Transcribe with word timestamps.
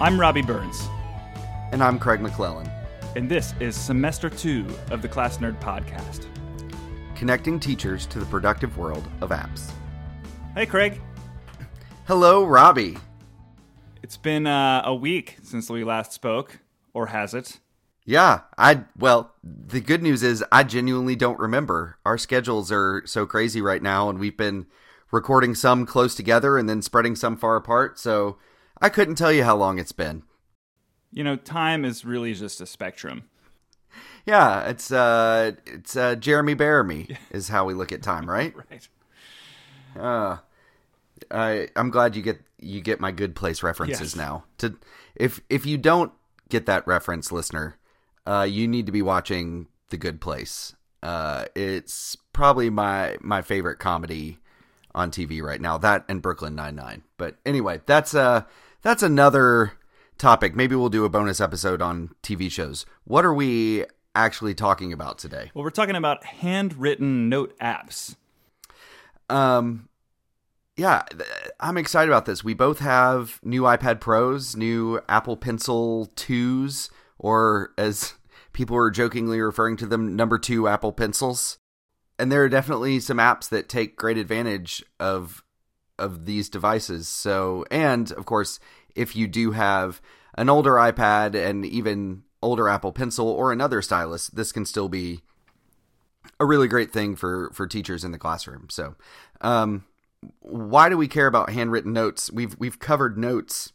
I'm 0.00 0.18
Robby 0.20 0.42
Burns, 0.42 0.88
And 1.72 1.82
I'm 1.82 1.98
Craig 1.98 2.20
McClellan, 2.20 2.70
and 3.16 3.28
this 3.28 3.52
is 3.60 3.74
semester 3.76 4.30
two 4.30 4.64
of 4.90 5.02
the 5.02 5.08
Class 5.08 5.38
Nerd 5.38 5.60
Podcast. 5.60 6.26
connecting 7.16 7.58
teachers 7.58 8.06
to 8.06 8.20
the 8.20 8.26
productive 8.26 8.78
world 8.78 9.08
of 9.20 9.30
apps. 9.30 9.72
Hey, 10.54 10.66
Craig. 10.66 11.00
Hello, 12.06 12.44
Robby. 12.44 12.96
It's 14.04 14.16
been 14.16 14.46
uh, 14.46 14.82
a 14.84 14.94
week 14.94 15.38
since 15.42 15.68
we 15.68 15.82
last 15.82 16.12
spoke, 16.12 16.60
or 16.94 17.06
has 17.08 17.34
it? 17.34 17.58
Yeah, 18.04 18.42
I 18.56 18.84
well, 18.96 19.34
the 19.42 19.80
good 19.80 20.02
news 20.02 20.22
is 20.22 20.44
I 20.52 20.62
genuinely 20.62 21.16
don't 21.16 21.38
remember. 21.40 21.98
Our 22.06 22.16
schedules 22.16 22.70
are 22.70 23.02
so 23.04 23.26
crazy 23.26 23.60
right 23.60 23.82
now 23.82 24.08
and 24.08 24.18
we've 24.18 24.36
been 24.36 24.66
recording 25.10 25.54
some 25.54 25.84
close 25.84 26.14
together 26.14 26.56
and 26.56 26.68
then 26.68 26.80
spreading 26.82 27.16
some 27.16 27.36
far 27.36 27.56
apart, 27.56 27.98
so 27.98 28.38
I 28.80 28.88
couldn't 28.88 29.16
tell 29.16 29.32
you 29.32 29.44
how 29.44 29.56
long 29.56 29.78
it's 29.78 29.92
been. 29.92 30.22
You 31.12 31.24
know, 31.24 31.36
time 31.36 31.84
is 31.84 32.04
really 32.04 32.34
just 32.34 32.60
a 32.60 32.66
spectrum. 32.66 33.24
Yeah, 34.26 34.68
it's 34.68 34.92
uh 34.92 35.52
it's 35.66 35.96
uh 35.96 36.14
Jeremy 36.16 36.54
Bearimy 36.54 37.16
is 37.30 37.48
how 37.48 37.64
we 37.64 37.74
look 37.74 37.92
at 37.92 38.02
time, 38.02 38.28
right? 38.28 38.54
Right. 38.70 38.88
Uh 39.98 40.36
I 41.30 41.68
I'm 41.76 41.90
glad 41.90 42.14
you 42.14 42.22
get 42.22 42.40
you 42.58 42.80
get 42.80 43.00
my 43.00 43.10
good 43.10 43.34
place 43.34 43.62
references 43.62 44.14
Yes. 44.14 44.16
now. 44.16 44.44
To 44.58 44.76
if 45.16 45.40
if 45.48 45.64
you 45.66 45.78
don't 45.78 46.12
get 46.48 46.66
that 46.66 46.86
reference, 46.86 47.32
listener, 47.32 47.76
uh 48.26 48.46
you 48.48 48.68
need 48.68 48.86
to 48.86 48.92
be 48.92 49.02
watching 49.02 49.66
The 49.90 49.96
Good 49.96 50.20
Place. 50.20 50.74
Uh 51.02 51.46
it's 51.54 52.16
probably 52.32 52.70
my 52.70 53.16
my 53.20 53.40
favorite 53.42 53.78
comedy 53.78 54.38
on 54.94 55.10
TV 55.10 55.42
right 55.42 55.60
now. 55.60 55.78
That 55.78 56.04
and 56.08 56.20
Brooklyn 56.22 56.54
Nine 56.54 56.76
Nine. 56.76 57.02
But 57.16 57.36
anyway, 57.46 57.80
that's 57.86 58.14
uh 58.14 58.42
that's 58.82 59.02
another 59.02 59.72
topic. 60.18 60.54
Maybe 60.54 60.74
we'll 60.74 60.88
do 60.88 61.04
a 61.04 61.08
bonus 61.08 61.40
episode 61.40 61.80
on 61.80 62.10
TV 62.22 62.50
shows. 62.50 62.86
What 63.04 63.24
are 63.24 63.34
we 63.34 63.84
actually 64.14 64.54
talking 64.54 64.92
about 64.92 65.18
today? 65.18 65.50
Well, 65.54 65.64
we're 65.64 65.70
talking 65.70 65.96
about 65.96 66.24
handwritten 66.24 67.28
note 67.28 67.56
apps. 67.60 68.16
Um, 69.30 69.88
yeah, 70.76 71.02
I'm 71.60 71.76
excited 71.76 72.10
about 72.10 72.26
this. 72.26 72.44
We 72.44 72.54
both 72.54 72.78
have 72.78 73.40
new 73.42 73.62
iPad 73.62 74.00
Pros, 74.00 74.56
new 74.56 75.00
Apple 75.08 75.36
Pencil 75.36 76.10
2s, 76.16 76.90
or 77.18 77.72
as 77.76 78.14
people 78.52 78.76
are 78.76 78.90
jokingly 78.90 79.40
referring 79.40 79.76
to 79.78 79.86
them, 79.86 80.16
number 80.16 80.38
two 80.38 80.68
Apple 80.68 80.92
Pencils. 80.92 81.58
And 82.18 82.32
there 82.32 82.42
are 82.42 82.48
definitely 82.48 82.98
some 83.00 83.18
apps 83.18 83.48
that 83.50 83.68
take 83.68 83.96
great 83.96 84.18
advantage 84.18 84.84
of 84.98 85.44
of 85.98 86.26
these 86.26 86.48
devices. 86.48 87.08
So, 87.08 87.64
and 87.70 88.10
of 88.12 88.26
course, 88.26 88.60
if 88.94 89.14
you 89.14 89.26
do 89.26 89.52
have 89.52 90.00
an 90.36 90.48
older 90.48 90.74
iPad 90.74 91.34
and 91.34 91.64
even 91.64 92.22
older 92.42 92.68
Apple 92.68 92.92
Pencil 92.92 93.28
or 93.28 93.52
another 93.52 93.82
stylus, 93.82 94.28
this 94.28 94.52
can 94.52 94.64
still 94.64 94.88
be 94.88 95.20
a 96.40 96.46
really 96.46 96.68
great 96.68 96.92
thing 96.92 97.16
for 97.16 97.50
for 97.52 97.66
teachers 97.66 98.04
in 98.04 98.12
the 98.12 98.18
classroom. 98.18 98.68
So, 98.70 98.96
um, 99.40 99.84
why 100.40 100.88
do 100.88 100.96
we 100.96 101.08
care 101.08 101.26
about 101.26 101.50
handwritten 101.50 101.92
notes? 101.92 102.30
We've 102.30 102.56
we've 102.58 102.78
covered 102.78 103.18
notes 103.18 103.72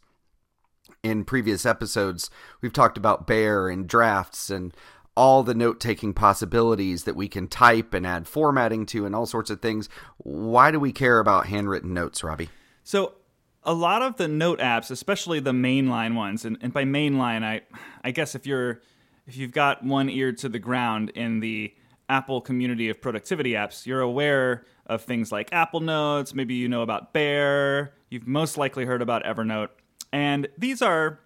in 1.02 1.24
previous 1.24 1.66
episodes. 1.66 2.30
We've 2.60 2.72
talked 2.72 2.96
about 2.96 3.26
Bear 3.26 3.68
and 3.68 3.86
drafts 3.86 4.50
and 4.50 4.74
all 5.16 5.42
the 5.42 5.54
note 5.54 5.80
taking 5.80 6.12
possibilities 6.12 7.04
that 7.04 7.16
we 7.16 7.28
can 7.28 7.46
type 7.46 7.94
and 7.94 8.06
add 8.06 8.26
formatting 8.26 8.86
to 8.86 9.06
and 9.06 9.14
all 9.14 9.26
sorts 9.26 9.50
of 9.50 9.60
things. 9.60 9.88
Why 10.18 10.70
do 10.70 10.80
we 10.80 10.92
care 10.92 11.18
about 11.18 11.46
handwritten 11.46 11.94
notes, 11.94 12.24
Robbie? 12.24 12.50
So, 12.82 13.14
a 13.62 13.72
lot 13.72 14.02
of 14.02 14.16
the 14.16 14.28
note 14.28 14.58
apps, 14.58 14.90
especially 14.90 15.40
the 15.40 15.52
mainline 15.52 16.14
ones, 16.14 16.44
and, 16.44 16.58
and 16.60 16.72
by 16.72 16.84
mainline, 16.84 17.42
I, 17.42 17.62
I 18.02 18.10
guess 18.10 18.34
if 18.34 18.46
you're 18.46 18.82
if 19.26 19.38
you've 19.38 19.52
got 19.52 19.82
one 19.82 20.10
ear 20.10 20.32
to 20.32 20.50
the 20.50 20.58
ground 20.58 21.10
in 21.10 21.40
the 21.40 21.72
Apple 22.10 22.42
community 22.42 22.90
of 22.90 23.00
productivity 23.00 23.52
apps, 23.52 23.86
you're 23.86 24.02
aware 24.02 24.66
of 24.84 25.00
things 25.00 25.32
like 25.32 25.50
Apple 25.50 25.80
Notes. 25.80 26.34
Maybe 26.34 26.54
you 26.54 26.68
know 26.68 26.82
about 26.82 27.14
Bear. 27.14 27.94
You've 28.10 28.26
most 28.26 28.58
likely 28.58 28.84
heard 28.84 29.00
about 29.00 29.24
Evernote, 29.24 29.70
and 30.12 30.46
these 30.58 30.82
are 30.82 31.20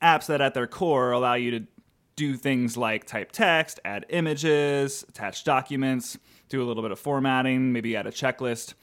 apps 0.00 0.26
that 0.26 0.40
at 0.40 0.54
their 0.54 0.66
core 0.66 1.12
allow 1.12 1.34
you 1.34 1.50
to 1.50 1.66
do 2.22 2.36
things 2.36 2.76
like 2.76 3.04
type 3.04 3.32
text, 3.32 3.80
add 3.84 4.06
images, 4.08 5.04
attach 5.08 5.42
documents, 5.42 6.16
do 6.48 6.62
a 6.62 6.64
little 6.64 6.82
bit 6.82 6.92
of 6.92 6.98
formatting, 7.00 7.72
maybe 7.72 7.96
add 7.96 8.06
a 8.06 8.12
checklist. 8.12 8.74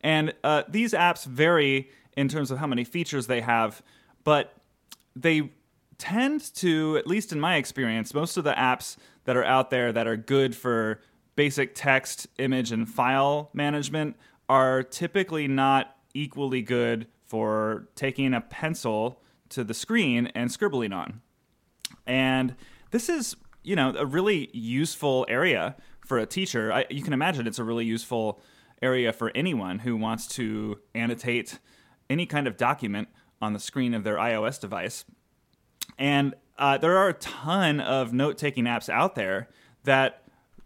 And 0.00 0.34
uh, 0.42 0.64
these 0.68 0.92
apps 0.94 1.24
vary 1.24 1.90
in 2.16 2.26
terms 2.26 2.50
of 2.50 2.58
how 2.58 2.66
many 2.66 2.82
features 2.82 3.28
they 3.28 3.40
have, 3.40 3.82
but 4.24 4.52
they 5.14 5.52
tend 5.96 6.52
to, 6.56 6.96
at 6.96 7.06
least 7.06 7.30
in 7.30 7.38
my 7.38 7.54
experience, 7.54 8.14
most 8.14 8.36
of 8.36 8.42
the 8.42 8.52
apps 8.52 8.96
that 9.26 9.36
are 9.36 9.44
out 9.44 9.70
there 9.70 9.92
that 9.92 10.08
are 10.08 10.16
good 10.16 10.56
for 10.56 11.00
basic 11.36 11.76
text, 11.76 12.26
image, 12.38 12.72
and 12.72 12.88
file 12.88 13.50
management 13.52 14.16
are 14.48 14.82
typically 14.82 15.46
not 15.46 15.96
equally 16.14 16.62
good 16.62 17.06
for 17.26 17.88
taking 17.94 18.34
a 18.34 18.40
pencil 18.40 19.22
to 19.50 19.62
the 19.62 19.74
screen 19.74 20.26
and 20.34 20.50
scribbling 20.50 20.92
on. 20.92 21.20
And 22.06 22.56
this 22.90 23.08
is, 23.08 23.36
you 23.62 23.76
know, 23.76 23.94
a 23.96 24.06
really 24.06 24.50
useful 24.52 25.26
area 25.28 25.76
for 26.06 26.18
a 26.18 26.26
teacher. 26.26 26.72
I, 26.72 26.86
you 26.90 27.02
can 27.02 27.12
imagine 27.12 27.46
it's 27.46 27.58
a 27.58 27.64
really 27.64 27.84
useful 27.84 28.40
area 28.80 29.12
for 29.12 29.30
anyone 29.34 29.80
who 29.80 29.96
wants 29.96 30.26
to 30.28 30.78
annotate 30.94 31.58
any 32.08 32.26
kind 32.26 32.46
of 32.46 32.56
document 32.56 33.08
on 33.40 33.52
the 33.52 33.58
screen 33.58 33.94
of 33.94 34.04
their 34.04 34.16
iOS 34.16 34.60
device. 34.60 35.04
And 35.98 36.34
uh, 36.58 36.78
there 36.78 36.96
are 36.96 37.08
a 37.08 37.14
ton 37.14 37.80
of 37.80 38.12
note 38.12 38.38
taking 38.38 38.64
apps 38.64 38.88
out 38.88 39.14
there 39.14 39.48
that 39.84 40.22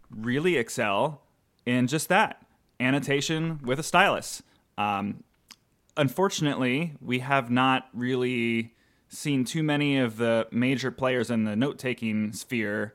really 0.09 0.57
excel 0.57 1.21
in 1.65 1.87
just 1.87 2.09
that 2.09 2.45
annotation 2.79 3.59
with 3.63 3.79
a 3.79 3.83
stylus. 3.83 4.43
Um, 4.77 5.23
unfortunately, 5.95 6.93
we 7.01 7.19
have 7.19 7.49
not 7.49 7.87
really 7.93 8.73
seen 9.13 9.45
too 9.45 9.63
many 9.63 9.97
of 9.97 10.17
the 10.17 10.47
major 10.51 10.91
players 10.91 11.29
in 11.29 11.43
the 11.43 11.55
note 11.55 11.77
taking 11.77 12.33
sphere 12.33 12.93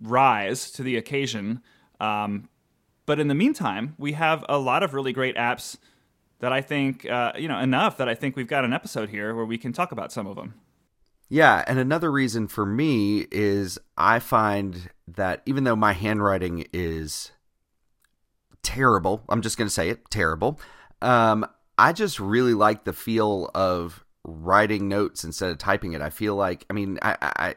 rise 0.00 0.70
to 0.72 0.82
the 0.82 0.96
occasion. 0.96 1.62
Um, 2.00 2.48
but 3.06 3.20
in 3.20 3.28
the 3.28 3.34
meantime, 3.34 3.94
we 3.98 4.12
have 4.12 4.44
a 4.48 4.58
lot 4.58 4.82
of 4.82 4.94
really 4.94 5.12
great 5.12 5.36
apps 5.36 5.76
that 6.40 6.52
I 6.52 6.60
think, 6.60 7.08
uh, 7.08 7.32
you 7.36 7.48
know, 7.48 7.58
enough 7.58 7.96
that 7.98 8.08
I 8.08 8.14
think 8.14 8.36
we've 8.36 8.46
got 8.46 8.64
an 8.64 8.72
episode 8.72 9.10
here 9.10 9.34
where 9.34 9.44
we 9.44 9.58
can 9.58 9.72
talk 9.72 9.92
about 9.92 10.12
some 10.12 10.26
of 10.26 10.36
them. 10.36 10.54
Yeah, 11.28 11.64
and 11.66 11.78
another 11.78 12.10
reason 12.10 12.48
for 12.48 12.66
me 12.66 13.26
is 13.30 13.78
I 13.96 14.18
find 14.18 14.90
that 15.06 15.42
even 15.46 15.64
though 15.64 15.76
my 15.76 15.92
handwriting 15.92 16.66
is 16.72 17.30
terrible, 18.62 19.22
I'm 19.28 19.42
just 19.42 19.56
going 19.56 19.68
to 19.68 19.72
say 19.72 19.90
it, 19.90 20.10
terrible. 20.10 20.58
Um, 21.00 21.46
I 21.78 21.92
just 21.92 22.18
really 22.18 22.54
like 22.54 22.84
the 22.84 22.92
feel 22.92 23.50
of 23.54 24.04
writing 24.24 24.88
notes 24.88 25.24
instead 25.24 25.50
of 25.50 25.58
typing 25.58 25.92
it. 25.92 26.02
I 26.02 26.10
feel 26.10 26.36
like, 26.36 26.66
I 26.68 26.72
mean, 26.72 26.98
I, 27.02 27.16
I, 27.20 27.54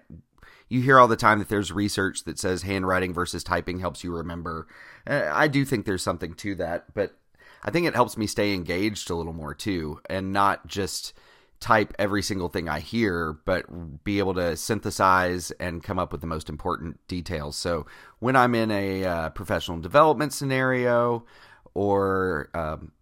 you 0.70 0.82
hear 0.82 1.00
all 1.00 1.08
the 1.08 1.16
time 1.16 1.40
that 1.40 1.50
there's 1.50 1.72
research 1.72 2.24
that 2.24 2.40
says 2.40 2.64
handwriting 2.64 3.14
versus 3.14 3.44
typing 3.44 3.80
helps 3.80 4.04
you 4.04 4.16
remember. 4.16 4.68
Uh, 5.06 5.30
I 5.32 5.48
do 5.48 5.66
think 5.66 5.86
there's 5.86 6.02
something 6.02 6.34
to 6.36 6.56
that, 6.56 6.94
but 6.94 7.16
I 7.64 7.72
think 7.72 7.86
it 7.86 7.96
helps 7.96 8.18
me 8.18 8.28
stay 8.28 8.54
engaged 8.54 9.10
a 9.10 9.16
little 9.16 9.34
more 9.34 9.54
too, 9.54 10.00
and 10.10 10.34
not 10.34 10.66
just 10.66 11.14
type 11.60 11.94
every 12.00 12.22
single 12.24 12.50
thing 12.50 12.68
I 12.68 12.80
hear, 12.80 13.38
but 13.46 14.04
be 14.04 14.20
able 14.20 14.34
to 14.34 14.58
synthesize 14.58 15.52
and 15.60 15.84
come 15.84 16.00
up 16.00 16.12
with 16.12 16.22
the 16.22 16.28
most 16.28 16.50
important 16.50 17.06
details. 17.08 17.56
So 17.56 17.86
when 18.20 18.36
I'm 18.36 18.56
in 18.56 18.72
a 18.72 19.06
uh, 19.06 19.30
professional 19.30 19.80
development 19.80 20.34
scenario 20.34 21.26
or 21.74 22.50
um, 22.54 22.93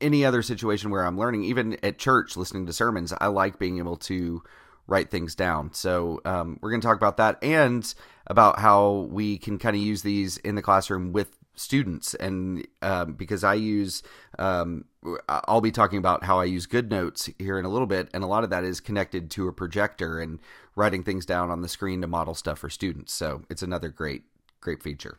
any 0.00 0.24
other 0.24 0.42
situation 0.42 0.90
where 0.90 1.04
I'm 1.04 1.18
learning, 1.18 1.44
even 1.44 1.78
at 1.82 1.98
church 1.98 2.36
listening 2.36 2.66
to 2.66 2.72
sermons, 2.72 3.12
I 3.20 3.26
like 3.28 3.58
being 3.58 3.78
able 3.78 3.96
to 3.98 4.42
write 4.86 5.10
things 5.10 5.34
down. 5.34 5.72
So 5.72 6.20
um, 6.24 6.58
we're 6.60 6.70
going 6.70 6.80
to 6.80 6.86
talk 6.86 6.96
about 6.96 7.16
that 7.16 7.42
and 7.42 7.92
about 8.26 8.60
how 8.60 9.08
we 9.10 9.38
can 9.38 9.58
kind 9.58 9.76
of 9.76 9.82
use 9.82 10.02
these 10.02 10.36
in 10.38 10.54
the 10.54 10.62
classroom 10.62 11.12
with 11.12 11.36
students. 11.54 12.14
And 12.14 12.66
um, 12.82 13.14
because 13.14 13.42
i 13.42 13.54
use 13.54 14.02
um, 14.38 14.84
i'll 15.28 15.60
be 15.60 15.70
talking 15.70 15.98
about 15.98 16.24
how 16.24 16.38
i 16.38 16.44
use 16.44 16.66
GoodNotes 16.66 17.32
here 17.38 17.58
in 17.58 17.64
a 17.64 17.68
little 17.68 17.86
bit 17.86 18.08
and 18.12 18.22
a 18.22 18.26
lot 18.26 18.44
of 18.44 18.50
that 18.50 18.64
is 18.64 18.80
connected 18.80 19.30
to 19.32 19.48
a 19.48 19.52
projector 19.52 20.20
and 20.20 20.38
writing 20.74 21.02
things 21.02 21.24
down 21.24 21.50
on 21.50 21.62
the 21.62 21.68
screen 21.68 22.02
to 22.02 22.06
model 22.06 22.34
stuff 22.34 22.58
for 22.58 22.68
students. 22.68 23.12
So 23.12 23.42
it's 23.48 23.62
another 23.62 23.88
great 23.88 24.24
great 24.60 24.82
feature. 24.82 25.18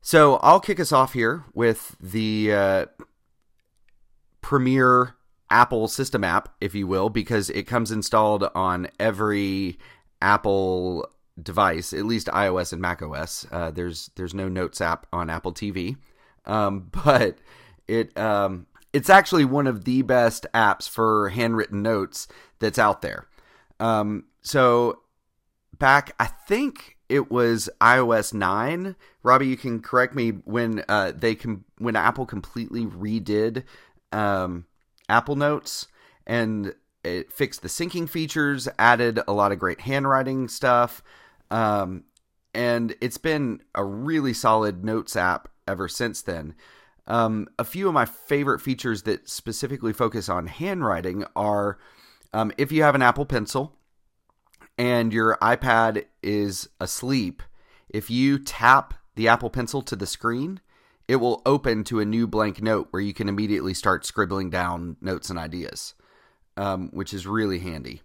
So 0.00 0.36
i'll 0.36 0.60
kick 0.60 0.80
us 0.80 0.92
off 0.92 1.12
here 1.12 1.44
with 1.54 1.96
the 2.00 2.52
uh, 2.52 2.86
premier 4.52 5.14
apple 5.48 5.88
system 5.88 6.22
app 6.22 6.50
if 6.60 6.74
you 6.74 6.86
will 6.86 7.08
because 7.08 7.48
it 7.48 7.62
comes 7.62 7.90
installed 7.90 8.46
on 8.54 8.86
every 9.00 9.78
apple 10.20 11.08
device, 11.40 11.94
at 11.94 12.04
least 12.04 12.26
iOS 12.26 12.74
and 12.74 12.82
macOS. 12.82 13.46
Uh, 13.50 13.70
there's 13.70 14.10
there's 14.16 14.34
no 14.34 14.50
Notes 14.50 14.82
app 14.82 15.06
on 15.10 15.30
Apple 15.30 15.54
TV, 15.54 15.96
um, 16.44 16.90
but 17.04 17.38
it 17.88 18.14
um, 18.18 18.66
it's 18.92 19.08
actually 19.08 19.46
one 19.46 19.66
of 19.66 19.84
the 19.84 20.02
best 20.02 20.44
apps 20.52 20.86
for 20.86 21.30
handwritten 21.30 21.80
notes 21.80 22.28
that's 22.58 22.78
out 22.78 23.00
there. 23.00 23.26
Um, 23.80 24.24
so 24.42 25.00
back, 25.78 26.14
I 26.20 26.26
think 26.26 26.98
it 27.08 27.30
was 27.30 27.70
iOS 27.80 28.34
nine. 28.34 28.96
Robby, 29.22 29.46
you 29.46 29.56
can 29.56 29.80
correct 29.80 30.14
me 30.14 30.30
when 30.30 30.84
uh, 30.90 31.12
they 31.16 31.34
can 31.34 31.64
when 31.78 31.96
Apple 31.96 32.26
completely 32.26 32.84
redid 32.84 33.64
um, 34.12 34.66
Apple 35.08 35.36
Notes 35.36 35.88
and 36.26 36.74
it 37.04 37.32
fixed 37.32 37.62
the 37.62 37.68
syncing 37.68 38.08
features, 38.08 38.68
added 38.78 39.20
a 39.26 39.32
lot 39.32 39.52
of 39.52 39.58
great 39.58 39.80
handwriting 39.80 40.48
stuff, 40.48 41.02
um, 41.50 42.04
and 42.54 42.94
it's 43.00 43.18
been 43.18 43.60
a 43.74 43.84
really 43.84 44.32
solid 44.32 44.84
Notes 44.84 45.16
app 45.16 45.48
ever 45.66 45.88
since 45.88 46.22
then. 46.22 46.54
Um, 47.06 47.48
a 47.58 47.64
few 47.64 47.88
of 47.88 47.94
my 47.94 48.04
favorite 48.04 48.60
features 48.60 49.02
that 49.02 49.28
specifically 49.28 49.92
focus 49.92 50.28
on 50.28 50.46
handwriting 50.46 51.24
are 51.34 51.78
um, 52.32 52.52
if 52.56 52.70
you 52.70 52.82
have 52.82 52.94
an 52.94 53.02
Apple 53.02 53.26
Pencil 53.26 53.76
and 54.78 55.12
your 55.12 55.36
iPad 55.42 56.04
is 56.22 56.68
asleep, 56.80 57.42
if 57.88 58.10
you 58.10 58.38
tap 58.38 58.94
the 59.16 59.28
Apple 59.28 59.50
Pencil 59.50 59.82
to 59.82 59.96
the 59.96 60.06
screen, 60.06 60.60
it 61.08 61.16
will 61.16 61.42
open 61.44 61.84
to 61.84 62.00
a 62.00 62.04
new 62.04 62.26
blank 62.26 62.62
note 62.62 62.88
where 62.90 63.02
you 63.02 63.12
can 63.12 63.28
immediately 63.28 63.74
start 63.74 64.06
scribbling 64.06 64.50
down 64.50 64.96
notes 65.00 65.30
and 65.30 65.38
ideas, 65.38 65.94
um, 66.56 66.88
which 66.92 67.12
is 67.12 67.26
really 67.26 67.58
handy. 67.58 68.02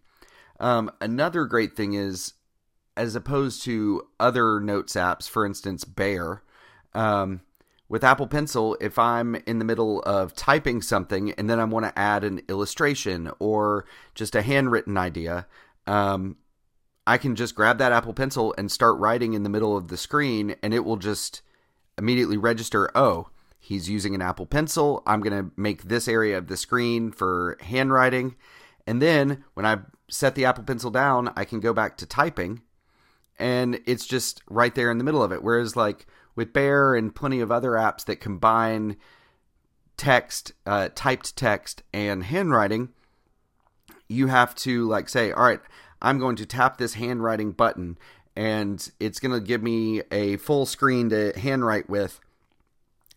Um, 0.60 0.92
another 1.00 1.46
great 1.46 1.76
thing 1.76 1.94
is, 1.94 2.34
as 2.96 3.16
opposed 3.16 3.64
to 3.64 4.08
other 4.20 4.60
notes 4.60 4.94
apps, 4.94 5.30
for 5.30 5.46
instance, 5.46 5.86
Bear, 5.86 6.42
um, 6.94 7.42
with 7.90 8.04
Apple 8.04 8.28
Pencil, 8.28 8.76
if 8.82 9.00
I'm 9.00 9.36
in 9.46 9.60
the 9.60 9.66
middle 9.66 10.02
of 10.02 10.36
typing 10.36 10.82
something 10.82 11.32
and 11.34 11.50
then 11.50 11.60
I 11.60 11.64
want 11.64 11.86
to 11.86 11.98
add 11.98 12.24
an 12.24 12.42
illustration 12.50 13.32
or 13.40 13.86
just 14.14 14.36
a 14.36 14.42
handwritten 14.42 14.98
idea, 14.98 15.48
um, 15.86 16.38
I 17.06 17.18
can 17.18 17.36
just 17.36 17.56
grab 17.56 17.78
that 17.78 17.94
Apple 17.94 18.14
Pencil 18.14 18.54
and 18.58 18.70
start 18.70 19.00
writing 19.00 19.34
in 19.34 19.44
the 19.44 19.50
middle 19.50 19.78
of 19.78 19.88
the 19.88 19.96
screen, 19.96 20.56
and 20.62 20.74
it 20.74 20.84
will 20.84 20.98
just 20.98 21.42
immediately 21.98 22.38
register 22.38 22.90
oh, 22.96 23.30
he's 23.60 23.90
using 23.90 24.16
an 24.16 24.22
Apple 24.22 24.46
Pencil. 24.46 25.04
I'm 25.06 25.22
going 25.22 25.46
to 25.46 25.52
make 25.60 25.84
this 25.84 26.08
area 26.08 26.38
of 26.38 26.48
the 26.48 26.58
screen 26.58 27.12
for 27.12 27.58
handwriting. 27.62 28.36
And 28.86 29.02
then 29.02 29.44
when 29.54 29.66
I 29.66 29.80
set 30.10 30.36
the 30.36 30.46
Apple 30.46 30.64
Pencil 30.64 30.92
down, 30.92 31.34
I 31.36 31.44
can 31.44 31.60
go 31.60 31.74
back 31.74 31.98
to 31.98 32.06
typing, 32.06 32.62
and 33.38 33.82
it's 33.86 34.06
just 34.06 34.42
right 34.50 34.74
there 34.74 34.90
in 34.90 34.98
the 34.98 35.04
middle 35.04 35.22
of 35.22 35.32
it. 35.32 35.44
Whereas, 35.44 35.76
like 35.76 36.08
with 36.36 36.54
Bear 36.54 36.96
and 36.96 37.14
plenty 37.14 37.42
of 37.42 37.52
other 37.52 37.72
apps 37.72 38.06
that 38.06 38.22
combine 38.22 38.96
text, 39.98 40.54
uh, 40.66 40.90
typed 40.96 41.36
text, 41.36 41.84
and 41.94 42.24
handwriting, 42.24 42.90
you 44.08 44.28
have 44.28 44.56
to 44.56 44.88
like 44.88 45.10
say, 45.10 45.32
all 45.32 45.44
right, 45.44 45.60
I'm 46.02 46.20
going 46.20 46.36
to 46.38 46.46
tap 46.46 46.78
this 46.78 46.94
handwriting 46.94 47.52
button 47.52 47.98
and 48.38 48.92
it's 49.00 49.19
going 49.19 49.34
to 49.34 49.45
give 49.45 49.63
me 49.63 50.04
a 50.12 50.38
full 50.38 50.68
screen 50.68 51.10
to 51.10 51.34
handwrite 51.38 51.89
with, 51.89 52.19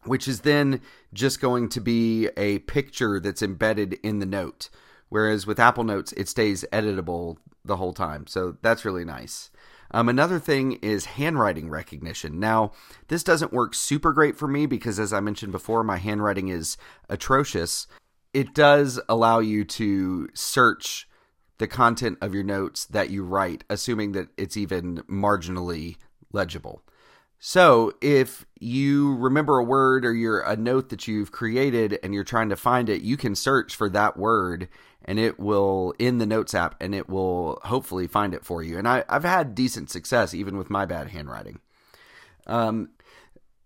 which 0.05 0.27
is 0.27 0.41
then 0.41 0.81
just 1.13 1.43
going 1.43 1.69
to 1.69 1.81
be 1.81 2.31
a 2.39 2.61
picture 2.61 3.21
that's 3.21 3.43
embedded 3.43 3.93
in 4.03 4.19
the 4.19 4.27
note. 4.27 4.71
Whereas 5.11 5.47
with 5.47 5.61
Apple 5.61 5.85
Notes, 5.85 6.13
it 6.13 6.27
stays 6.27 6.65
editable 6.73 7.37
the 7.67 7.77
whole 7.77 7.93
time. 7.93 8.27
So 8.27 8.57
that's 8.63 8.87
really 8.87 9.05
nice. 9.05 9.51
Um, 9.91 10.09
another 10.09 10.39
thing 10.39 10.79
is 10.81 11.05
handwriting 11.05 11.69
recognition. 11.69 12.41
Now, 12.41 12.73
this 13.09 13.23
doesn't 13.23 13.53
work 13.53 13.75
super 13.75 14.15
great 14.15 14.39
for 14.39 14.49
me 14.49 14.65
because, 14.65 14.99
as 14.99 15.13
I 15.13 15.21
mentioned 15.21 15.53
before, 15.53 15.85
my 15.85 15.99
handwriting 15.99 16.49
is 16.49 16.79
atrocious. 17.11 17.87
It 18.33 18.55
does 18.55 18.99
allow 19.07 19.41
you 19.41 19.65
to 19.65 20.31
search 20.33 21.10
the 21.61 21.69
content 21.69 22.17
of 22.23 22.35
your 22.35 22.43
notes 22.43 22.87
that 22.87 23.11
you 23.11 23.23
write, 23.23 23.65
assuming 23.69 24.13
that 24.13 24.29
it's 24.39 24.57
even 24.57 24.97
marginally 25.03 25.97
legible. 26.33 26.83
So, 27.39 27.93
if 28.01 28.47
you 28.59 29.15
remember 29.17 29.59
a 29.59 29.65
word 29.65 30.05
or 30.05 30.13
you're 30.13 30.41
a 30.41 30.57
note 30.57 30.89
that 30.89 31.07
you've 31.07 31.33
created 31.33 31.99
and 32.03 32.15
you're 32.15 32.25
trying 32.25 32.49
to 32.49 32.57
find 32.57 32.89
it, 32.89 33.03
you 33.03 33.17
can 33.17 33.35
search 33.35 33.77
for 33.77 33.91
that 33.91 34.17
word 34.17 34.69
and 35.05 35.19
it 35.19 35.39
will 35.39 35.95
in 35.99 36.17
the 36.17 36.27
notes 36.27 36.55
app 36.55 36.77
and 36.81 36.95
it 36.95 37.09
will 37.09 37.61
hopefully 37.65 38.07
find 38.07 38.35
it 38.35 38.45
for 38.45 38.63
you. 38.63 38.79
And 38.79 38.89
I, 38.89 39.05
have 39.09 39.25
had 39.25 39.55
decent 39.55 39.91
success 39.91 40.35
even 40.35 40.57
with 40.57 40.71
my 40.71 40.87
bad 40.87 41.09
handwriting. 41.09 41.61
Um, 42.47 42.91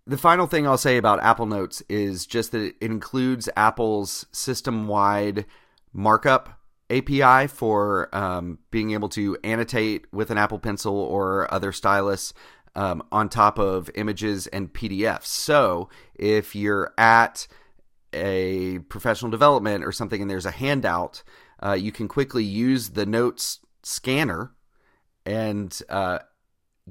the 0.04 0.18
final 0.18 0.46
thing 0.46 0.66
I'll 0.66 0.78
say 0.78 0.96
about 0.96 1.22
Apple 1.22 1.46
Notes 1.46 1.82
is 1.88 2.26
just 2.26 2.52
that 2.52 2.62
it 2.62 2.76
includes 2.80 3.48
Apple's 3.56 4.26
system 4.32 4.88
wide 4.88 5.46
markup 5.92 6.60
API 6.90 7.46
for 7.46 8.14
um, 8.14 8.58
being 8.70 8.92
able 8.92 9.08
to 9.10 9.36
annotate 9.42 10.06
with 10.12 10.30
an 10.30 10.38
Apple 10.38 10.58
Pencil 10.58 10.96
or 10.96 11.52
other 11.52 11.72
stylus 11.72 12.34
um, 12.74 13.02
on 13.12 13.28
top 13.28 13.58
of 13.58 13.90
images 13.94 14.46
and 14.48 14.72
PDFs. 14.72 15.26
So 15.26 15.88
if 16.14 16.54
you're 16.54 16.92
at 16.98 17.46
a 18.12 18.80
professional 18.88 19.30
development 19.30 19.84
or 19.84 19.92
something 19.92 20.20
and 20.20 20.30
there's 20.30 20.46
a 20.46 20.50
handout, 20.50 21.22
uh, 21.64 21.72
you 21.72 21.92
can 21.92 22.08
quickly 22.08 22.44
use 22.44 22.90
the 22.90 23.06
notes 23.06 23.60
scanner 23.82 24.52
and 25.26 25.80
uh, 25.88 26.18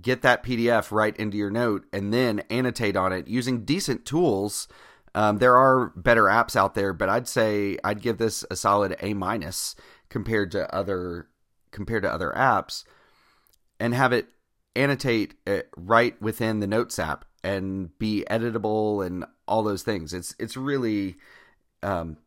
get 0.01 0.22
that 0.24 0.44
PDF 0.44 0.92
right 0.92 1.16
into 1.18 1.38
your 1.38 1.51
note 1.51 1.86
and 1.94 2.13
then 2.13 2.40
annotate 2.50 2.95
on 2.95 3.13
it 3.13 3.28
using 3.28 3.63
decent 3.63 4.06
tools 4.06 4.68
um, 5.15 5.38
there 5.38 5.56
are 5.56 5.92
better 5.95 6.24
apps 6.24 6.56
out 6.56 6.75
there, 6.75 6.94
but 6.94 7.10
I'd 7.10 7.27
say 7.27 7.77
I'd 7.83 8.01
give 8.01 8.18
this 8.18 8.44
a 8.50 8.56
solid 8.56 8.95
A 9.01 9.13
minus 9.13 9.75
compared 10.10 10.51
to 10.51 10.74
other 10.74 11.27
compared 11.71 12.04
to 12.04 12.13
other 12.13 12.31
apps, 12.36 12.83
and 13.80 13.94
have 13.94 14.13
it 14.13 14.27
annotate 14.75 15.36
it 15.45 15.69
right 15.77 16.19
within 16.21 16.60
the 16.60 16.68
Notes 16.68 16.98
app 16.98 17.25
and 17.44 17.98
be 18.00 18.24
editable 18.30 19.06
and 19.06 19.25
all 19.48 19.63
those 19.63 19.83
things. 19.83 20.13
It's 20.13 20.36
it's 20.39 20.57
really 20.57 21.16
um, 21.83 22.18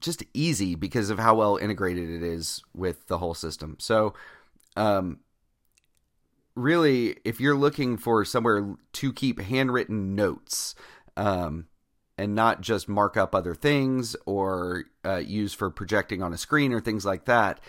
just 0.00 0.22
easy 0.34 0.74
because 0.74 1.10
of 1.10 1.18
how 1.18 1.34
well 1.34 1.56
integrated 1.56 2.10
it 2.10 2.22
is 2.22 2.62
with 2.74 3.06
the 3.08 3.18
whole 3.18 3.34
system. 3.34 3.76
So, 3.80 4.14
um, 4.76 5.20
really, 6.54 7.16
if 7.24 7.40
you're 7.40 7.56
looking 7.56 7.96
for 7.96 8.24
somewhere 8.24 8.76
to 8.92 9.12
keep 9.12 9.40
handwritten 9.40 10.14
notes, 10.14 10.74
um, 11.16 11.66
and 12.18 12.34
not 12.34 12.60
just 12.60 12.88
mark 12.88 13.16
up 13.16 13.34
other 13.34 13.54
things 13.54 14.16
or 14.26 14.84
uh, 15.04 15.16
use 15.16 15.54
for 15.54 15.70
projecting 15.70 16.22
on 16.22 16.32
a 16.32 16.38
screen 16.38 16.72
or 16.72 16.80
things 16.80 17.06
like 17.06 17.24
that. 17.26 17.60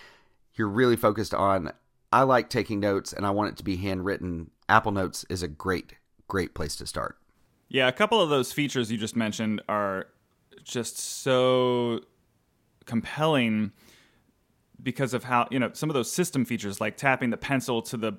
You're 0.55 0.67
really 0.67 0.95
focused 0.95 1.33
on, 1.33 1.71
I 2.11 2.23
like 2.23 2.49
taking 2.49 2.79
notes 2.79 3.13
and 3.13 3.25
I 3.25 3.29
want 3.29 3.51
it 3.51 3.57
to 3.57 3.63
be 3.63 3.77
handwritten. 3.77 4.49
Apple 4.67 4.91
Notes 4.91 5.25
is 5.29 5.43
a 5.43 5.47
great, 5.47 5.93
great 6.27 6.53
place 6.55 6.75
to 6.77 6.87
start. 6.87 7.17
Yeah, 7.69 7.87
a 7.87 7.91
couple 7.91 8.19
of 8.19 8.29
those 8.29 8.51
features 8.51 8.91
you 8.91 8.97
just 8.97 9.15
mentioned 9.15 9.61
are 9.69 10.07
just 10.63 10.97
so 10.97 12.01
compelling 12.85 13.71
because 14.81 15.13
of 15.13 15.23
how, 15.23 15.47
you 15.51 15.59
know, 15.59 15.69
some 15.73 15.89
of 15.89 15.93
those 15.93 16.11
system 16.11 16.43
features 16.43 16.81
like 16.81 16.97
tapping 16.97 17.29
the 17.29 17.37
pencil 17.37 17.81
to 17.83 17.97
the 17.97 18.13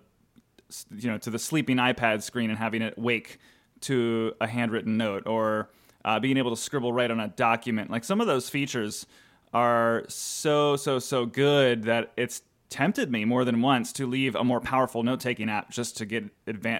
you 0.97 1.11
know, 1.11 1.19
to 1.19 1.31
the 1.31 1.39
sleeping 1.39 1.79
iPad 1.79 2.23
screen 2.23 2.49
and 2.49 2.57
having 2.57 2.81
it 2.81 2.97
wake 2.97 3.39
to 3.81 4.33
a 4.41 4.47
handwritten 4.47 4.97
note 4.97 5.27
or 5.27 5.69
uh, 6.05 6.21
being 6.21 6.37
able 6.37 6.51
to 6.51 6.57
scribble 6.57 6.93
right 6.93 7.11
on 7.11 7.21
a 7.21 7.29
document. 7.29 7.91
Like 7.91 8.05
some 8.05 8.21
of 8.21 8.27
those 8.27 8.49
features 8.49 9.07
are 9.53 10.05
so, 10.09 10.77
so, 10.77 10.99
so 10.99 11.27
good 11.27 11.85
that 11.85 12.13
it's 12.17 12.43
tempted 12.69 13.11
me 13.11 13.25
more 13.25 13.45
than 13.45 13.61
once 13.61 13.93
to 13.93 14.07
leave 14.07 14.37
a 14.37 14.45
more 14.45 14.61
powerful 14.61 15.03
note 15.03 15.21
taking 15.21 15.51
app 15.51 15.71
just 15.71 15.97
to 15.99 16.07
get 16.07 16.25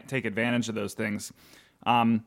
take 0.09 0.25
advantage 0.25 0.69
of 0.69 0.75
those 0.75 0.95
things. 0.95 1.33
Um, 1.85 2.25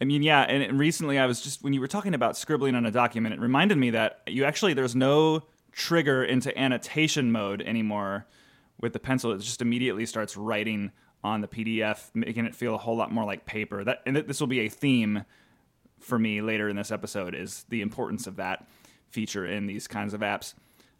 I 0.00 0.06
mean, 0.06 0.22
yeah, 0.22 0.40
and, 0.40 0.62
and 0.62 0.78
recently 0.78 1.18
I 1.18 1.26
was 1.26 1.42
just 1.42 1.62
when 1.62 1.74
you 1.74 1.80
were 1.80 1.86
talking 1.86 2.14
about 2.14 2.36
scribbling 2.36 2.74
on 2.74 2.86
a 2.86 2.90
document, 2.90 3.34
it 3.34 3.40
reminded 3.40 3.76
me 3.76 3.90
that 3.90 4.22
you 4.26 4.44
actually 4.44 4.72
there's 4.72 4.96
no 4.96 5.42
trigger 5.72 6.24
into 6.24 6.56
annotation 6.58 7.30
mode 7.30 7.62
anymore 7.62 8.26
with 8.80 8.94
the 8.94 8.98
pencil. 8.98 9.32
It 9.32 9.38
just 9.38 9.60
immediately 9.60 10.06
starts 10.06 10.36
writing 10.36 10.90
on 11.22 11.42
the 11.42 11.48
PDF, 11.48 12.10
making 12.14 12.46
it 12.46 12.54
feel 12.54 12.74
a 12.74 12.78
whole 12.78 12.96
lot 12.96 13.12
more 13.12 13.24
like 13.24 13.44
paper. 13.44 13.84
That 13.84 14.02
and 14.06 14.16
this 14.16 14.40
will 14.40 14.46
be 14.46 14.60
a 14.60 14.68
theme 14.70 15.24
for 16.00 16.18
me 16.18 16.40
later 16.40 16.68
in 16.68 16.76
this 16.76 16.90
episode 16.90 17.34
is 17.34 17.64
the 17.68 17.82
importance 17.82 18.26
of 18.26 18.36
that 18.36 18.66
feature 19.08 19.46
in 19.46 19.66
these 19.66 19.86
kinds 19.86 20.14
of 20.14 20.20
apps. 20.20 20.54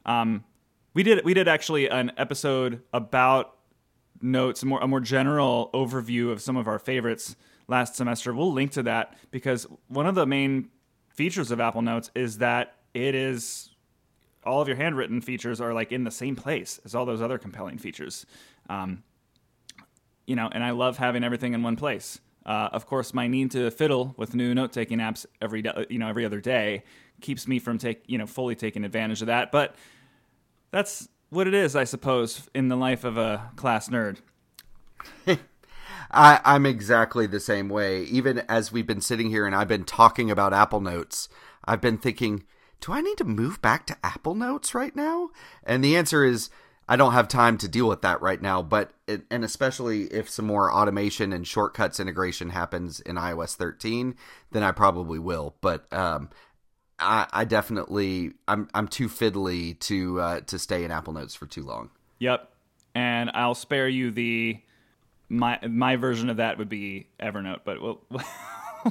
Um, 0.05 0.45
we 0.95 1.03
did 1.03 1.25
we 1.25 1.35
did 1.35 1.49
actually 1.49 1.89
an 1.89 2.13
episode 2.17 2.83
about 2.93 3.57
notes, 4.21 4.65
more 4.65 4.81
a 4.81 4.89
more 4.89 5.01
general 5.01 5.71
overview 5.73 6.31
of 6.31 6.41
some 6.41 6.57
of 6.57 6.67
our 6.67 6.79
favorites 6.79 7.37
last 7.69 7.95
semester. 7.95 8.35
We'll 8.35 8.53
link 8.53 8.73
to 8.73 8.83
that 8.85 9.17
because 9.31 9.67
one 9.89 10.07
of 10.07 10.15
the 10.15 10.27
main 10.27 10.71
features 11.09 11.51
of 11.51 11.61
Apple 11.61 11.83
Notes 11.83 12.11
is 12.15 12.39
that 12.39 12.77
it 12.95 13.15
is 13.15 13.71
all 14.45 14.61
of 14.61 14.69
your 14.69 14.77
handwritten 14.77 15.21
features 15.21 15.61
are 15.61 15.75
like 15.75 15.93
in 15.93 16.05
the 16.05 16.11
same 16.11 16.35
place 16.35 16.81
as 16.85 16.95
all 16.95 17.05
those 17.05 17.23
other 17.23 17.39
compelling 17.39 17.79
features. 17.79 18.27
Um, 18.69 19.03
you 20.27 20.37
know, 20.37 20.49
and 20.51 20.65
I 20.65 20.71
love 20.71 20.97
having 20.97 21.25
everything 21.25 21.55
in 21.55 21.63
one 21.63 21.77
place. 21.77 22.21
Uh, 22.45 22.71
of 22.73 22.87
course, 22.87 23.13
my 23.13 23.27
need 23.27 23.51
to 23.51 23.71
fiddle 23.71 24.15
with 24.17 24.35
new 24.35 24.55
note-taking 24.55 24.99
apps 24.99 25.27
every 25.43 25.63
you 25.89 25.99
know 25.99 26.09
every 26.09 26.25
other 26.25 26.41
day 26.41 26.83
keeps 27.21 27.47
me 27.47 27.59
from 27.59 27.79
take 27.79 28.03
you 28.07 28.19
know 28.19 28.27
fully 28.27 28.55
taking 28.55 28.85
advantage 28.85 29.21
of 29.21 29.27
that. 29.27 29.53
But 29.53 29.75
that's 30.71 31.09
what 31.29 31.47
it 31.47 31.55
is, 31.55 31.77
I 31.77 31.85
suppose, 31.85 32.49
in 32.55 32.69
the 32.69 32.77
life 32.77 33.05
of 33.05 33.17
a 33.17 33.51
class 33.57 33.89
nerd. 33.89 34.19
I, 36.11 36.41
I'm 36.45 36.67
exactly 36.67 37.27
the 37.27 37.41
same 37.41 37.69
way. 37.69 38.03
Even 38.05 38.41
as 38.49 38.73
we've 38.73 38.87
been 38.87 39.01
sitting 39.01 39.31
here 39.31 39.47
and 39.47 39.55
I've 39.55 39.69
been 39.69 39.85
talking 39.85 40.31
about 40.31 40.53
Apple 40.53 40.81
Notes, 40.81 41.29
I've 41.65 41.81
been 41.81 41.99
thinking, 41.99 42.45
do 42.81 42.93
I 42.93 43.01
need 43.01 43.19
to 43.19 43.25
move 43.25 43.63
back 43.63 43.87
to 43.87 43.97
Apple 44.03 44.35
Notes 44.35 44.75
right 44.75 44.95
now? 44.97 45.31
And 45.63 45.85
the 45.85 45.97
answer 45.97 46.25
is, 46.25 46.51
I 46.91 46.97
don't 46.97 47.13
have 47.13 47.29
time 47.29 47.57
to 47.59 47.69
deal 47.69 47.87
with 47.87 48.03
that 48.03 48.21
right 48.21 48.43
now. 48.43 48.63
But 48.63 48.91
it, 49.07 49.23
and 49.31 49.45
especially 49.45 50.07
if 50.07 50.29
some 50.29 50.45
more 50.45 50.73
automation 50.73 51.33
and 51.33 51.47
shortcuts 51.47 52.01
integration 52.01 52.51
happens 52.51 52.99
in 52.99 53.15
iOS 53.15 53.55
13, 53.55 54.17
then 54.51 54.65
I 54.65 54.73
probably 54.73 55.21
will. 55.21 55.55
But 55.61 55.91
um, 55.93 56.31
I, 56.99 57.29
I 57.33 57.45
definitely 57.45 58.33
I'm 58.49 58.69
I'm 58.75 58.89
too 58.89 59.09
fiddly 59.09 59.79
to 59.81 60.21
uh, 60.21 60.41
to 60.41 60.59
stay 60.59 60.83
in 60.83 60.91
Apple 60.91 61.13
Notes 61.13 61.37
for 61.37 61.47
too 61.47 61.63
long. 61.63 61.91
Yep, 62.19 62.51
and 62.97 63.31
I'll 63.35 63.55
spare 63.55 63.89
you 63.89 64.11
the 64.11 64.59
my 65.29 65.61
my 65.63 65.95
version 65.95 66.29
of 66.29 66.39
that 66.39 66.59
would 66.59 66.69
be 66.69 67.07
Evernote, 67.23 67.61
but 67.65 67.81
we'll. 67.81 68.01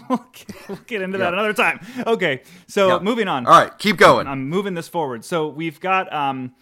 we'll 0.07 0.77
get 0.85 1.01
into 1.01 1.17
that 1.17 1.33
another 1.33 1.51
time. 1.51 1.79
Okay, 2.05 2.43
so 2.67 2.89
yep. 2.89 3.01
moving 3.01 3.27
on. 3.27 3.47
All 3.47 3.59
right, 3.59 3.75
keep 3.79 3.97
going. 3.97 4.27
I'm 4.27 4.47
moving 4.47 4.75
this 4.75 4.87
forward. 4.87 5.25
So 5.25 5.47
we've 5.47 5.79
got 5.79 6.13
um, 6.13 6.53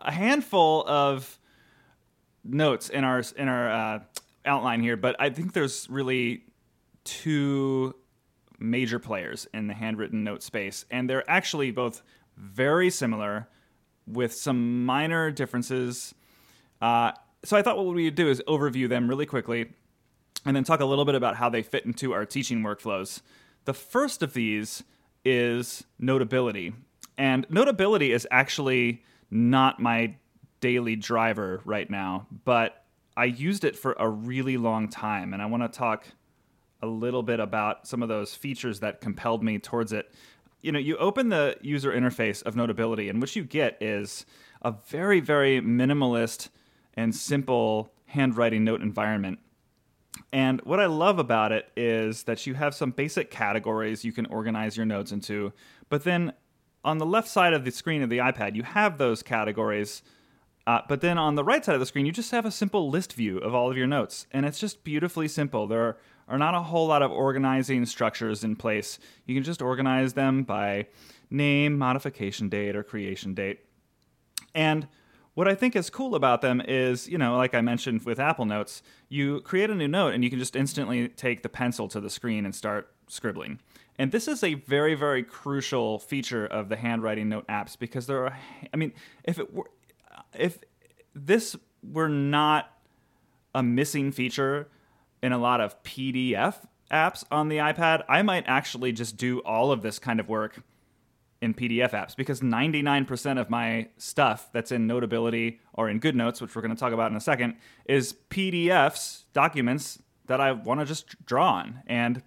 a 0.00 0.12
handful 0.12 0.84
of 0.86 1.38
notes 2.44 2.88
in 2.88 3.04
our 3.04 3.22
in 3.36 3.48
our 3.48 3.70
uh, 3.70 4.00
outline 4.44 4.82
here, 4.82 4.96
but 4.96 5.16
I 5.18 5.30
think 5.30 5.52
there's 5.52 5.88
really 5.90 6.44
two 7.04 7.94
major 8.58 8.98
players 8.98 9.46
in 9.54 9.66
the 9.66 9.74
handwritten 9.74 10.24
note 10.24 10.42
space, 10.42 10.84
and 10.90 11.08
they're 11.08 11.28
actually 11.28 11.70
both 11.70 12.02
very 12.36 12.90
similar 12.90 13.48
with 14.06 14.34
some 14.34 14.84
minor 14.84 15.30
differences. 15.30 16.14
Uh, 16.80 17.12
so 17.44 17.56
I 17.56 17.62
thought 17.62 17.76
what 17.76 17.86
we 17.94 18.04
would 18.04 18.14
do 18.14 18.28
is 18.28 18.42
overview 18.46 18.88
them 18.88 19.08
really 19.08 19.26
quickly 19.26 19.70
and 20.44 20.56
then 20.56 20.64
talk 20.64 20.80
a 20.80 20.84
little 20.84 21.04
bit 21.04 21.14
about 21.14 21.36
how 21.36 21.48
they 21.48 21.62
fit 21.62 21.84
into 21.84 22.12
our 22.12 22.24
teaching 22.24 22.62
workflows. 22.62 23.20
The 23.64 23.74
first 23.74 24.22
of 24.22 24.32
these 24.32 24.82
is 25.24 25.84
notability. 25.98 26.72
And 27.18 27.46
notability 27.50 28.12
is 28.12 28.26
actually 28.30 29.02
not 29.30 29.80
my 29.80 30.16
daily 30.60 30.96
driver 30.96 31.60
right 31.64 31.88
now, 31.88 32.26
but 32.44 32.84
I 33.16 33.26
used 33.26 33.64
it 33.64 33.76
for 33.76 33.94
a 33.98 34.08
really 34.08 34.56
long 34.56 34.88
time. 34.88 35.32
And 35.32 35.42
I 35.42 35.46
want 35.46 35.62
to 35.62 35.68
talk 35.68 36.06
a 36.82 36.86
little 36.86 37.22
bit 37.22 37.40
about 37.40 37.86
some 37.86 38.02
of 38.02 38.08
those 38.08 38.34
features 38.34 38.80
that 38.80 39.00
compelled 39.00 39.42
me 39.42 39.58
towards 39.58 39.92
it. 39.92 40.12
You 40.62 40.72
know, 40.72 40.78
you 40.78 40.96
open 40.96 41.28
the 41.28 41.56
user 41.60 41.92
interface 41.92 42.42
of 42.42 42.56
Notability, 42.56 43.08
and 43.08 43.20
what 43.20 43.34
you 43.34 43.44
get 43.44 43.78
is 43.80 44.26
a 44.62 44.74
very, 44.88 45.20
very 45.20 45.60
minimalist 45.60 46.48
and 46.94 47.14
simple 47.14 47.92
handwriting 48.06 48.64
note 48.64 48.82
environment. 48.82 49.38
And 50.32 50.60
what 50.62 50.80
I 50.80 50.86
love 50.86 51.18
about 51.18 51.52
it 51.52 51.70
is 51.76 52.24
that 52.24 52.46
you 52.46 52.54
have 52.54 52.74
some 52.74 52.90
basic 52.90 53.30
categories 53.30 54.04
you 54.04 54.12
can 54.12 54.26
organize 54.26 54.76
your 54.76 54.86
notes 54.86 55.12
into, 55.12 55.52
but 55.88 56.04
then 56.04 56.32
on 56.84 56.98
the 56.98 57.06
left 57.06 57.28
side 57.28 57.52
of 57.52 57.64
the 57.64 57.70
screen 57.70 58.02
of 58.02 58.10
the 58.10 58.18
iPad, 58.18 58.56
you 58.56 58.62
have 58.62 58.98
those 58.98 59.22
categories. 59.22 60.02
Uh, 60.66 60.80
but 60.88 61.00
then 61.00 61.18
on 61.18 61.34
the 61.34 61.44
right 61.44 61.64
side 61.64 61.74
of 61.74 61.80
the 61.80 61.86
screen, 61.86 62.06
you 62.06 62.12
just 62.12 62.30
have 62.30 62.46
a 62.46 62.50
simple 62.50 62.90
list 62.90 63.12
view 63.12 63.38
of 63.38 63.54
all 63.54 63.70
of 63.70 63.76
your 63.76 63.86
notes. 63.86 64.26
And 64.30 64.46
it's 64.46 64.58
just 64.58 64.84
beautifully 64.84 65.28
simple. 65.28 65.66
There 65.66 65.82
are 65.82 65.96
are 66.30 66.38
not 66.38 66.54
a 66.54 66.62
whole 66.62 66.86
lot 66.86 67.02
of 67.02 67.10
organizing 67.10 67.84
structures 67.84 68.44
in 68.44 68.54
place. 68.54 68.98
You 69.26 69.34
can 69.34 69.42
just 69.42 69.60
organize 69.60 70.14
them 70.14 70.44
by 70.44 70.86
name, 71.28 71.76
modification 71.76 72.48
date, 72.48 72.76
or 72.76 72.84
creation 72.84 73.34
date. 73.34 73.58
And 74.54 74.86
what 75.34 75.48
I 75.48 75.56
think 75.56 75.74
is 75.74 75.90
cool 75.90 76.14
about 76.14 76.40
them 76.40 76.62
is, 76.66 77.08
you 77.08 77.18
know, 77.18 77.36
like 77.36 77.54
I 77.54 77.60
mentioned 77.60 78.04
with 78.04 78.20
Apple 78.20 78.44
Notes, 78.44 78.80
you 79.08 79.40
create 79.40 79.70
a 79.70 79.74
new 79.74 79.88
note 79.88 80.14
and 80.14 80.22
you 80.22 80.30
can 80.30 80.38
just 80.38 80.54
instantly 80.54 81.08
take 81.08 81.42
the 81.42 81.48
pencil 81.48 81.88
to 81.88 82.00
the 82.00 82.10
screen 82.10 82.44
and 82.44 82.54
start 82.54 82.94
scribbling. 83.08 83.58
And 84.00 84.12
this 84.12 84.28
is 84.28 84.42
a 84.42 84.54
very, 84.54 84.94
very 84.94 85.22
crucial 85.22 85.98
feature 85.98 86.46
of 86.46 86.70
the 86.70 86.76
handwriting 86.76 87.28
note 87.28 87.46
apps 87.48 87.78
because 87.78 88.06
there 88.06 88.24
are, 88.24 88.38
I 88.72 88.78
mean, 88.78 88.94
if 89.24 89.38
it 89.38 89.52
were, 89.52 89.70
if 90.32 90.58
this 91.14 91.54
were 91.82 92.08
not 92.08 92.74
a 93.54 93.62
missing 93.62 94.10
feature 94.10 94.68
in 95.22 95.32
a 95.32 95.38
lot 95.38 95.60
of 95.60 95.82
PDF 95.82 96.64
apps 96.90 97.24
on 97.30 97.50
the 97.50 97.58
iPad, 97.58 98.02
I 98.08 98.22
might 98.22 98.44
actually 98.46 98.92
just 98.92 99.18
do 99.18 99.40
all 99.40 99.70
of 99.70 99.82
this 99.82 99.98
kind 99.98 100.18
of 100.18 100.30
work 100.30 100.62
in 101.42 101.52
PDF 101.52 101.90
apps 101.90 102.16
because 102.16 102.40
99% 102.40 103.38
of 103.38 103.50
my 103.50 103.88
stuff 103.98 104.48
that's 104.50 104.72
in 104.72 104.86
Notability 104.86 105.60
or 105.74 105.90
in 105.90 106.00
GoodNotes, 106.00 106.40
which 106.40 106.56
we're 106.56 106.62
going 106.62 106.74
to 106.74 106.80
talk 106.80 106.94
about 106.94 107.10
in 107.10 107.18
a 107.18 107.20
second, 107.20 107.56
is 107.84 108.14
PDFs, 108.30 109.24
documents 109.34 109.98
that 110.24 110.40
I 110.40 110.52
want 110.52 110.80
to 110.80 110.86
just 110.86 111.22
draw 111.26 111.52
on. 111.52 111.82
And 111.86 112.22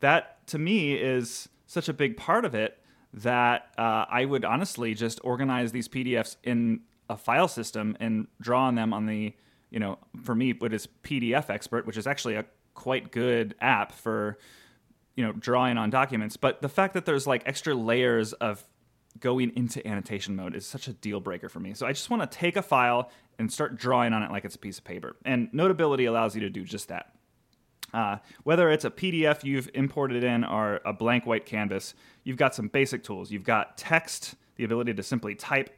that 0.00 0.33
to 0.46 0.58
me 0.58 0.94
is 0.94 1.48
such 1.66 1.88
a 1.88 1.92
big 1.92 2.16
part 2.16 2.44
of 2.44 2.54
it 2.54 2.78
that 3.12 3.72
uh, 3.78 4.04
I 4.10 4.24
would 4.24 4.44
honestly 4.44 4.94
just 4.94 5.20
organize 5.22 5.72
these 5.72 5.88
PDFs 5.88 6.36
in 6.42 6.80
a 7.08 7.16
file 7.16 7.48
system 7.48 7.96
and 8.00 8.26
draw 8.40 8.64
on 8.64 8.74
them 8.74 8.92
on 8.92 9.06
the 9.06 9.34
you 9.74 9.80
know, 9.80 9.98
for 10.22 10.36
me, 10.36 10.52
what 10.52 10.72
is 10.72 10.86
PDF 11.02 11.50
Expert, 11.50 11.84
which 11.84 11.96
is 11.96 12.06
actually 12.06 12.36
a 12.36 12.44
quite 12.74 13.10
good 13.10 13.56
app 13.60 13.90
for, 13.90 14.38
you 15.16 15.24
know, 15.24 15.32
drawing 15.32 15.78
on 15.78 15.90
documents. 15.90 16.36
But 16.36 16.62
the 16.62 16.68
fact 16.68 16.94
that 16.94 17.06
there's 17.06 17.26
like 17.26 17.42
extra 17.44 17.74
layers 17.74 18.34
of 18.34 18.64
going 19.18 19.50
into 19.56 19.84
annotation 19.84 20.36
mode 20.36 20.54
is 20.54 20.64
such 20.64 20.86
a 20.86 20.92
deal 20.92 21.18
breaker 21.18 21.48
for 21.48 21.58
me. 21.58 21.74
So 21.74 21.88
I 21.88 21.92
just 21.92 22.08
want 22.08 22.22
to 22.22 22.38
take 22.38 22.56
a 22.56 22.62
file 22.62 23.10
and 23.36 23.52
start 23.52 23.76
drawing 23.76 24.12
on 24.12 24.22
it 24.22 24.30
like 24.30 24.44
it's 24.44 24.54
a 24.54 24.60
piece 24.60 24.78
of 24.78 24.84
paper. 24.84 25.16
And 25.24 25.48
Notability 25.52 26.04
allows 26.04 26.36
you 26.36 26.40
to 26.42 26.50
do 26.50 26.62
just 26.62 26.86
that. 26.88 27.13
Uh, 27.94 28.18
whether 28.42 28.70
it's 28.70 28.84
a 28.84 28.90
PDF 28.90 29.44
you've 29.44 29.70
imported 29.72 30.24
in 30.24 30.42
or 30.44 30.80
a 30.84 30.92
blank 30.92 31.26
white 31.26 31.46
canvas, 31.46 31.94
you've 32.24 32.36
got 32.36 32.52
some 32.52 32.66
basic 32.66 33.04
tools. 33.04 33.30
You've 33.30 33.44
got 33.44 33.78
text, 33.78 34.34
the 34.56 34.64
ability 34.64 34.94
to 34.94 35.02
simply 35.02 35.36
type 35.36 35.70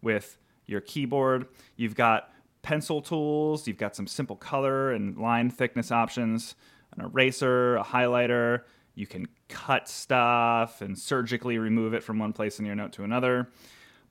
with 0.00 0.38
your 0.66 0.80
keyboard. 0.80 1.48
You've 1.74 1.96
got 1.96 2.32
pencil 2.62 3.02
tools. 3.02 3.66
You've 3.66 3.78
got 3.78 3.96
some 3.96 4.06
simple 4.06 4.36
color 4.36 4.92
and 4.92 5.18
line 5.18 5.50
thickness 5.50 5.90
options, 5.90 6.54
an 6.96 7.04
eraser, 7.04 7.76
a 7.76 7.84
highlighter. 7.84 8.62
You 8.94 9.08
can 9.08 9.26
cut 9.48 9.88
stuff 9.88 10.80
and 10.80 10.96
surgically 10.96 11.58
remove 11.58 11.94
it 11.94 12.02
from 12.04 12.20
one 12.20 12.32
place 12.32 12.60
in 12.60 12.64
your 12.64 12.76
note 12.76 12.92
to 12.92 13.02
another. 13.02 13.48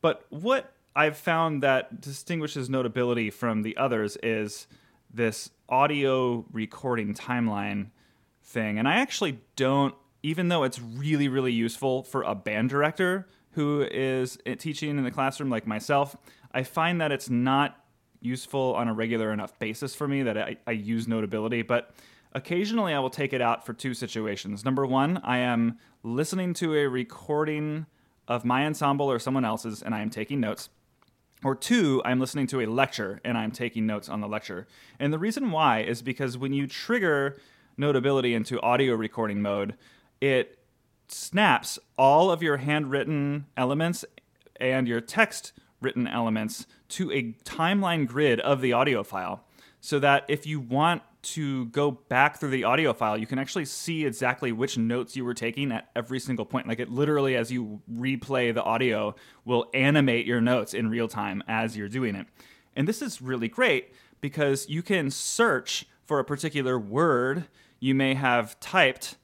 But 0.01 0.25
what 0.29 0.73
I've 0.93 1.17
found 1.17 1.63
that 1.63 2.01
distinguishes 2.01 2.69
Notability 2.69 3.29
from 3.29 3.61
the 3.61 3.77
others 3.77 4.17
is 4.21 4.67
this 5.15 5.49
audio 5.69 6.45
recording 6.51 7.13
timeline 7.13 7.87
thing. 8.43 8.77
And 8.77 8.87
I 8.87 8.95
actually 8.95 9.39
don't, 9.55 9.95
even 10.23 10.49
though 10.49 10.63
it's 10.63 10.79
really, 10.79 11.27
really 11.27 11.53
useful 11.53 12.03
for 12.03 12.23
a 12.23 12.35
band 12.35 12.69
director 12.69 13.27
who 13.51 13.81
is 13.89 14.37
teaching 14.59 14.97
in 14.97 15.03
the 15.03 15.11
classroom 15.11 15.49
like 15.49 15.65
myself, 15.65 16.15
I 16.51 16.63
find 16.63 16.99
that 16.99 17.11
it's 17.11 17.29
not 17.29 17.85
useful 18.21 18.75
on 18.75 18.87
a 18.87 18.93
regular 18.93 19.31
enough 19.31 19.57
basis 19.59 19.95
for 19.95 20.07
me 20.07 20.23
that 20.23 20.37
I, 20.37 20.57
I 20.67 20.71
use 20.71 21.07
Notability, 21.07 21.61
but 21.61 21.93
occasionally 22.33 22.93
I 22.93 22.99
will 22.99 23.09
take 23.09 23.33
it 23.33 23.41
out 23.41 23.65
for 23.65 23.73
two 23.73 23.93
situations. 23.93 24.65
Number 24.65 24.85
one, 24.85 25.17
I 25.23 25.37
am 25.37 25.79
listening 26.03 26.53
to 26.55 26.75
a 26.75 26.87
recording 26.87 27.85
of 28.27 28.43
my 28.43 28.65
ensemble 28.65 29.09
or 29.09 29.19
someone 29.19 29.45
else's 29.45 29.81
and 29.81 29.95
I 29.95 30.01
am 30.01 30.09
taking 30.09 30.39
notes. 30.39 30.69
Or 31.43 31.55
two, 31.55 32.01
I'm 32.05 32.19
listening 32.19 32.47
to 32.47 32.61
a 32.61 32.65
lecture 32.65 33.21
and 33.23 33.37
I'm 33.37 33.51
taking 33.51 33.85
notes 33.85 34.09
on 34.09 34.21
the 34.21 34.27
lecture. 34.27 34.67
And 34.99 35.13
the 35.13 35.19
reason 35.19 35.51
why 35.51 35.81
is 35.81 36.01
because 36.01 36.37
when 36.37 36.53
you 36.53 36.65
trigger 36.65 37.37
Notability 37.77 38.33
into 38.33 38.61
audio 38.61 38.95
recording 38.95 39.41
mode, 39.41 39.75
it 40.21 40.57
snaps 41.09 41.77
all 41.97 42.31
of 42.31 42.41
your 42.41 42.57
handwritten 42.57 43.45
elements 43.57 44.05
and 44.55 44.87
your 44.87 45.01
text 45.01 45.51
written 45.81 46.07
elements 46.07 46.67
to 46.87 47.11
a 47.11 47.33
timeline 47.43 48.07
grid 48.07 48.39
of 48.39 48.61
the 48.61 48.71
audio 48.71 49.03
file 49.03 49.43
so 49.81 49.99
that 49.99 50.23
if 50.29 50.47
you 50.47 50.59
want 50.59 51.01
to 51.25 51.65
go 51.65 51.91
back 51.91 52.39
through 52.39 52.51
the 52.51 52.63
audio 52.63 52.93
file, 52.93 53.17
you 53.17 53.27
can 53.27 53.39
actually 53.39 53.65
see 53.65 54.05
exactly 54.05 54.51
which 54.51 54.77
notes 54.77 55.15
you 55.15 55.25
were 55.25 55.33
taking 55.33 55.71
at 55.71 55.89
every 55.95 56.19
single 56.19 56.45
point. 56.45 56.67
Like 56.67 56.79
it 56.79 56.89
literally, 56.89 57.35
as 57.35 57.51
you 57.51 57.81
replay 57.91 58.53
the 58.53 58.63
audio, 58.63 59.15
will 59.43 59.69
animate 59.73 60.25
your 60.25 60.41
notes 60.41 60.73
in 60.73 60.89
real 60.89 61.07
time 61.07 61.43
as 61.47 61.75
you're 61.75 61.89
doing 61.89 62.15
it. 62.15 62.27
And 62.75 62.87
this 62.87 63.01
is 63.01 63.21
really 63.21 63.47
great 63.47 63.93
because 64.21 64.67
you 64.69 64.81
can 64.81 65.11
search 65.11 65.85
for 66.05 66.19
a 66.19 66.25
particular 66.25 66.77
word 66.79 67.45
you 67.79 67.93
may 67.93 68.13
have 68.13 68.59
typed 68.59 69.15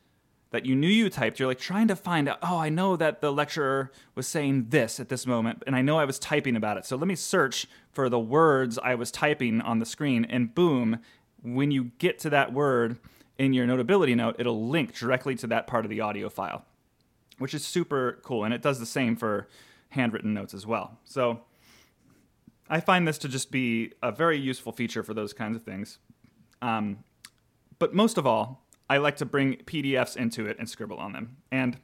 that 0.52 0.66
you 0.66 0.76
knew 0.76 0.88
you 0.88 1.10
typed. 1.10 1.40
You're 1.40 1.48
like 1.48 1.60
trying 1.60 1.88
to 1.88 1.96
find 1.96 2.28
out, 2.28 2.38
oh, 2.44 2.58
I 2.58 2.70
know 2.70 2.96
that 2.98 3.22
the 3.22 3.32
lecturer 3.32 3.92
was 4.16 4.28
saying 4.28 4.68
this 4.70 5.00
at 5.00 5.10
this 5.10 5.26
moment, 5.26 5.64
and 5.66 5.76
I 5.76 5.82
know 5.82 5.98
I 5.98 6.06
was 6.06 6.20
typing 6.20 6.56
about 6.56 6.78
it. 6.78 6.86
So 6.86 6.98
let 6.98 7.08
me 7.08 7.16
search 7.16 7.68
for 7.92 8.10
the 8.10 8.20
words 8.20 8.78
I 8.78 8.96
was 8.96 9.12
typing 9.12 9.62
on 9.62 9.80
the 9.80 9.86
screen, 9.86 10.26
and 10.26 10.54
boom, 10.54 11.00
when 11.44 11.72
you 11.72 11.92
get 11.98 12.20
to 12.20 12.30
that 12.32 12.54
word 12.54 12.98
in 13.38 13.54
your 13.54 13.66
notability 13.66 14.16
note, 14.16 14.36
it'll 14.40 14.68
link 14.68 14.94
directly 14.94 15.36
to 15.36 15.48
that 15.48 15.68
part 15.68 15.86
of 15.86 15.90
the 15.90 16.02
audio 16.02 16.30
file, 16.30 16.66
which 17.38 17.54
is 17.54 17.66
super 17.66 18.20
cool. 18.24 18.44
And 18.44 18.54
it 18.54 18.62
does 18.62 18.80
the 18.80 18.86
same 18.86 19.16
for 19.16 19.48
handwritten 19.90 20.34
notes 20.34 20.54
as 20.54 20.66
well. 20.66 21.00
So 21.06 21.42
I 22.70 22.80
find 22.80 23.08
this 23.08 23.18
to 23.20 23.30
just 23.30 23.52
be 23.52 23.94
a 24.02 24.12
very 24.12 24.38
useful 24.40 24.72
feature 24.72 25.04
for 25.04 25.14
those 25.14 25.34
kinds 25.34 25.56
of 25.56 25.64
things. 25.64 25.98
Um, 26.62 27.04
but 27.80 27.94
most 27.94 28.18
of 28.18 28.28
all, 28.28 28.64
I 28.90 28.98
like 28.98 29.18
to 29.18 29.26
bring 29.26 29.56
PDFs 29.58 30.16
into 30.16 30.46
it 30.46 30.58
and 30.60 30.70
scribble 30.70 30.98
on 30.98 31.14
them. 31.14 31.38
And 31.52 31.78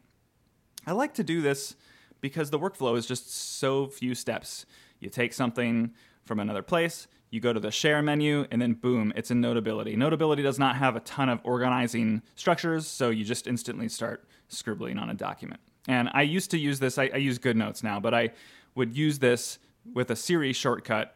I 0.85 0.91
like 0.91 1.13
to 1.15 1.23
do 1.23 1.41
this 1.41 1.75
because 2.21 2.49
the 2.49 2.59
workflow 2.59 2.97
is 2.97 3.05
just 3.05 3.33
so 3.33 3.87
few 3.87 4.15
steps. 4.15 4.65
You 4.99 5.09
take 5.09 5.33
something 5.33 5.93
from 6.25 6.39
another 6.39 6.61
place, 6.61 7.07
you 7.29 7.39
go 7.39 7.51
to 7.51 7.59
the 7.59 7.71
share 7.71 8.01
menu, 8.01 8.45
and 8.51 8.61
then 8.61 8.73
boom, 8.73 9.11
it's 9.15 9.31
in 9.31 9.41
Notability. 9.41 9.95
Notability 9.95 10.43
does 10.43 10.57
not 10.57 10.77
have 10.77 10.95
a 10.95 11.01
ton 11.01 11.29
of 11.29 11.39
organizing 11.43 12.21
structures, 12.35 12.87
so 12.87 13.09
you 13.09 13.25
just 13.25 13.47
instantly 13.47 13.89
start 13.89 14.25
scribbling 14.47 14.97
on 14.97 15.09
a 15.09 15.13
document. 15.13 15.59
And 15.87 16.09
I 16.13 16.21
used 16.21 16.51
to 16.51 16.57
use 16.57 16.79
this, 16.79 16.97
I, 16.97 17.09
I 17.13 17.17
use 17.17 17.39
GoodNotes 17.39 17.83
now, 17.83 17.99
but 17.99 18.13
I 18.13 18.31
would 18.75 18.95
use 18.95 19.19
this 19.19 19.59
with 19.93 20.09
a 20.09 20.15
Siri 20.15 20.53
shortcut 20.53 21.15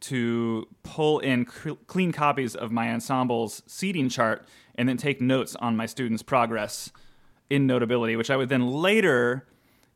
to 0.00 0.66
pull 0.82 1.20
in 1.20 1.46
cl- 1.48 1.78
clean 1.86 2.12
copies 2.12 2.56
of 2.56 2.72
my 2.72 2.88
ensemble's 2.88 3.62
seating 3.66 4.08
chart 4.08 4.44
and 4.74 4.88
then 4.88 4.96
take 4.96 5.20
notes 5.20 5.54
on 5.56 5.76
my 5.76 5.86
students' 5.86 6.22
progress 6.22 6.90
in 7.50 7.66
Notability, 7.66 8.16
which 8.16 8.30
I 8.30 8.36
would 8.36 8.48
then 8.48 8.66
later 8.66 9.46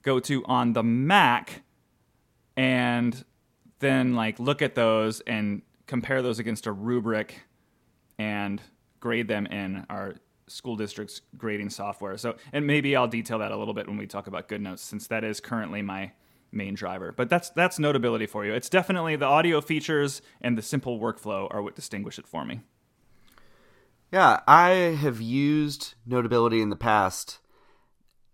go 0.03 0.21
to 0.21 0.45
on 0.45 0.75
the 0.75 0.83
Mac 0.83 1.63
and 2.57 3.25
then 3.79 4.15
like 4.15 4.39
look 4.39 4.63
at 4.63 4.75
those 4.75 5.21
and 5.21 5.63
compare 5.87 6.23
those 6.23 6.39
against 6.39 6.67
a 6.67 6.73
rubric 6.73 7.43
and 8.19 8.61
grade 9.01 9.29
them 9.29 9.47
in 9.47 9.87
our 9.91 10.15
school 10.49 10.77
district's 10.77 11.21
grading 11.37 11.71
software. 11.71 12.17
So, 12.17 12.37
and 12.53 12.67
maybe 12.67 12.95
I'll 12.97 13.09
detail 13.09 13.39
that 13.41 13.53
a 13.53 13.57
little 13.57 13.75
bit 13.75 13.87
when 13.89 13.97
we 13.97 14.07
talk 14.07 14.27
about 14.27 14.49
GoodNotes, 14.49 14.79
since 14.79 15.07
that 15.09 15.25
is 15.25 15.41
currently 15.41 15.83
my 15.83 16.13
main 16.53 16.75
driver. 16.75 17.13
But 17.13 17.29
that's 17.29 17.51
that's 17.51 17.79
notability 17.79 18.27
for 18.27 18.45
you. 18.45 18.55
It's 18.55 18.69
definitely 18.69 19.17
the 19.17 19.27
audio 19.27 19.61
features 19.61 20.23
and 20.41 20.57
the 20.57 20.63
simple 20.63 20.99
workflow 20.99 21.53
are 21.53 21.63
what 21.63 21.75
distinguish 21.75 22.19
it 22.19 22.27
for 22.27 22.45
me. 22.45 22.61
Yeah, 24.13 24.41
I 24.47 24.69
have 24.71 25.21
used 25.21 25.95
Notability 26.07 26.63
in 26.63 26.71
the 26.71 26.77
past, 26.77 27.41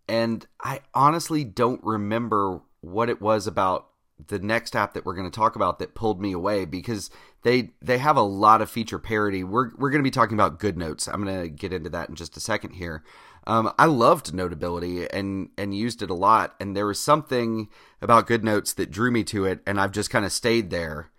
and 0.07 0.47
I 0.63 0.81
honestly 0.93 1.45
don't 1.45 1.83
remember 1.83 2.61
what 2.83 3.09
it 3.09 3.23
was 3.23 3.47
about 3.47 3.89
the 4.29 4.39
next 4.39 4.77
app 4.77 4.95
that 4.95 5.05
we're 5.05 5.15
going 5.15 5.31
to 5.31 5.35
talk 5.35 5.57
about 5.57 5.79
that 5.79 5.95
pulled 5.95 6.21
me 6.21 6.33
away 6.33 6.65
because 6.65 7.11
they 7.43 7.71
they 7.81 7.99
have 7.99 8.17
a 8.17 8.23
lot 8.23 8.63
of 8.63 8.71
feature 8.71 8.99
parity. 8.99 9.45
We're 9.45 9.71
we're 9.77 9.91
going 9.91 10.03
to 10.03 10.07
be 10.07 10.11
talking 10.11 10.35
about 10.35 10.59
GoodNotes. 10.59 11.13
I'm 11.13 11.25
going 11.25 11.43
to 11.43 11.49
get 11.49 11.73
into 11.73 11.91
that 11.91 12.09
in 12.09 12.15
just 12.15 12.37
a 12.37 12.41
second 12.41 12.75
here. 12.75 13.03
Um, 13.47 13.73
I 13.79 13.87
loved 13.87 14.33
Notability 14.33 15.09
and 15.11 15.51
and 15.59 15.77
used 15.77 16.03
it 16.03 16.11
a 16.11 16.15
lot, 16.15 16.55
and 16.61 16.77
there 16.77 16.87
was 16.87 17.01
something 17.01 17.69
about 18.01 18.29
GoodNotes 18.29 18.75
that 18.77 18.91
drew 18.91 19.11
me 19.11 19.25
to 19.25 19.45
it, 19.45 19.61
and 19.67 19.81
I've 19.81 19.93
just 19.93 20.11
kind 20.11 20.25
of 20.25 20.33
stayed 20.33 20.71
there. 20.71 21.11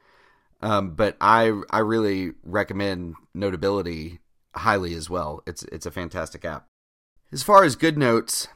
Um, 0.62 0.95
but 0.95 1.17
I 1.19 1.62
I 1.69 1.79
really 1.79 2.33
recommend 2.43 3.15
Notability 3.33 4.19
highly 4.55 4.93
as 4.95 5.10
well. 5.10 5.43
It's 5.45 5.63
it's 5.63 5.86
a 5.86 5.91
fantastic 5.91 6.45
app. 6.45 6.67
As 7.31 7.43
far 7.43 7.63
as 7.63 7.75
GoodNotes, 7.75 8.48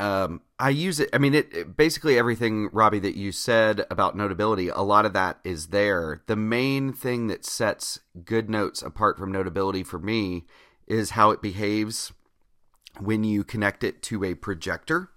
um, 0.00 0.42
I 0.58 0.70
use 0.70 1.00
it. 1.00 1.08
I 1.12 1.18
mean, 1.18 1.34
it, 1.34 1.52
it, 1.52 1.76
basically 1.76 2.18
everything, 2.18 2.68
Robby, 2.72 3.00
that 3.00 3.16
you 3.16 3.32
said 3.32 3.84
about 3.90 4.16
notability. 4.16 4.68
A 4.68 4.80
lot 4.80 5.04
of 5.04 5.12
that 5.12 5.38
is 5.44 5.68
there. 5.68 6.22
The 6.26 6.36
main 6.36 6.92
thing 6.92 7.26
that 7.28 7.44
sets 7.44 8.00
GoodNotes 8.22 8.84
apart 8.84 9.18
from 9.18 9.32
notability 9.32 9.82
for 9.82 9.98
me 9.98 10.44
is 10.86 11.10
how 11.10 11.30
it 11.30 11.42
behaves 11.42 12.12
when 13.00 13.24
you 13.24 13.44
connect 13.44 13.82
it 13.82 14.02
to 14.02 14.24
a 14.24 14.34
projector. 14.34 15.10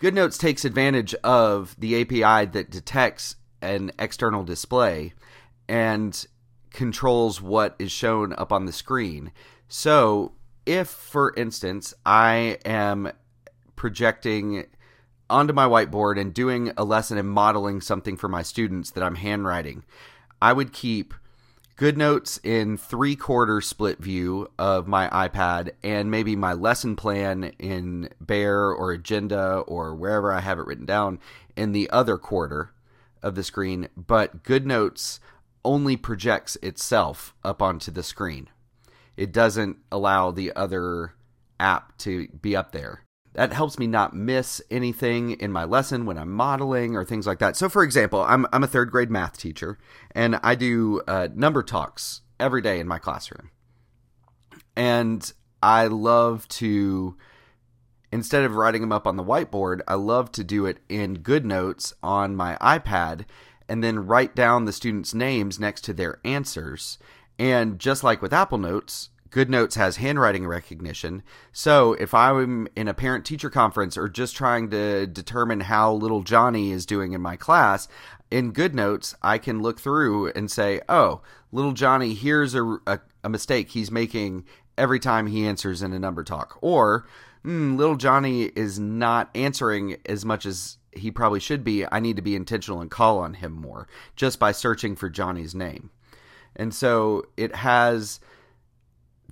GoodNotes 0.00 0.38
takes 0.38 0.64
advantage 0.64 1.14
of 1.24 1.76
the 1.78 2.00
API 2.00 2.46
that 2.50 2.70
detects 2.70 3.36
an 3.62 3.92
external 3.98 4.44
display 4.44 5.14
and 5.68 6.26
controls 6.70 7.40
what 7.40 7.74
is 7.78 7.90
shown 7.90 8.32
up 8.34 8.52
on 8.52 8.66
the 8.66 8.72
screen. 8.72 9.32
So, 9.68 10.32
if, 10.66 10.88
for 10.88 11.32
instance, 11.36 11.94
I 12.04 12.58
am 12.64 13.12
projecting 13.76 14.66
onto 15.30 15.52
my 15.52 15.66
whiteboard 15.66 16.20
and 16.20 16.34
doing 16.34 16.72
a 16.76 16.84
lesson 16.84 17.18
and 17.18 17.28
modeling 17.28 17.80
something 17.80 18.16
for 18.16 18.28
my 18.28 18.42
students 18.42 18.90
that 18.92 19.02
I'm 19.02 19.16
handwriting, 19.16 19.84
I 20.40 20.52
would 20.52 20.72
keep 20.72 21.14
GoodNotes 21.76 22.38
in 22.44 22.76
three 22.76 23.16
quarter 23.16 23.60
split 23.60 23.98
view 23.98 24.48
of 24.58 24.86
my 24.86 25.08
iPad 25.08 25.70
and 25.82 26.10
maybe 26.10 26.36
my 26.36 26.52
lesson 26.52 26.94
plan 26.94 27.52
in 27.58 28.10
Bear 28.20 28.70
or 28.70 28.92
Agenda 28.92 29.58
or 29.66 29.94
wherever 29.94 30.32
I 30.32 30.40
have 30.40 30.58
it 30.58 30.66
written 30.66 30.86
down 30.86 31.18
in 31.56 31.72
the 31.72 31.90
other 31.90 32.16
quarter 32.16 32.70
of 33.22 33.34
the 33.34 33.42
screen. 33.42 33.88
But 33.96 34.44
GoodNotes 34.44 35.18
only 35.64 35.96
projects 35.96 36.56
itself 36.62 37.34
up 37.42 37.60
onto 37.60 37.90
the 37.90 38.02
screen. 38.02 38.48
It 39.16 39.32
doesn't 39.32 39.78
allow 39.90 40.30
the 40.30 40.52
other 40.54 41.14
app 41.58 41.96
to 41.98 42.28
be 42.28 42.54
up 42.54 42.72
there 42.72 43.03
that 43.34 43.52
helps 43.52 43.78
me 43.78 43.86
not 43.86 44.14
miss 44.14 44.62
anything 44.70 45.32
in 45.32 45.52
my 45.52 45.64
lesson 45.64 46.06
when 46.06 46.16
I'm 46.16 46.30
modeling 46.30 46.96
or 46.96 47.04
things 47.04 47.26
like 47.26 47.40
that. 47.40 47.56
So, 47.56 47.68
for 47.68 47.82
example, 47.82 48.22
I'm, 48.22 48.46
I'm 48.52 48.64
a 48.64 48.68
third 48.68 48.90
grade 48.90 49.10
math 49.10 49.36
teacher 49.36 49.78
and 50.12 50.38
I 50.42 50.54
do 50.54 51.02
uh, 51.06 51.28
number 51.34 51.62
talks 51.62 52.22
every 52.38 52.62
day 52.62 52.78
in 52.78 52.86
my 52.86 52.98
classroom. 52.98 53.50
And 54.76 55.32
I 55.62 55.86
love 55.86 56.46
to, 56.48 57.16
instead 58.12 58.44
of 58.44 58.54
writing 58.54 58.80
them 58.80 58.92
up 58.92 59.06
on 59.06 59.16
the 59.16 59.24
whiteboard, 59.24 59.80
I 59.88 59.94
love 59.94 60.30
to 60.32 60.44
do 60.44 60.66
it 60.66 60.78
in 60.88 61.18
GoodNotes 61.18 61.92
on 62.02 62.36
my 62.36 62.56
iPad 62.60 63.24
and 63.68 63.82
then 63.82 64.06
write 64.06 64.36
down 64.36 64.64
the 64.64 64.72
students' 64.72 65.14
names 65.14 65.58
next 65.58 65.82
to 65.82 65.92
their 65.92 66.20
answers. 66.24 66.98
And 67.38 67.80
just 67.80 68.04
like 68.04 68.22
with 68.22 68.32
Apple 68.32 68.58
Notes, 68.58 69.10
GoodNotes 69.34 69.74
has 69.74 69.96
handwriting 69.96 70.46
recognition. 70.46 71.24
So 71.50 71.94
if 71.94 72.14
I'm 72.14 72.68
in 72.76 72.86
a 72.86 72.94
parent 72.94 73.24
teacher 73.24 73.50
conference 73.50 73.98
or 73.98 74.08
just 74.08 74.36
trying 74.36 74.70
to 74.70 75.08
determine 75.08 75.58
how 75.58 75.92
little 75.92 76.22
Johnny 76.22 76.70
is 76.70 76.86
doing 76.86 77.14
in 77.14 77.20
my 77.20 77.34
class, 77.34 77.88
in 78.30 78.52
GoodNotes, 78.52 79.16
I 79.22 79.38
can 79.38 79.60
look 79.60 79.80
through 79.80 80.28
and 80.36 80.48
say, 80.48 80.80
oh, 80.88 81.20
little 81.50 81.72
Johnny, 81.72 82.14
here's 82.14 82.54
a, 82.54 82.78
a, 82.86 83.00
a 83.24 83.28
mistake 83.28 83.70
he's 83.70 83.90
making 83.90 84.44
every 84.78 85.00
time 85.00 85.26
he 85.26 85.44
answers 85.48 85.82
in 85.82 85.92
a 85.92 85.98
number 85.98 86.22
talk. 86.22 86.56
Or, 86.60 87.04
mm, 87.44 87.76
little 87.76 87.96
Johnny 87.96 88.44
is 88.44 88.78
not 88.78 89.30
answering 89.34 89.96
as 90.06 90.24
much 90.24 90.46
as 90.46 90.78
he 90.92 91.10
probably 91.10 91.40
should 91.40 91.64
be. 91.64 91.84
I 91.90 91.98
need 91.98 92.14
to 92.14 92.22
be 92.22 92.36
intentional 92.36 92.80
and 92.80 92.88
call 92.88 93.18
on 93.18 93.34
him 93.34 93.50
more 93.50 93.88
just 94.14 94.38
by 94.38 94.52
searching 94.52 94.94
for 94.94 95.10
Johnny's 95.10 95.56
name. 95.56 95.90
And 96.54 96.72
so 96.72 97.24
it 97.36 97.56
has 97.56 98.20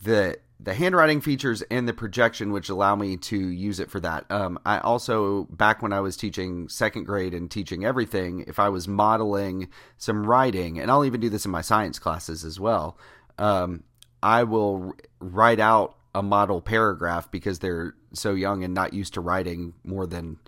the 0.03 0.39
the 0.63 0.75
handwriting 0.75 1.21
features 1.21 1.63
and 1.63 1.89
the 1.89 1.93
projection, 1.93 2.53
which 2.53 2.69
allow 2.69 2.95
me 2.95 3.17
to 3.17 3.37
use 3.37 3.81
it 3.81 3.91
for 3.91 3.99
that. 4.01 4.31
Um, 4.31 4.59
I 4.65 4.79
also, 4.79 5.45
back 5.51 5.83
when 5.83 5.93
I 5.93 6.01
was 6.01 6.17
teaching 6.17 6.69
second 6.69 7.05
grade 7.05 7.35
and 7.35 7.51
teaching 7.51 7.85
everything, 7.85 8.45
if 8.47 8.61
I 8.61 8.69
was 8.69 8.87
modeling 8.87 9.69
some 9.99 10.25
writing, 10.25 10.79
and 10.79 10.91
I'll 10.91 11.05
even 11.05 11.21
do 11.21 11.29
this 11.29 11.45
in 11.45 11.51
my 11.51 11.63
science 11.63 11.99
classes 11.99 12.45
as 12.45 12.61
well, 12.61 12.97
um, 13.39 13.83
I 14.23 14.45
will 14.45 14.95
write 15.19 15.59
out 15.59 15.97
a 16.15 16.23
model 16.23 16.61
paragraph 16.61 17.31
because 17.31 17.59
they're 17.59 17.95
so 18.13 18.35
young 18.35 18.63
and 18.63 18.73
not 18.73 18.95
used 18.95 19.15
to 19.15 19.21
writing 19.21 19.75
more 19.83 20.07
than, 20.07 20.39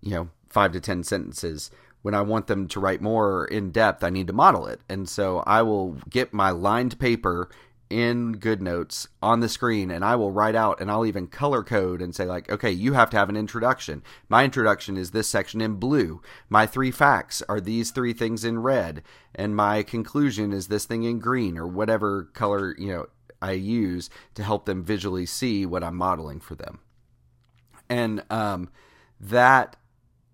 you 0.00 0.12
know, 0.12 0.30
five 0.48 0.72
to 0.72 0.80
10 0.80 1.02
sentences. 1.02 1.70
When 2.00 2.14
I 2.14 2.22
want 2.22 2.46
them 2.46 2.68
to 2.68 2.80
write 2.80 3.02
more 3.02 3.44
in 3.46 3.70
depth, 3.70 4.02
I 4.02 4.10
need 4.10 4.28
to 4.28 4.32
model 4.32 4.66
it. 4.66 4.80
And 4.88 5.08
so 5.08 5.42
I 5.46 5.62
will 5.62 5.98
get 6.08 6.32
my 6.32 6.50
lined 6.50 6.98
paper 6.98 7.50
in 7.88 8.36
GoodNotes 8.36 9.06
on 9.22 9.40
the 9.40 9.48
screen 9.48 9.90
and 9.90 10.04
I 10.04 10.16
will 10.16 10.32
write 10.32 10.54
out 10.54 10.80
and 10.80 10.90
I'll 10.90 11.06
even 11.06 11.26
color 11.26 11.62
code 11.62 12.02
and 12.02 12.14
say 12.14 12.24
like 12.24 12.50
okay 12.50 12.70
you 12.70 12.94
have 12.94 13.10
to 13.10 13.16
have 13.16 13.28
an 13.28 13.36
introduction. 13.36 14.02
My 14.28 14.44
introduction 14.44 14.96
is 14.96 15.12
this 15.12 15.28
section 15.28 15.60
in 15.60 15.74
blue. 15.74 16.20
My 16.48 16.66
three 16.66 16.90
facts 16.90 17.42
are 17.48 17.60
these 17.60 17.90
three 17.90 18.12
things 18.12 18.44
in 18.44 18.58
red 18.58 19.02
and 19.34 19.54
my 19.54 19.82
conclusion 19.82 20.52
is 20.52 20.68
this 20.68 20.84
thing 20.84 21.04
in 21.04 21.18
green 21.18 21.56
or 21.56 21.66
whatever 21.66 22.24
color 22.34 22.74
you 22.78 22.88
know 22.88 23.06
I 23.40 23.52
use 23.52 24.10
to 24.34 24.42
help 24.42 24.66
them 24.66 24.84
visually 24.84 25.26
see 25.26 25.66
what 25.66 25.84
I'm 25.84 25.96
modeling 25.96 26.40
for 26.40 26.54
them. 26.54 26.80
And 27.88 28.24
um, 28.30 28.70
that 29.20 29.76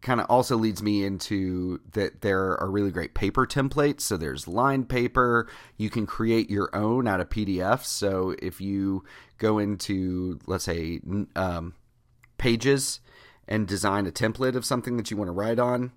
kind 0.03 0.21
of 0.21 0.27
also 0.29 0.57
leads 0.57 0.83
me 0.83 1.05
into 1.05 1.81
that 1.93 2.21
there 2.21 2.61
are 2.61 2.71
really 2.71 2.91
great 2.91 3.15
paper 3.15 3.47
templates. 3.47 4.03
So 4.03 4.17
there's 4.17 4.49
lined 4.49 4.89
paper. 4.89 5.49
You 5.77 5.91
can 5.91 6.07
create 6.07 6.51
your 6.51 6.75
own 6.75 7.07
out 7.07 7.21
of 7.21 7.31
PDF. 7.31 7.85
So 7.85 8.35
if 8.43 8.61
you 8.61 9.05
go 9.39 9.59
into, 9.59 10.41
let's 10.47 10.65
say, 10.65 11.01
um, 11.37 11.75
pages 12.37 13.01
and 13.49 13.67
design 13.67 14.07
a 14.07 14.13
template 14.13 14.57
of 14.57 14.65
something 14.65 14.97
that 14.97 15.11
you 15.11 15.17
want 15.17 15.29
to 15.29 15.33
write 15.33 15.59
on, 15.59 15.93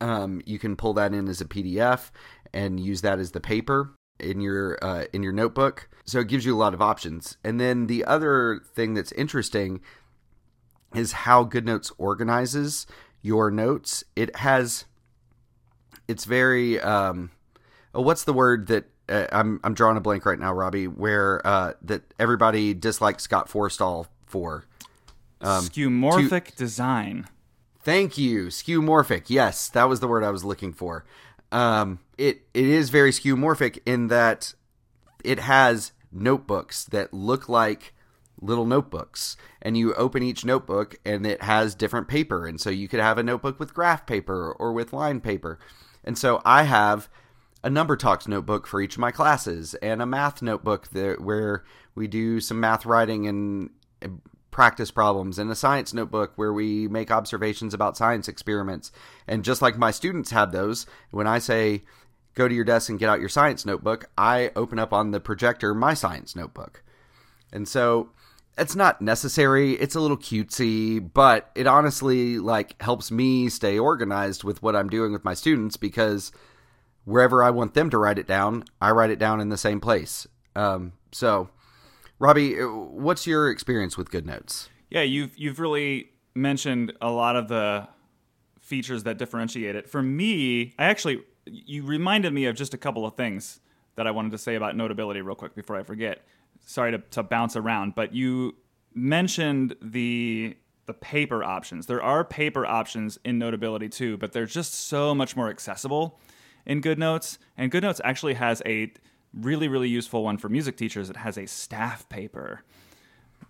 um, 0.00 0.40
you 0.46 0.58
can 0.58 0.74
pull 0.74 0.94
that 0.94 1.12
in 1.12 1.28
as 1.28 1.40
a 1.40 1.46
PDF 1.46 2.10
and 2.52 2.80
use 2.80 3.02
that 3.02 3.18
as 3.18 3.32
the 3.32 3.40
paper 3.40 3.92
in 4.18 4.40
your 4.40 4.78
uh, 4.82 5.04
in 5.12 5.22
your 5.22 5.32
notebook. 5.32 5.88
So 6.06 6.20
it 6.20 6.28
gives 6.28 6.44
you 6.44 6.54
a 6.54 6.58
lot 6.58 6.74
of 6.74 6.82
options. 6.82 7.36
And 7.44 7.60
then 7.60 7.86
the 7.86 8.04
other 8.04 8.60
thing 8.74 8.94
that's 8.94 9.12
interesting 9.12 9.80
is 10.94 11.12
how 11.12 11.44
GoodNotes 11.44 11.92
organizes 11.98 12.86
your 13.22 13.50
notes. 13.50 14.04
It 14.14 14.36
has 14.36 14.84
it's 16.08 16.24
very 16.24 16.80
um, 16.80 17.30
oh, 17.94 18.02
what's 18.02 18.24
the 18.24 18.32
word 18.32 18.66
that 18.68 18.84
uh, 19.08 19.26
I'm 19.32 19.60
I'm 19.64 19.74
drawing 19.74 19.96
a 19.96 20.00
blank 20.00 20.26
right 20.26 20.38
now, 20.38 20.52
Robby, 20.52 20.86
where 20.86 21.44
uh, 21.46 21.72
that 21.82 22.02
everybody 22.18 22.74
dislikes 22.74 23.24
Scott 23.24 23.48
Forstall 23.48 24.06
for. 24.26 24.64
Um, 25.40 25.64
Skeuomorphic 25.64 26.46
to, 26.46 26.56
design. 26.56 27.26
Thank 27.82 28.16
you, 28.16 28.46
skeuomorphic. 28.46 29.24
Yes, 29.28 29.68
that 29.68 29.88
was 29.88 30.00
the 30.00 30.08
word 30.08 30.24
I 30.24 30.30
was 30.30 30.44
looking 30.44 30.72
for. 30.72 31.04
Um, 31.52 31.98
it 32.16 32.42
it 32.54 32.64
is 32.64 32.90
very 32.90 33.10
skeuomorphic 33.10 33.78
in 33.84 34.08
that 34.08 34.54
it 35.22 35.38
has 35.40 35.92
notebooks 36.10 36.84
that 36.86 37.12
look 37.12 37.48
like 37.48 37.94
little 38.44 38.66
notebooks 38.66 39.36
and 39.62 39.76
you 39.76 39.94
open 39.94 40.22
each 40.22 40.44
notebook 40.44 40.96
and 41.04 41.24
it 41.26 41.42
has 41.42 41.74
different 41.74 42.08
paper 42.08 42.46
and 42.46 42.60
so 42.60 42.70
you 42.70 42.88
could 42.88 43.00
have 43.00 43.18
a 43.18 43.22
notebook 43.22 43.58
with 43.58 43.74
graph 43.74 44.06
paper 44.06 44.54
or 44.58 44.72
with 44.72 44.92
line 44.92 45.20
paper. 45.20 45.58
And 46.04 46.18
so 46.18 46.40
i 46.44 46.64
have 46.64 47.08
a 47.62 47.70
number 47.70 47.96
talks 47.96 48.28
notebook 48.28 48.66
for 48.66 48.80
each 48.80 48.96
of 48.96 49.00
my 49.00 49.10
classes 49.10 49.74
and 49.76 50.02
a 50.02 50.06
math 50.06 50.42
notebook 50.42 50.88
that, 50.88 51.20
where 51.22 51.64
we 51.94 52.06
do 52.06 52.38
some 52.38 52.60
math 52.60 52.84
writing 52.84 53.26
and 53.26 53.70
uh, 54.04 54.08
practice 54.50 54.90
problems 54.90 55.38
and 55.38 55.50
a 55.50 55.54
science 55.54 55.94
notebook 55.94 56.32
where 56.36 56.52
we 56.52 56.86
make 56.86 57.10
observations 57.10 57.74
about 57.74 57.96
science 57.96 58.28
experiments. 58.28 58.92
And 59.26 59.44
just 59.44 59.62
like 59.62 59.78
my 59.78 59.90
students 59.90 60.30
have 60.30 60.52
those 60.52 60.86
when 61.10 61.26
i 61.26 61.38
say 61.38 61.82
go 62.34 62.46
to 62.46 62.54
your 62.54 62.64
desk 62.64 62.90
and 62.90 62.98
get 62.98 63.08
out 63.08 63.20
your 63.20 63.28
science 63.28 63.64
notebook 63.64 64.10
i 64.18 64.50
open 64.54 64.78
up 64.78 64.92
on 64.92 65.10
the 65.10 65.20
projector 65.20 65.74
my 65.74 65.94
science 65.94 66.36
notebook. 66.36 66.82
And 67.50 67.66
so 67.66 68.10
it's 68.56 68.76
not 68.76 69.00
necessary. 69.00 69.72
It's 69.72 69.94
a 69.94 70.00
little 70.00 70.16
cutesy, 70.16 71.12
but 71.12 71.50
it 71.54 71.66
honestly 71.66 72.38
like 72.38 72.80
helps 72.80 73.10
me 73.10 73.48
stay 73.48 73.78
organized 73.78 74.44
with 74.44 74.62
what 74.62 74.76
I'm 74.76 74.88
doing 74.88 75.12
with 75.12 75.24
my 75.24 75.34
students 75.34 75.76
because 75.76 76.30
wherever 77.04 77.42
I 77.42 77.50
want 77.50 77.74
them 77.74 77.90
to 77.90 77.98
write 77.98 78.18
it 78.18 78.26
down, 78.26 78.64
I 78.80 78.90
write 78.92 79.10
it 79.10 79.18
down 79.18 79.40
in 79.40 79.48
the 79.48 79.56
same 79.56 79.80
place. 79.80 80.26
Um, 80.54 80.92
so, 81.12 81.50
Robby, 82.18 82.54
what's 82.54 83.26
your 83.26 83.50
experience 83.50 83.96
with 83.96 84.10
GoodNotes? 84.10 84.68
Yeah, 84.90 85.02
you've 85.02 85.36
you've 85.36 85.58
really 85.58 86.10
mentioned 86.34 86.92
a 87.00 87.10
lot 87.10 87.36
of 87.36 87.48
the 87.48 87.88
features 88.60 89.02
that 89.02 89.18
differentiate 89.18 89.74
it. 89.74 89.88
For 89.90 90.02
me, 90.02 90.74
I 90.78 90.84
actually 90.84 91.22
you 91.46 91.84
reminded 91.84 92.32
me 92.32 92.46
of 92.46 92.54
just 92.54 92.72
a 92.72 92.78
couple 92.78 93.04
of 93.04 93.16
things 93.16 93.60
that 93.96 94.06
I 94.06 94.10
wanted 94.12 94.32
to 94.32 94.38
say 94.38 94.54
about 94.54 94.76
Notability 94.76 95.20
real 95.20 95.34
quick 95.34 95.54
before 95.54 95.76
I 95.76 95.82
forget 95.82 96.24
sorry 96.64 96.92
to, 96.92 96.98
to 96.98 97.22
bounce 97.22 97.56
around, 97.56 97.94
but 97.94 98.14
you 98.14 98.56
mentioned 98.94 99.76
the 99.82 100.56
the 100.86 100.94
paper 100.94 101.42
options. 101.42 101.86
There 101.86 102.02
are 102.02 102.24
paper 102.24 102.66
options 102.66 103.18
in 103.24 103.38
Notability 103.38 103.88
too, 103.88 104.18
but 104.18 104.32
they're 104.32 104.44
just 104.44 104.74
so 104.74 105.14
much 105.14 105.34
more 105.34 105.48
accessible 105.48 106.20
in 106.66 106.82
GoodNotes. 106.82 107.38
And 107.56 107.72
GoodNotes 107.72 108.00
actually 108.04 108.34
has 108.34 108.62
a 108.66 108.92
really, 109.32 109.66
really 109.66 109.88
useful 109.88 110.22
one 110.22 110.36
for 110.36 110.48
music 110.48 110.76
teachers. 110.76 111.08
It 111.08 111.16
has 111.16 111.38
a 111.38 111.46
staff 111.46 112.06
paper. 112.08 112.62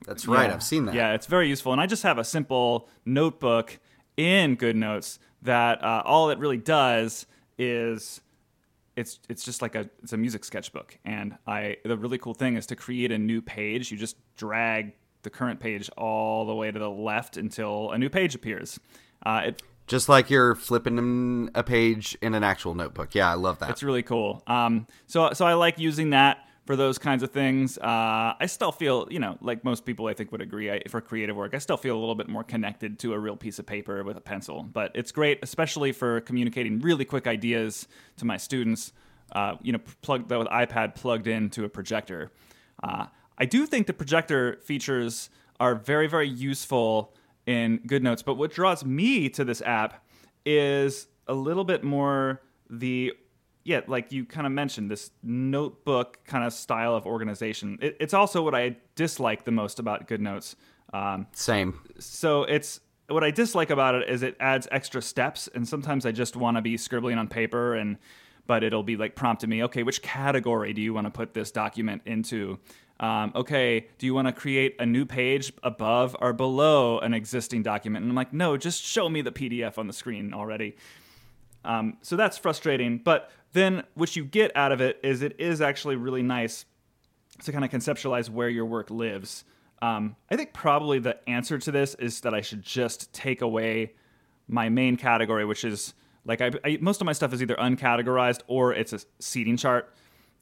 That's 0.06 0.26
right. 0.26 0.48
Yeah. 0.48 0.54
I've 0.54 0.62
seen 0.62 0.84
that. 0.86 0.94
Yeah, 0.94 1.14
it's 1.14 1.26
very 1.26 1.48
useful. 1.48 1.72
And 1.72 1.80
I 1.80 1.86
just 1.86 2.04
have 2.04 2.18
a 2.18 2.24
simple 2.24 2.88
notebook 3.04 3.78
in 4.16 4.56
GoodNotes 4.56 5.18
that 5.42 5.82
uh, 5.82 6.02
all 6.04 6.30
it 6.30 6.38
really 6.38 6.56
does 6.56 7.26
is 7.58 8.20
it's 8.96 9.20
it's 9.28 9.44
just 9.44 9.62
like 9.62 9.74
a 9.74 9.88
it's 10.02 10.12
a 10.12 10.16
music 10.16 10.44
sketchbook. 10.44 10.98
And 11.04 11.36
i 11.46 11.76
the 11.84 11.96
really 11.96 12.18
cool 12.18 12.34
thing 12.34 12.56
is 12.56 12.66
to 12.66 12.76
create 12.76 13.12
a 13.12 13.18
new 13.18 13.42
page. 13.42 13.90
You 13.90 13.98
just 13.98 14.16
drag 14.36 14.92
the 15.22 15.30
current 15.30 15.60
page 15.60 15.88
all 15.96 16.44
the 16.44 16.54
way 16.54 16.70
to 16.70 16.78
the 16.78 16.90
left 16.90 17.36
until 17.36 17.90
a 17.92 17.98
new 17.98 18.08
page 18.08 18.34
appears. 18.34 18.78
Uh, 19.24 19.42
it, 19.46 19.62
just 19.86 20.08
like 20.08 20.30
you're 20.30 20.54
flipping 20.54 21.50
a 21.54 21.62
page 21.62 22.16
in 22.22 22.34
an 22.34 22.44
actual 22.44 22.74
notebook. 22.74 23.14
Yeah 23.14 23.30
i 23.30 23.34
love 23.34 23.58
that. 23.60 23.70
It's 23.70 23.82
really 23.82 24.02
cool. 24.02 24.42
Um, 24.46 24.86
so 25.06 25.32
so 25.32 25.46
i 25.46 25.54
like 25.54 25.78
using 25.78 26.10
that 26.10 26.38
for 26.64 26.76
those 26.76 26.98
kinds 26.98 27.22
of 27.22 27.30
things. 27.30 27.76
Uh, 27.78 28.34
I 28.38 28.46
still 28.46 28.72
feel, 28.72 29.06
you 29.10 29.18
know, 29.18 29.36
like 29.40 29.64
most 29.64 29.84
people 29.84 30.06
I 30.06 30.14
think 30.14 30.32
would 30.32 30.40
agree, 30.40 30.70
I, 30.70 30.82
for 30.88 31.00
creative 31.00 31.36
work, 31.36 31.54
I 31.54 31.58
still 31.58 31.76
feel 31.76 31.96
a 31.96 32.00
little 32.00 32.14
bit 32.14 32.28
more 32.28 32.42
connected 32.42 32.98
to 33.00 33.12
a 33.12 33.18
real 33.18 33.36
piece 33.36 33.58
of 33.58 33.66
paper 33.66 34.02
with 34.02 34.16
a 34.16 34.20
pencil. 34.20 34.62
But 34.62 34.92
it's 34.94 35.12
great, 35.12 35.38
especially 35.42 35.92
for 35.92 36.20
communicating 36.22 36.80
really 36.80 37.04
quick 37.04 37.26
ideas 37.26 37.86
to 38.16 38.24
my 38.24 38.36
students. 38.36 38.92
Uh, 39.32 39.56
you 39.62 39.72
know, 39.72 39.80
plug 40.02 40.28
the 40.28 40.44
iPad 40.44 40.94
plugged 40.94 41.26
into 41.26 41.64
a 41.64 41.68
projector. 41.68 42.30
Uh, 42.82 43.06
I 43.36 43.46
do 43.46 43.66
think 43.66 43.86
the 43.86 43.92
projector 43.92 44.60
features 44.64 45.30
are 45.60 45.74
very, 45.74 46.06
very 46.06 46.28
useful 46.28 47.14
in 47.46 47.80
GoodNotes. 47.80 48.24
But 48.24 48.34
what 48.34 48.52
draws 48.52 48.84
me 48.84 49.28
to 49.30 49.44
this 49.44 49.60
app 49.62 50.04
is 50.46 51.08
a 51.26 51.34
little 51.34 51.64
bit 51.64 51.84
more 51.84 52.42
the 52.70 53.12
yeah, 53.64 53.80
like 53.86 54.12
you 54.12 54.26
kind 54.26 54.46
of 54.46 54.52
mentioned, 54.52 54.90
this 54.90 55.10
notebook 55.22 56.18
kind 56.24 56.44
of 56.44 56.52
style 56.52 56.94
of 56.94 57.06
organization. 57.06 57.78
It, 57.80 57.96
it's 57.98 58.14
also 58.14 58.42
what 58.42 58.54
I 58.54 58.76
dislike 58.94 59.44
the 59.44 59.50
most 59.50 59.78
about 59.78 60.06
GoodNotes. 60.06 60.54
Um, 60.92 61.26
Same. 61.32 61.80
So 61.98 62.44
it's 62.44 62.80
what 63.08 63.24
I 63.24 63.30
dislike 63.30 63.70
about 63.70 63.94
it 63.94 64.08
is 64.08 64.22
it 64.22 64.36
adds 64.38 64.68
extra 64.70 65.00
steps, 65.00 65.48
and 65.54 65.66
sometimes 65.66 66.04
I 66.04 66.12
just 66.12 66.36
want 66.36 66.58
to 66.58 66.62
be 66.62 66.76
scribbling 66.76 67.16
on 67.16 67.26
paper, 67.26 67.74
and 67.74 67.96
but 68.46 68.62
it'll 68.62 68.82
be 68.82 68.96
like 68.98 69.14
prompting 69.14 69.48
me, 69.48 69.64
okay, 69.64 69.82
which 69.82 70.02
category 70.02 70.74
do 70.74 70.82
you 70.82 70.92
want 70.92 71.06
to 71.06 71.10
put 71.10 71.32
this 71.32 71.50
document 71.50 72.02
into? 72.04 72.58
Um, 73.00 73.32
okay, 73.34 73.88
do 73.96 74.04
you 74.04 74.14
want 74.14 74.28
to 74.28 74.32
create 74.32 74.76
a 74.78 74.84
new 74.84 75.06
page 75.06 75.52
above 75.62 76.14
or 76.20 76.34
below 76.34 76.98
an 76.98 77.14
existing 77.14 77.62
document? 77.62 78.02
And 78.02 78.10
I'm 78.10 78.14
like, 78.14 78.34
no, 78.34 78.58
just 78.58 78.82
show 78.82 79.08
me 79.08 79.22
the 79.22 79.32
PDF 79.32 79.78
on 79.78 79.86
the 79.86 79.94
screen 79.94 80.34
already. 80.34 80.76
Um, 81.64 81.96
so 82.02 82.16
that's 82.16 82.36
frustrating. 82.36 82.98
But 82.98 83.30
then 83.54 83.84
what 83.94 84.14
you 84.16 84.24
get 84.24 84.54
out 84.56 84.72
of 84.72 84.80
it 84.80 85.00
is 85.02 85.22
it 85.22 85.36
is 85.40 85.60
actually 85.60 85.96
really 85.96 86.22
nice 86.22 86.66
to 87.44 87.52
kind 87.52 87.64
of 87.64 87.70
conceptualize 87.70 88.28
where 88.28 88.48
your 88.48 88.66
work 88.66 88.90
lives. 88.90 89.44
Um, 89.80 90.16
I 90.30 90.36
think 90.36 90.52
probably 90.52 90.98
the 90.98 91.18
answer 91.28 91.58
to 91.58 91.70
this 91.70 91.94
is 91.94 92.20
that 92.20 92.34
I 92.34 92.40
should 92.40 92.62
just 92.62 93.12
take 93.12 93.42
away 93.42 93.92
my 94.48 94.68
main 94.68 94.96
category, 94.96 95.44
which 95.44 95.64
is 95.64 95.94
like 96.24 96.40
I, 96.40 96.50
I, 96.64 96.78
most 96.80 97.00
of 97.00 97.06
my 97.06 97.12
stuff 97.12 97.32
is 97.32 97.42
either 97.42 97.54
uncategorized 97.56 98.40
or 98.46 98.72
it's 98.72 98.92
a 98.92 99.00
seating 99.18 99.56
chart. 99.56 99.94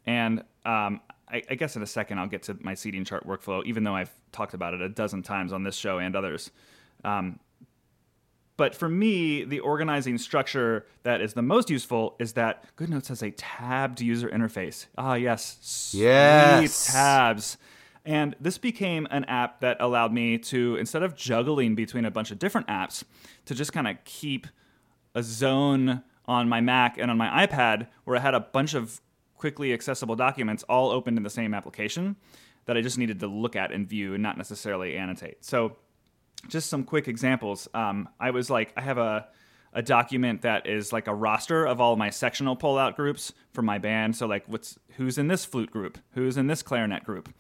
And 0.07 0.41
um, 0.65 1.01
I, 1.29 1.43
I, 1.51 1.55
guess 1.55 1.77
in 1.77 1.83
a 1.83 1.87
second 1.87 2.19
I'll 2.19 2.29
get 2.29 2.45
to 2.45 2.57
my 2.61 2.75
seating 2.75 3.05
chart 3.05 3.27
workflow, 3.27 3.65
even 3.65 3.85
though 3.85 3.95
I've 3.95 4.13
talked 4.33 4.55
about 4.55 4.75
it 4.75 4.81
a 4.81 4.89
dozen 4.89 5.23
times 5.23 5.53
on 5.53 5.63
this 5.65 5.77
show 5.77 5.99
and 5.99 6.17
others. 6.17 6.51
Um, 7.05 7.39
but 8.57 8.75
for 8.75 8.89
me, 8.89 9.45
the 9.45 9.61
organizing 9.61 10.19
structure 10.19 10.87
that 11.03 11.21
is 11.21 11.35
the 11.35 11.43
most 11.43 11.71
useful 11.71 12.17
is 12.19 12.35
that 12.35 12.65
GoodNotes 12.77 13.09
has 13.09 13.23
a 13.23 13.31
tabbed 13.31 14.01
user 14.01 14.29
interface. 14.29 14.87
Ah, 14.97 15.15
yes, 15.15 15.93
yes. 15.95 16.93
tabs. 16.93 17.57
And 18.05 18.35
this 18.41 18.59
became 18.59 19.07
an 19.11 19.25
app 19.25 19.61
that 19.61 19.77
allowed 19.81 20.13
me 20.13 20.37
to, 20.39 20.77
instead 20.77 21.03
of 21.03 21.15
juggling 21.15 21.75
between 21.75 22.05
a 22.05 22.11
bunch 22.11 22.31
of 22.31 22.39
different 22.39 22.67
apps, 22.67 23.05
to 23.47 23.55
just 23.55 23.73
kind 23.73 23.87
of 23.87 23.97
keep 24.05 24.47
a 25.15 25.23
zone 25.23 26.03
on 26.27 26.49
my 26.49 26.61
Mac 26.61 26.99
and 26.99 27.11
on 27.11 27.17
my 27.17 27.47
iPad 27.47 27.89
where 28.05 28.17
I 28.17 28.21
had 28.21 28.35
a 28.35 28.41
bunch 28.41 28.75
of 28.75 29.01
quickly 29.37 29.73
accessible 29.73 30.15
documents 30.15 30.63
all 30.69 30.91
opened 30.91 31.17
in 31.17 31.23
the 31.23 31.31
same 31.31 31.55
application 31.55 32.17
that 32.67 32.77
I 32.77 32.81
just 32.81 32.99
needed 32.99 33.21
to 33.21 33.27
look 33.27 33.57
at 33.57 33.73
and 33.73 33.89
view 33.89 34.15
and 34.15 34.23
not 34.23 34.37
necessarily 34.37 34.97
annotate. 34.97 35.45
So 35.45 35.77
just 36.49 36.69
some 36.69 36.85
quick 36.85 37.09
examples. 37.09 37.69
Um, 37.75 38.09
I 38.19 38.31
was 38.31 38.51
like, 38.51 38.73
I 38.77 38.81
have 38.81 38.99
a 38.99 39.29
a 39.75 39.83
document 39.83 40.43
that 40.43 40.67
is 40.67 40.93
like 40.93 41.07
a 41.07 41.15
roster 41.15 41.65
of 41.65 41.81
all 41.81 41.97
my 41.97 42.11
sectional 42.11 42.57
pullout 42.57 42.95
groups 42.95 43.33
for 43.53 43.63
my 43.63 43.79
band. 43.79 44.15
So 44.15 44.27
like, 44.27 44.45
what's 44.47 44.79
who's 44.97 45.19
in 45.19 45.29
this 45.29 45.45
flute 45.45 45.71
group, 45.71 45.99
who's 46.13 46.37
in 46.37 46.47
this 46.47 46.63
clarinet 46.63 47.05
group. 47.05 47.33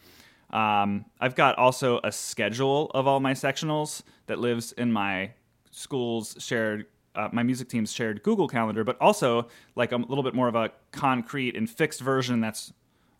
Um, 0.50 1.06
I've 1.20 1.34
got 1.34 1.56
also 1.58 2.00
a 2.04 2.12
schedule 2.12 2.90
of 2.94 3.06
all 3.06 3.20
my 3.20 3.32
sectionals 3.32 4.02
that 4.26 4.38
lives 4.38 4.72
in 4.72 4.92
my 4.92 5.32
school's 5.70 6.36
shared, 6.38 6.86
uh, 7.14 7.28
my 7.32 7.42
music 7.42 7.68
team's 7.68 7.92
shared 7.92 8.22
Google 8.22 8.48
Calendar, 8.48 8.84
but 8.84 9.00
also 9.00 9.48
like 9.76 9.92
a 9.92 9.96
little 9.96 10.22
bit 10.22 10.34
more 10.34 10.48
of 10.48 10.54
a 10.54 10.70
concrete 10.90 11.56
and 11.56 11.68
fixed 11.68 12.00
version 12.00 12.40
that's 12.40 12.72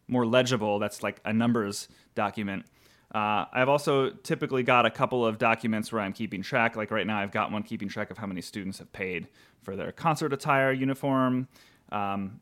more 0.08 0.26
legible. 0.26 0.78
That's 0.78 1.02
like 1.02 1.20
a 1.24 1.32
numbers 1.32 1.88
document. 2.14 2.66
Uh, 3.12 3.44
I've 3.52 3.68
also 3.68 4.10
typically 4.10 4.62
got 4.62 4.86
a 4.86 4.90
couple 4.90 5.26
of 5.26 5.36
documents 5.36 5.92
where 5.92 6.00
I'm 6.00 6.14
keeping 6.14 6.42
track. 6.42 6.76
Like 6.76 6.90
right 6.90 7.06
now, 7.06 7.18
I've 7.18 7.30
got 7.30 7.52
one 7.52 7.62
keeping 7.62 7.88
track 7.88 8.10
of 8.10 8.16
how 8.16 8.26
many 8.26 8.40
students 8.40 8.78
have 8.78 8.90
paid 8.92 9.28
for 9.62 9.76
their 9.76 9.92
concert 9.92 10.32
attire 10.32 10.72
uniform. 10.72 11.48
Um, 11.90 12.40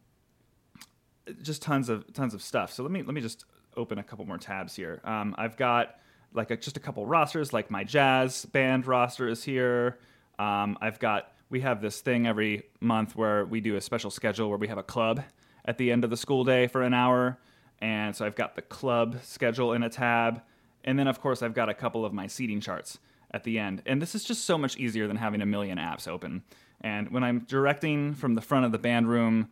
just 1.43 1.63
tons 1.63 1.89
of 1.89 2.13
tons 2.13 2.35
of 2.35 2.43
stuff. 2.43 2.73
So 2.73 2.83
let 2.83 2.93
me 2.93 3.03
let 3.03 3.15
me 3.15 3.21
just 3.21 3.45
open 3.77 3.99
a 3.99 4.03
couple 4.03 4.25
more 4.25 4.39
tabs 4.39 4.77
here. 4.77 5.01
Um, 5.05 5.35
I've 5.39 5.57
got 5.57 5.97
like 6.33 6.51
a, 6.51 6.57
just 6.57 6.77
a 6.77 6.81
couple 6.81 7.05
rosters, 7.05 7.53
like 7.53 7.71
my 7.71 7.83
jazz 7.83 8.45
band 8.47 8.87
roster 8.87 9.29
is 9.29 9.43
here. 9.43 9.99
Um, 10.39 10.79
I've 10.81 10.99
got 11.01 11.33
we 11.51 11.61
have 11.61 11.83
this 11.83 12.01
thing 12.01 12.27
every 12.27 12.63
month 12.81 13.17
where 13.17 13.45
we 13.45 13.61
do 13.61 13.77
a 13.77 13.81
special 13.81 14.11
schedule 14.11 14.49
where 14.49 14.59
we 14.59 14.69
have 14.69 14.79
a 14.79 14.85
club 14.85 15.23
at 15.65 15.79
the 15.79 15.91
end 15.91 16.05
of 16.05 16.11
the 16.11 16.17
school 16.17 16.45
day 16.45 16.69
for 16.69 16.83
an 16.83 16.95
hour. 16.95 17.39
And 17.81 18.15
so 18.15 18.25
I've 18.25 18.37
got 18.37 18.55
the 18.55 18.63
club 18.63 19.19
schedule 19.23 19.73
in 19.73 19.83
a 19.83 19.89
tab. 19.89 20.43
And 20.85 20.99
then, 20.99 21.07
of 21.07 21.21
course, 21.21 21.43
I've 21.43 21.55
got 21.55 21.69
a 21.69 21.75
couple 21.75 22.05
of 22.05 22.13
my 22.13 22.27
seating 22.27 22.61
charts 22.61 22.99
at 23.33 23.45
the 23.45 23.59
end. 23.59 23.83
And 23.87 24.01
this 24.01 24.15
is 24.15 24.25
just 24.25 24.45
so 24.45 24.59
much 24.59 24.77
easier 24.77 25.07
than 25.07 25.17
having 25.17 25.41
a 25.41 25.47
million 25.47 25.79
apps 25.79 26.09
open. 26.09 26.43
And 26.81 27.11
when 27.11 27.23
I'm 27.23 27.41
directing 27.41 28.15
from 28.15 28.35
the 28.35 28.41
front 28.41 28.65
of 28.65 28.73
the 28.73 28.79
band 28.79 29.09
room, 29.09 29.51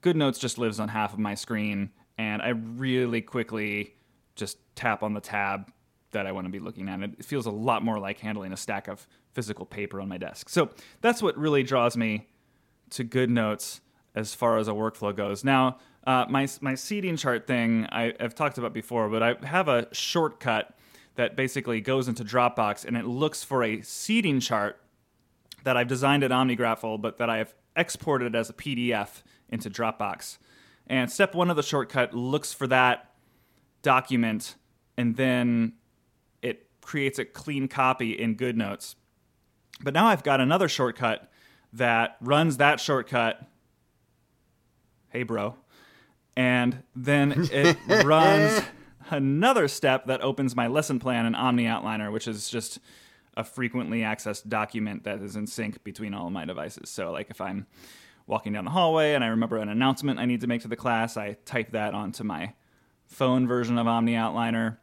GoodNotes 0.00 0.38
just 0.38 0.58
lives 0.58 0.78
on 0.78 0.88
half 0.88 1.12
of 1.12 1.18
my 1.18 1.34
screen, 1.34 1.90
and 2.18 2.42
I 2.42 2.50
really 2.50 3.22
quickly 3.22 3.94
just 4.36 4.58
tap 4.76 5.02
on 5.02 5.14
the 5.14 5.20
tab 5.20 5.72
that 6.10 6.26
I 6.26 6.32
want 6.32 6.46
to 6.46 6.50
be 6.50 6.60
looking 6.60 6.88
at. 6.88 7.00
It 7.00 7.24
feels 7.24 7.46
a 7.46 7.50
lot 7.50 7.82
more 7.82 7.98
like 7.98 8.20
handling 8.20 8.52
a 8.52 8.56
stack 8.56 8.86
of 8.86 9.06
physical 9.32 9.66
paper 9.66 10.00
on 10.00 10.08
my 10.08 10.18
desk. 10.18 10.48
So 10.48 10.70
that's 11.00 11.22
what 11.22 11.36
really 11.36 11.62
draws 11.62 11.96
me 11.96 12.28
to 12.90 13.04
GoodNotes 13.04 13.80
as 14.14 14.34
far 14.34 14.58
as 14.58 14.68
a 14.68 14.72
workflow 14.72 15.14
goes. 15.14 15.44
Now, 15.44 15.78
uh, 16.06 16.26
my 16.28 16.46
my 16.60 16.74
seating 16.74 17.16
chart 17.16 17.46
thing 17.46 17.86
I, 17.90 18.12
have 18.20 18.34
talked 18.34 18.58
about 18.58 18.72
before, 18.72 19.08
but 19.08 19.22
I 19.22 19.34
have 19.46 19.68
a 19.68 19.88
shortcut 19.92 20.76
that 21.16 21.36
basically 21.36 21.80
goes 21.80 22.08
into 22.08 22.24
Dropbox 22.24 22.84
and 22.84 22.96
it 22.96 23.04
looks 23.04 23.44
for 23.44 23.62
a 23.62 23.80
seating 23.82 24.40
chart 24.40 24.80
that 25.62 25.76
I've 25.76 25.88
designed 25.88 26.22
at 26.22 26.30
OmniGraffle, 26.30 27.00
but 27.00 27.18
that 27.18 27.30
I've 27.30 27.54
exported 27.76 28.36
as 28.36 28.50
a 28.50 28.52
PDF 28.52 29.22
into 29.48 29.70
Dropbox. 29.70 30.38
And 30.86 31.10
step 31.10 31.34
one 31.34 31.50
of 31.50 31.56
the 31.56 31.62
shortcut 31.62 32.14
looks 32.14 32.52
for 32.52 32.66
that 32.66 33.12
document, 33.82 34.56
and 34.96 35.16
then 35.16 35.74
it 36.42 36.66
creates 36.82 37.18
a 37.18 37.24
clean 37.24 37.68
copy 37.68 38.12
in 38.12 38.36
GoodNotes. 38.36 38.94
But 39.82 39.94
now 39.94 40.06
I've 40.06 40.22
got 40.22 40.40
another 40.40 40.68
shortcut 40.68 41.30
that 41.72 42.16
runs 42.20 42.58
that 42.58 42.80
shortcut. 42.80 43.48
Hey, 45.14 45.22
bro. 45.22 45.54
And 46.36 46.82
then 46.96 47.48
it 47.52 47.76
runs 48.04 48.60
another 49.10 49.68
step 49.68 50.06
that 50.06 50.20
opens 50.22 50.56
my 50.56 50.66
lesson 50.66 50.98
plan 50.98 51.24
in 51.24 51.34
OmniOutliner, 51.34 52.12
which 52.12 52.26
is 52.26 52.50
just 52.50 52.80
a 53.36 53.44
frequently 53.44 54.00
accessed 54.00 54.48
document 54.48 55.04
that 55.04 55.22
is 55.22 55.36
in 55.36 55.46
sync 55.46 55.84
between 55.84 56.14
all 56.14 56.26
of 56.26 56.32
my 56.32 56.44
devices. 56.44 56.90
So, 56.90 57.12
like 57.12 57.30
if 57.30 57.40
I'm 57.40 57.68
walking 58.26 58.52
down 58.52 58.64
the 58.64 58.72
hallway 58.72 59.12
and 59.12 59.22
I 59.22 59.28
remember 59.28 59.58
an 59.58 59.68
announcement 59.68 60.18
I 60.18 60.24
need 60.24 60.40
to 60.40 60.48
make 60.48 60.62
to 60.62 60.68
the 60.68 60.74
class, 60.74 61.16
I 61.16 61.34
type 61.44 61.70
that 61.70 61.94
onto 61.94 62.24
my 62.24 62.52
phone 63.06 63.46
version 63.46 63.78
of 63.78 63.86
OmniOutliner. 63.86 64.78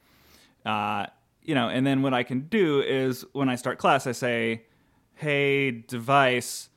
Uh, 0.65 1.07
you 1.43 1.55
know, 1.55 1.67
and 1.67 1.85
then 1.85 2.03
what 2.03 2.13
I 2.13 2.23
can 2.23 2.47
do 2.47 2.81
is 2.81 3.25
when 3.33 3.49
I 3.49 3.55
start 3.55 3.79
class, 3.79 4.07
I 4.07 4.13
say, 4.13 4.63
"Hey, 5.15 5.71
device, 5.71 6.69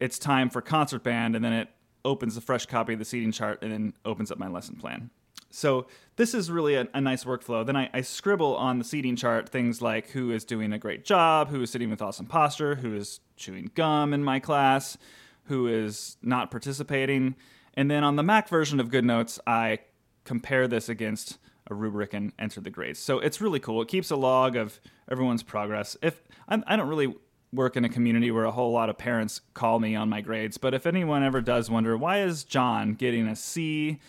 it's 0.00 0.18
time 0.18 0.48
for 0.48 0.62
concert 0.62 1.02
band," 1.02 1.36
and 1.36 1.44
then 1.44 1.52
it 1.52 1.68
opens 2.04 2.36
a 2.36 2.40
fresh 2.40 2.66
copy 2.66 2.92
of 2.92 2.98
the 2.98 3.04
seating 3.04 3.32
chart 3.32 3.62
and 3.62 3.72
then 3.72 3.94
opens 4.04 4.30
up 4.30 4.38
my 4.38 4.48
lesson 4.48 4.76
plan. 4.76 5.10
So 5.50 5.86
this 6.16 6.34
is 6.34 6.50
really 6.50 6.74
a, 6.74 6.88
a 6.94 7.00
nice 7.00 7.24
workflow. 7.24 7.64
Then 7.64 7.76
I, 7.76 7.88
I, 7.94 8.00
scribble 8.00 8.56
on 8.56 8.78
the 8.78 8.84
seating 8.84 9.14
chart 9.14 9.48
things 9.48 9.80
like 9.80 10.10
who 10.10 10.32
is 10.32 10.44
doing 10.44 10.72
a 10.72 10.78
great 10.78 11.04
job, 11.04 11.48
who 11.48 11.62
is 11.62 11.70
sitting 11.70 11.90
with 11.90 12.02
awesome 12.02 12.26
posture, 12.26 12.74
who 12.74 12.94
is 12.94 13.20
chewing 13.36 13.70
gum 13.74 14.12
in 14.12 14.24
my 14.24 14.40
class, 14.40 14.98
who 15.44 15.68
is 15.68 16.16
not 16.22 16.50
participating. 16.50 17.36
And 17.74 17.88
then 17.88 18.02
on 18.02 18.16
the 18.16 18.22
Mac 18.24 18.48
version 18.48 18.80
of 18.80 18.88
GoodNotes, 18.88 19.38
I 19.46 19.78
compare 20.24 20.66
this 20.66 20.88
against 20.88 21.38
a 21.70 21.74
rubric 21.74 22.12
and 22.14 22.32
enter 22.38 22.60
the 22.60 22.70
grades. 22.70 22.98
So 22.98 23.20
it's 23.20 23.40
really 23.40 23.60
cool. 23.60 23.80
It 23.80 23.88
keeps 23.88 24.10
a 24.10 24.16
log 24.16 24.56
of 24.56 24.80
everyone's 25.10 25.42
progress. 25.42 25.96
If 26.02 26.20
I'm, 26.48 26.64
I 26.66 26.76
do 26.76 26.82
not 26.82 26.88
really 26.88 27.14
work 27.54 27.76
in 27.76 27.84
a 27.84 27.88
community 27.88 28.30
where 28.30 28.44
a 28.44 28.50
whole 28.50 28.72
lot 28.72 28.90
of 28.90 28.98
parents 28.98 29.40
call 29.54 29.78
me 29.78 29.94
on 29.94 30.08
my 30.08 30.20
grades, 30.20 30.58
but 30.58 30.74
if 30.74 30.86
anyone 30.86 31.22
ever 31.22 31.40
does 31.40 31.70
wonder 31.70 31.96
why 31.96 32.22
is 32.22 32.44
John 32.44 32.94
getting 32.94 33.26
a 33.26 33.36
C 33.36 34.00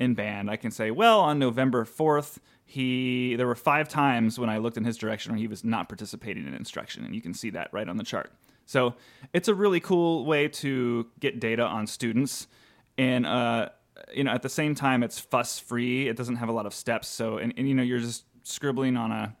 in 0.00 0.14
band, 0.14 0.50
I 0.50 0.56
can 0.56 0.70
say, 0.70 0.90
well, 0.90 1.20
on 1.20 1.38
November 1.38 1.84
4th, 1.84 2.38
he 2.64 3.36
there 3.36 3.46
were 3.46 3.54
five 3.54 3.88
times 3.88 4.38
when 4.38 4.48
I 4.50 4.58
looked 4.58 4.76
in 4.76 4.84
his 4.84 4.96
direction 4.96 5.32
where 5.32 5.38
he 5.38 5.46
was 5.46 5.64
not 5.64 5.88
participating 5.88 6.46
in 6.46 6.54
instruction, 6.54 7.04
and 7.04 7.14
you 7.14 7.20
can 7.20 7.34
see 7.34 7.50
that 7.50 7.68
right 7.72 7.88
on 7.88 7.96
the 7.98 8.04
chart. 8.04 8.32
So 8.66 8.94
it's 9.32 9.48
a 9.48 9.54
really 9.54 9.80
cool 9.80 10.24
way 10.24 10.48
to 10.48 11.06
get 11.20 11.40
data 11.40 11.62
on 11.62 11.86
students, 11.86 12.46
and 12.96 13.26
uh, 13.26 13.68
you 14.12 14.24
know 14.24 14.32
at 14.32 14.42
the 14.42 14.48
same 14.48 14.74
time 14.74 15.02
it's 15.02 15.20
fuss 15.20 15.58
free. 15.58 16.08
It 16.08 16.16
doesn't 16.16 16.36
have 16.36 16.48
a 16.48 16.52
lot 16.52 16.66
of 16.66 16.74
steps, 16.74 17.06
so 17.06 17.36
and, 17.36 17.52
and 17.56 17.68
you 17.68 17.74
know 17.74 17.82
you're 17.82 17.98
just 17.98 18.24
scribbling 18.42 18.96
on 18.96 19.12
a 19.12 19.36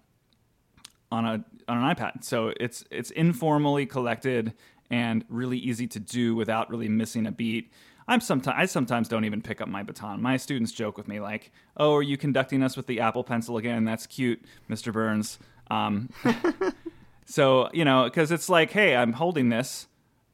on 1.14 1.24
a 1.24 1.44
on 1.68 1.78
an 1.78 1.94
iPad. 1.94 2.24
So 2.24 2.52
it's 2.58 2.84
it's 2.90 3.10
informally 3.12 3.86
collected 3.86 4.52
and 4.90 5.24
really 5.28 5.58
easy 5.58 5.86
to 5.86 6.00
do 6.00 6.34
without 6.34 6.68
really 6.70 6.88
missing 6.88 7.26
a 7.26 7.32
beat. 7.32 7.72
I'm 8.06 8.20
sometimes 8.20 8.56
I 8.58 8.66
sometimes 8.66 9.08
don't 9.08 9.24
even 9.24 9.40
pick 9.40 9.60
up 9.60 9.68
my 9.68 9.82
baton. 9.82 10.20
My 10.20 10.36
students 10.36 10.72
joke 10.72 10.98
with 10.98 11.08
me 11.08 11.20
like, 11.20 11.52
"Oh, 11.76 11.94
are 11.94 12.02
you 12.02 12.18
conducting 12.18 12.62
us 12.62 12.76
with 12.76 12.86
the 12.86 13.00
Apple 13.00 13.24
Pencil 13.24 13.56
again? 13.56 13.84
That's 13.84 14.06
cute, 14.06 14.44
Mr. 14.68 14.92
Burns." 14.92 15.38
Um, 15.70 16.10
so 17.24 17.70
you 17.72 17.84
know, 17.84 18.04
because 18.04 18.30
it's 18.30 18.50
like, 18.50 18.70
hey, 18.72 18.94
I'm 18.94 19.14
holding 19.14 19.48
this, 19.48 19.86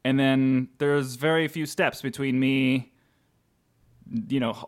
and 0.03 0.19
then 0.19 0.67
there's 0.79 1.15
very 1.15 1.47
few 1.47 1.65
steps 1.65 2.01
between 2.01 2.39
me, 2.39 2.91
you 4.27 4.41
know, 4.41 4.67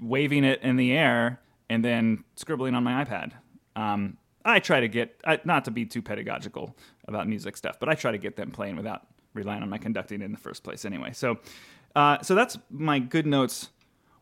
waving 0.00 0.44
it 0.44 0.62
in 0.62 0.76
the 0.76 0.92
air 0.92 1.40
and 1.68 1.84
then 1.84 2.22
scribbling 2.36 2.74
on 2.74 2.84
my 2.84 3.04
iPad. 3.04 3.32
Um, 3.74 4.18
I 4.44 4.58
try 4.60 4.80
to 4.80 4.88
get 4.88 5.20
not 5.44 5.64
to 5.66 5.70
be 5.70 5.86
too 5.86 6.02
pedagogical 6.02 6.76
about 7.06 7.28
music 7.28 7.56
stuff, 7.56 7.78
but 7.78 7.88
I 7.88 7.94
try 7.94 8.12
to 8.12 8.18
get 8.18 8.36
them 8.36 8.50
playing 8.50 8.76
without 8.76 9.06
relying 9.34 9.62
on 9.62 9.68
my 9.68 9.78
conducting 9.78 10.22
in 10.22 10.32
the 10.32 10.38
first 10.38 10.62
place 10.62 10.84
anyway. 10.84 11.12
So 11.12 11.38
uh, 11.94 12.22
so 12.22 12.34
that's 12.34 12.58
my 12.70 13.00
GoodNotes 13.00 13.68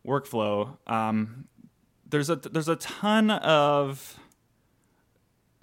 workflow. 0.05 0.77
Um, 0.87 1.45
there's 2.07 2.29
a 2.29 2.35
there's 2.35 2.69
a 2.69 2.75
ton 2.75 3.31
of 3.31 4.19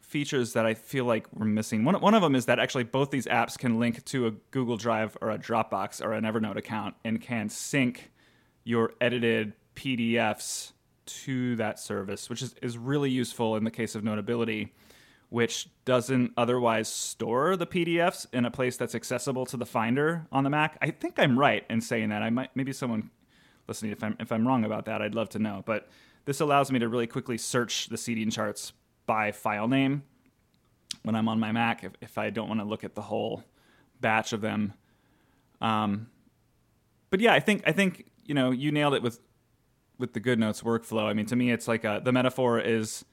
features 0.01 0.55
that 0.55 0.65
I 0.65 0.73
feel 0.73 1.05
like 1.05 1.27
we're 1.35 1.45
missing. 1.45 1.85
One 1.85 2.01
one 2.01 2.15
of 2.15 2.23
them 2.23 2.35
is 2.35 2.47
that 2.47 2.59
actually 2.59 2.85
both 2.85 3.11
these 3.11 3.27
apps 3.27 3.59
can 3.59 3.79
link 3.79 4.05
to 4.07 4.27
a 4.27 4.31
Google 4.51 4.77
Drive 4.77 5.17
or 5.21 5.31
a 5.31 5.39
Dropbox 5.39 6.03
or 6.05 6.13
an 6.13 6.25
Evernote 6.25 6.57
account 6.57 6.95
and 7.05 7.21
can 7.21 7.49
sync 7.49 8.11
your 8.65 8.93
edited 9.01 9.53
PDFs 9.77 10.73
to 11.09 11.57
that 11.57 11.79
service, 11.79 12.31
which 12.31 12.43
is, 12.43 12.55
is 12.63 12.79
really 12.79 13.11
useful 13.11 13.57
in 13.57 13.65
the 13.65 13.71
case 13.71 13.95
of 13.95 14.05
Notability 14.05 14.73
which 15.31 15.69
doesn't 15.85 16.33
otherwise 16.37 16.89
store 16.89 17.57
the 17.57 17.67
PDFs 17.67 18.27
in 18.33 18.45
a 18.45 18.51
place 18.51 18.77
that's 18.77 18.95
accessible 18.95 19.45
to 19.47 19.57
the 19.57 19.67
Finder 19.67 20.27
on 20.33 20.45
the 20.45 20.51
Mac. 20.51 20.79
I 20.81 20.91
think 20.91 21.19
I'm 21.19 21.39
right 21.39 21.65
in 21.69 21.81
saying 21.81 22.09
that. 22.11 22.23
I 22.23 22.31
might 22.31 22.55
maybe 22.55 22.73
someone 22.73 23.11
listening 23.67 23.93
if 23.93 24.03
I'm 24.03 24.17
if 24.19 24.33
I'm 24.33 24.47
wrong 24.47 24.65
about 24.65 24.87
that, 24.87 25.03
I'd 25.03 25.15
love 25.15 25.29
to 25.31 25.39
know. 25.39 25.63
But 25.67 25.89
this 26.25 26.41
allows 26.41 26.73
me 26.73 26.79
to 26.79 26.89
really 26.89 27.07
quickly 27.07 27.37
search 27.37 27.89
the 27.89 27.99
seating 27.99 28.31
charts 28.31 28.73
by 29.07 29.33
file 29.33 29.69
name 29.69 30.03
when 31.03 31.15
I'm 31.15 31.29
on 31.29 31.39
my 31.39 31.53
Mac 31.53 31.85
if, 31.85 31.93
if 32.01 32.19
I 32.19 32.31
don't 32.31 32.49
want 32.49 32.61
to 32.61 32.67
look 32.67 32.85
at 32.85 32.95
the 32.95 33.03
whole 33.03 33.45
batch 34.01 34.33
of 34.33 34.41
them. 34.41 34.73
Um, 35.61 36.09
but 37.11 37.21
yeah, 37.21 37.35
I 37.35 37.41
think 37.41 37.63
I 37.67 37.73
think 37.73 38.11
you 38.25 38.35
know 38.35 38.51
you 38.51 38.73
nailed 38.73 38.95
it 38.95 39.03
with 39.03 39.21
with 39.99 40.13
the 40.13 40.21
GoodNotes 40.21 40.63
workflow. 40.63 41.05
I 41.05 41.13
mean, 41.13 41.27
to 41.27 41.37
me, 41.37 41.51
it's 41.51 41.69
like 41.69 41.85
a, 41.85 42.01
the 42.03 42.13
metaphor 42.13 42.61
is 42.61 43.05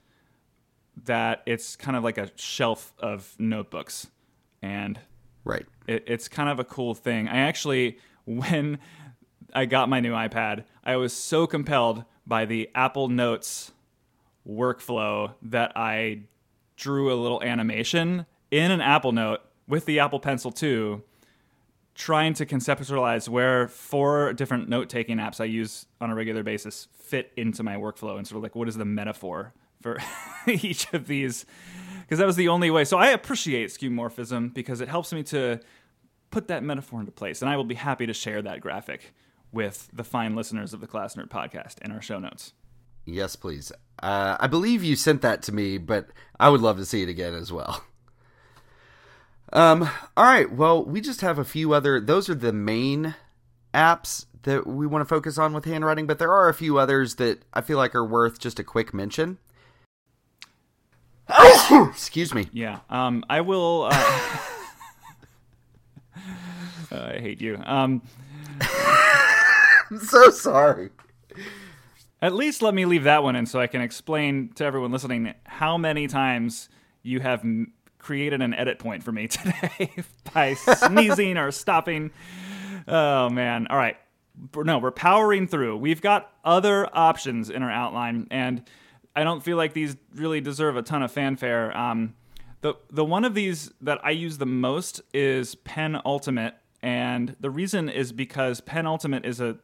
that 1.04 1.44
it's 1.46 1.76
kind 1.76 1.98
of 1.98 2.04
like 2.04 2.18
a 2.18 2.32
shelf 2.36 2.94
of 3.00 3.36
notebooks, 3.38 4.08
and 4.62 5.00
right, 5.44 5.66
it, 5.88 6.04
it's 6.08 6.28
kind 6.28 6.50
of 6.50 6.60
a 6.60 6.64
cool 6.64 6.94
thing. 6.94 7.28
I 7.28 7.40
actually, 7.40 7.98
when 8.26 8.80
I 9.54 9.66
got 9.66 9.90
my 9.90 10.00
new 10.00 10.14
iPad, 10.14 10.66
I 10.84 10.96
was 10.98 11.14
so 11.14 11.48
compelled 11.48 12.06
by 12.26 12.46
the 12.46 12.70
Apple 12.76 13.08
Notes 13.08 13.72
workflow 14.48 15.34
that 15.42 15.74
I 15.76 16.22
drew 16.76 17.12
a 17.12 17.16
little 17.16 17.42
animation 17.42 18.26
in 18.52 18.72
an 18.72 18.82
Apple 18.82 19.12
Note 19.12 19.42
with 19.68 19.86
the 19.86 20.00
Apple 20.00 20.20
Pencil 20.20 20.52
2 20.52 21.02
trying 21.96 22.34
to 22.36 22.46
conceptualize 22.46 23.28
where 23.28 23.68
four 23.68 24.34
different 24.34 24.70
note 24.70 24.90
taking 24.90 25.18
apps 25.18 25.42
I 25.42 25.46
use 25.46 25.86
on 26.00 26.12
a 26.12 26.16
regular 26.16 26.44
basis 26.44 26.88
fit 26.94 27.32
into 27.36 27.64
my 27.64 27.76
workflow 27.76 28.18
and 28.18 28.28
sort 28.28 28.38
of 28.38 28.44
like 28.44 28.56
what 28.56 28.68
is 28.68 28.76
the 28.76 28.86
metaphor 28.86 29.54
for 29.82 29.98
each 30.48 30.94
of 30.94 31.08
these 31.08 31.46
because 32.06 32.20
that 32.20 32.28
was 32.28 32.36
the 32.36 32.50
only 32.50 32.70
way. 32.70 32.86
So 32.86 32.98
I 32.98 33.08
appreciate 33.10 33.70
skeuomorphism 33.70 34.54
because 34.54 34.82
it 34.82 34.88
helps 34.88 35.12
me 35.12 35.24
to 35.24 35.60
put 36.32 36.48
that 36.50 36.64
metaphor 36.64 37.00
into 37.00 37.12
place, 37.12 37.42
and 37.42 37.50
I 37.50 37.58
will 37.58 37.64
be 37.64 37.76
happy 37.76 38.06
to 38.06 38.14
share 38.14 38.42
that 38.44 38.62
graphic 38.62 39.14
with 39.52 39.90
the 39.94 40.04
fine 40.04 40.36
listeners 40.36 40.74
of 40.74 40.82
the 40.82 40.88
Class 40.88 41.16
Nerd 41.16 41.30
podcast 41.30 41.82
in 41.82 41.92
our 41.92 42.02
show 42.02 42.20
notes. 42.20 42.54
Yes, 43.06 43.36
please. 43.36 43.72
Uh, 44.02 44.36
I 44.40 44.48
believe 44.48 44.84
you 44.84 44.96
sent 44.96 45.22
that 45.22 45.42
to 45.44 45.52
me, 45.52 45.78
but 45.78 46.10
I 46.40 46.50
would 46.50 46.62
love 46.62 46.78
to 46.78 46.86
see 46.86 47.04
it 47.04 47.10
again 47.10 47.34
as 47.34 47.52
well. 47.52 47.84
Um, 49.56 49.90
all 50.18 50.26
right. 50.26 50.52
Well, 50.52 50.84
we 50.84 51.00
just 51.00 51.22
have 51.22 51.40
a 51.40 51.46
few 51.46 51.72
other. 51.72 52.02
Those 52.02 52.30
are 52.30 52.36
the 52.36 52.52
main 52.52 53.16
apps 53.74 54.26
that 54.44 54.68
we 54.68 54.86
want 54.86 55.02
to 55.02 55.06
focus 55.06 55.38
on 55.38 55.54
with 55.54 55.64
handwriting, 55.64 56.06
but 56.06 56.20
there 56.20 56.32
are 56.32 56.50
a 56.50 56.54
few 56.54 56.78
others 56.78 57.16
that 57.16 57.40
I 57.54 57.62
feel 57.62 57.78
like 57.78 57.96
are 57.96 58.06
worth 58.06 58.38
just 58.38 58.60
a 58.60 58.64
quick 58.66 58.94
mention. 58.94 59.38
Excuse 61.72 62.34
me. 62.34 62.50
Yeah. 62.52 62.80
Um, 62.90 63.24
I 63.30 63.40
will. 63.42 63.88
Uh, 63.90 63.96
I 66.92 67.18
hate 67.20 67.40
you. 67.40 67.58
Um, 67.66 68.02
I'm 68.60 70.00
so 70.00 70.30
sorry. 70.32 70.90
At 72.22 72.34
least 72.34 72.62
let 72.62 72.74
me 72.74 72.86
leave 72.86 73.04
that 73.04 73.24
one 73.24 73.38
in 73.38 73.46
so 73.46 73.60
I 73.62 73.68
can 73.68 73.82
explain 73.82 74.50
to 74.56 74.66
everyone 74.66 74.92
listening 74.92 75.34
how 75.46 75.78
many 75.78 76.08
times 76.08 76.68
you 77.04 77.20
have 77.20 77.42
m- 77.42 77.74
created 78.06 78.40
an 78.40 78.54
edit 78.54 78.78
point 78.78 79.04
for 79.04 79.12
me 79.12 79.28
today 79.28 79.92
by 80.34 80.54
sneezing 80.54 81.38
or 81.38 81.52
stopping. 81.52 82.12
Oh 82.88 83.30
man! 83.30 83.66
All 83.68 83.78
right, 83.78 83.98
no, 84.56 84.78
we're 84.78 84.92
powering 84.92 85.48
through. 85.48 85.78
We've 85.78 86.02
got 86.02 86.32
other 86.44 86.88
options 86.96 87.50
in 87.50 87.64
our 87.64 87.72
outline, 87.72 88.28
and 88.30 88.64
I 89.16 89.24
don't 89.24 89.42
feel 89.42 89.58
like 89.58 89.74
these 89.74 89.98
really 90.14 90.40
deserve 90.40 90.78
a 90.78 90.84
ton 90.84 91.02
of 91.02 91.12
fanfare. 91.12 91.76
Um, 91.76 92.14
the 92.62 92.76
the 92.92 93.04
one 93.04 93.26
of 93.26 93.34
these 93.34 93.72
that 93.82 94.00
I 94.04 94.12
use 94.12 94.38
the 94.38 94.46
most 94.46 95.02
is 95.12 95.56
Penultimate, 95.56 96.54
and 96.84 97.36
the 97.40 97.50
reason 97.50 97.90
is 97.90 98.12
because 98.12 98.62
Penultimate 98.62 99.26
is 99.26 99.42
a 99.42 99.58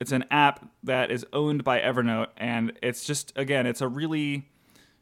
it's 0.00 0.10
an 0.10 0.24
app 0.32 0.68
that 0.82 1.12
is 1.12 1.24
owned 1.32 1.62
by 1.62 1.78
Evernote, 1.78 2.28
and 2.36 2.72
it's 2.82 3.04
just 3.04 3.32
again, 3.36 3.66
it's 3.66 3.80
a 3.80 3.88
really 3.88 4.50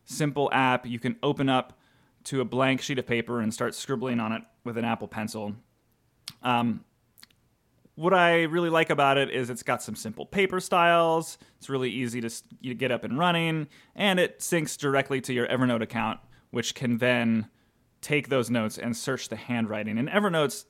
simple 0.05 0.51
app. 0.53 0.85
You 0.85 0.99
can 0.99 1.17
open 1.23 1.49
up 1.49 1.80
to 2.25 2.41
a 2.41 2.45
blank 2.45 2.83
sheet 2.83 2.99
of 2.99 3.07
paper 3.07 3.41
and 3.41 3.53
start 3.53 3.75
scribbling 3.75 4.21
on 4.21 4.33
it 4.33 4.43
with 4.65 4.77
an 4.77 4.85
Apple 4.85 5.09
Pencil. 5.09 5.55
Um, 6.43 6.85
what 7.95 8.15
I 8.15 8.45
really 8.45 8.71
like 8.71 8.89
about 8.89 9.19
it 9.19 9.31
is 9.31 9.51
it's 9.51 9.63
got 9.63 9.83
some 9.83 9.95
simple 9.95 10.25
paper 10.25 10.61
styles. 10.61 11.39
It's 11.59 11.69
really 11.69 11.91
easy 11.91 12.21
to 12.21 12.75
get 12.75 12.91
up 12.91 13.05
and 13.05 13.19
running, 13.19 13.69
and 13.95 14.19
it 14.19 14.39
syncs 14.39 14.79
directly 14.79 15.21
to 15.23 15.33
your 15.33 15.47
Evernote 15.49 15.83
account, 15.83 16.21
which 16.51 16.75
can 16.75 16.99
then 16.99 17.49
take 18.01 18.29
those 18.29 18.49
notes 18.49 18.79
and 18.79 18.97
search 18.97 19.29
the 19.29 19.37
handwriting. 19.37 19.99
And 19.99 20.09
Evernote's 20.09 20.65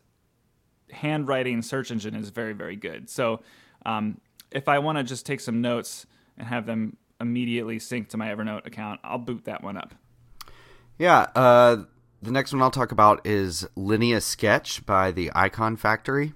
handwriting 0.90 1.62
search 1.62 1.90
engine 1.90 2.16
is 2.16 2.30
very, 2.30 2.52
very 2.52 2.74
good. 2.76 3.08
So 3.08 3.42
um, 3.86 4.20
if 4.50 4.68
I 4.68 4.80
want 4.80 4.98
to 4.98 5.04
just 5.04 5.24
take 5.24 5.40
some 5.40 5.60
notes 5.60 6.06
and 6.36 6.48
have 6.48 6.66
them 6.66 6.96
immediately 7.20 7.78
sync 7.78 8.08
to 8.08 8.16
my 8.16 8.28
Evernote 8.28 8.66
account, 8.66 9.00
I'll 9.04 9.18
boot 9.18 9.44
that 9.44 9.62
one 9.62 9.76
up. 9.76 9.94
Yeah. 11.00 11.28
Uh, 11.34 11.84
the 12.20 12.30
next 12.30 12.52
one 12.52 12.60
I'll 12.60 12.70
talk 12.70 12.92
about 12.92 13.26
is 13.26 13.66
Linea 13.74 14.20
Sketch 14.20 14.84
by 14.84 15.10
the 15.10 15.30
Iconfactory. 15.34 16.34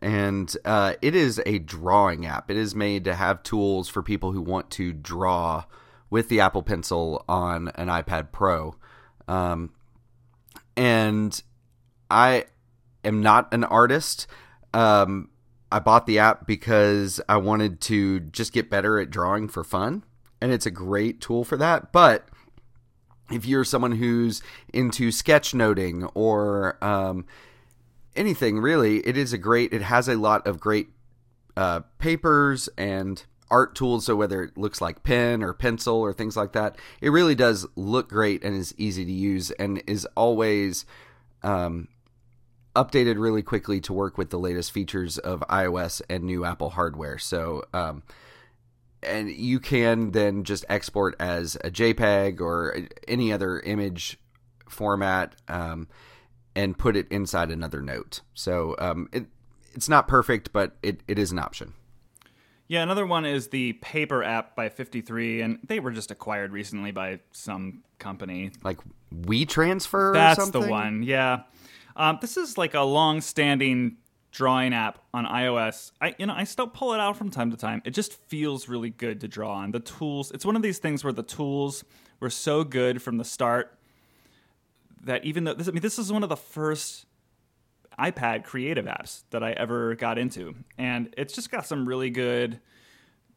And 0.00 0.56
uh, 0.64 0.94
it 1.02 1.16
is 1.16 1.42
a 1.44 1.58
drawing 1.58 2.24
app. 2.24 2.48
It 2.48 2.56
is 2.56 2.72
made 2.72 3.02
to 3.02 3.16
have 3.16 3.42
tools 3.42 3.88
for 3.88 4.04
people 4.04 4.30
who 4.30 4.40
want 4.40 4.70
to 4.72 4.92
draw 4.92 5.64
with 6.08 6.28
the 6.28 6.38
Apple 6.38 6.62
Pencil 6.62 7.24
on 7.28 7.66
an 7.74 7.88
iPad 7.88 8.30
Pro. 8.30 8.76
Um, 9.26 9.72
and 10.76 11.42
I 12.08 12.44
am 13.04 13.22
not 13.22 13.52
an 13.52 13.64
artist. 13.64 14.28
Um, 14.72 15.30
I 15.72 15.80
bought 15.80 16.06
the 16.06 16.20
app 16.20 16.46
because 16.46 17.20
I 17.28 17.38
wanted 17.38 17.80
to 17.80 18.20
just 18.20 18.52
get 18.52 18.70
better 18.70 19.00
at 19.00 19.10
drawing 19.10 19.48
for 19.48 19.64
fun, 19.64 20.04
and 20.40 20.52
it's 20.52 20.66
a 20.66 20.70
great 20.70 21.20
tool 21.20 21.42
for 21.42 21.56
that. 21.56 21.90
But 21.90 22.28
if 23.30 23.44
you're 23.44 23.64
someone 23.64 23.92
who's 23.92 24.42
into 24.72 25.08
sketchnoting 25.08 26.10
or 26.14 26.82
um, 26.84 27.26
anything 28.14 28.58
really, 28.58 28.98
it 29.06 29.16
is 29.16 29.32
a 29.32 29.38
great. 29.38 29.72
It 29.72 29.82
has 29.82 30.08
a 30.08 30.16
lot 30.16 30.46
of 30.46 30.60
great 30.60 30.88
uh, 31.56 31.80
papers 31.98 32.68
and 32.76 33.24
art 33.50 33.74
tools. 33.74 34.06
So 34.06 34.16
whether 34.16 34.42
it 34.42 34.56
looks 34.56 34.80
like 34.80 35.02
pen 35.02 35.42
or 35.42 35.52
pencil 35.52 35.96
or 35.96 36.12
things 36.12 36.36
like 36.36 36.52
that, 36.52 36.76
it 37.00 37.10
really 37.10 37.34
does 37.34 37.66
look 37.76 38.08
great 38.08 38.42
and 38.44 38.56
is 38.56 38.74
easy 38.76 39.04
to 39.04 39.12
use 39.12 39.50
and 39.52 39.82
is 39.86 40.06
always 40.16 40.84
um, 41.42 41.88
updated 42.74 43.18
really 43.18 43.42
quickly 43.42 43.80
to 43.80 43.92
work 43.92 44.18
with 44.18 44.30
the 44.30 44.38
latest 44.38 44.72
features 44.72 45.18
of 45.18 45.40
iOS 45.48 46.02
and 46.10 46.24
new 46.24 46.44
Apple 46.44 46.70
hardware. 46.70 47.18
So, 47.18 47.64
um, 47.72 48.02
and 49.02 49.30
you 49.30 49.60
can 49.60 50.10
then 50.12 50.44
just 50.44 50.64
export 50.68 51.14
as 51.18 51.56
a 51.56 51.70
JPEG 51.70 52.40
or 52.40 52.76
any 53.06 53.32
other 53.32 53.60
image 53.60 54.18
format 54.68 55.34
um, 55.48 55.88
and 56.54 56.76
put 56.76 56.96
it 56.96 57.06
inside 57.10 57.50
another 57.50 57.80
note. 57.80 58.20
So 58.34 58.74
um, 58.78 59.08
it 59.12 59.26
it's 59.74 59.88
not 59.88 60.08
perfect, 60.08 60.52
but 60.52 60.76
it, 60.82 61.02
it 61.06 61.18
is 61.18 61.30
an 61.30 61.38
option. 61.38 61.74
Yeah, 62.66 62.82
another 62.82 63.06
one 63.06 63.24
is 63.24 63.48
the 63.48 63.74
Paper 63.74 64.24
app 64.24 64.56
by 64.56 64.70
FiftyThree, 64.70 65.44
and 65.44 65.60
they 65.64 65.78
were 65.78 65.92
just 65.92 66.10
acquired 66.10 66.50
recently 66.50 66.90
by 66.90 67.20
some 67.30 67.84
company. 67.98 68.50
Like 68.64 68.78
WeTransfer 69.14 70.14
That's 70.14 70.50
the 70.50 70.62
one, 70.62 71.02
yeah. 71.04 71.42
Um, 71.94 72.18
this 72.20 72.36
is 72.36 72.58
like 72.58 72.74
a 72.74 72.80
long-standing 72.80 73.98
drawing 74.36 74.74
app 74.74 74.98
on 75.14 75.24
iOS. 75.24 75.92
I 75.98 76.14
you 76.18 76.26
know 76.26 76.34
I 76.34 76.44
still 76.44 76.66
pull 76.66 76.92
it 76.92 77.00
out 77.00 77.16
from 77.16 77.30
time 77.30 77.50
to 77.50 77.56
time. 77.56 77.80
It 77.86 77.92
just 77.92 78.12
feels 78.28 78.68
really 78.68 78.90
good 78.90 79.22
to 79.22 79.28
draw 79.28 79.54
on. 79.54 79.70
The 79.72 79.80
tools. 79.80 80.30
It's 80.30 80.44
one 80.44 80.56
of 80.56 80.62
these 80.62 80.78
things 80.78 81.02
where 81.02 81.12
the 81.12 81.22
tools 81.22 81.84
were 82.20 82.28
so 82.28 82.62
good 82.62 83.00
from 83.00 83.16
the 83.16 83.24
start 83.24 83.78
that 85.04 85.24
even 85.24 85.44
though 85.44 85.54
this, 85.54 85.68
I 85.68 85.72
mean 85.72 85.80
this 85.80 85.98
is 85.98 86.12
one 86.12 86.22
of 86.22 86.28
the 86.28 86.36
first 86.36 87.06
iPad 87.98 88.44
creative 88.44 88.84
apps 88.84 89.22
that 89.30 89.42
I 89.42 89.52
ever 89.52 89.94
got 89.94 90.18
into, 90.18 90.54
and 90.76 91.14
it's 91.16 91.34
just 91.34 91.50
got 91.50 91.66
some 91.66 91.88
really 91.88 92.10
good 92.10 92.60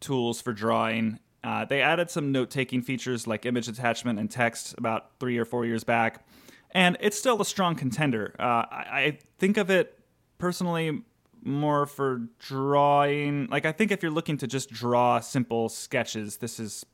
tools 0.02 0.42
for 0.42 0.52
drawing. 0.52 1.20
Uh, 1.42 1.64
they 1.64 1.82
added 1.82 2.10
some 2.10 2.34
note-taking 2.34 2.82
features 2.82 3.26
like 3.26 3.46
image 3.46 3.70
attachment 3.70 4.20
and 4.20 4.30
text 4.30 4.76
about 4.78 5.12
three 5.22 5.38
or 5.38 5.46
four 5.46 5.66
years 5.66 5.86
back 5.86 6.26
and 6.72 6.98
it's 7.00 7.18
still 7.18 7.42
a 7.42 7.46
strong 7.46 7.76
contender. 7.76 8.36
Uh, 8.38 8.44
I, 8.44 8.86
I 8.92 9.20
think 9.40 9.58
of 9.58 9.70
it 9.70 9.99
personally 10.40 11.04
more 11.44 11.86
for 11.86 12.24
drawing. 12.40 13.48
Like, 13.48 13.66
I 13.66 13.72
think 13.72 13.92
if 13.92 14.02
you're 14.02 14.12
looking 14.12 14.38
to 14.38 14.48
just 14.48 14.70
draw 14.72 15.20
simple 15.20 15.70
sketches, 15.70 16.38
this 16.38 16.60
is 16.60 16.86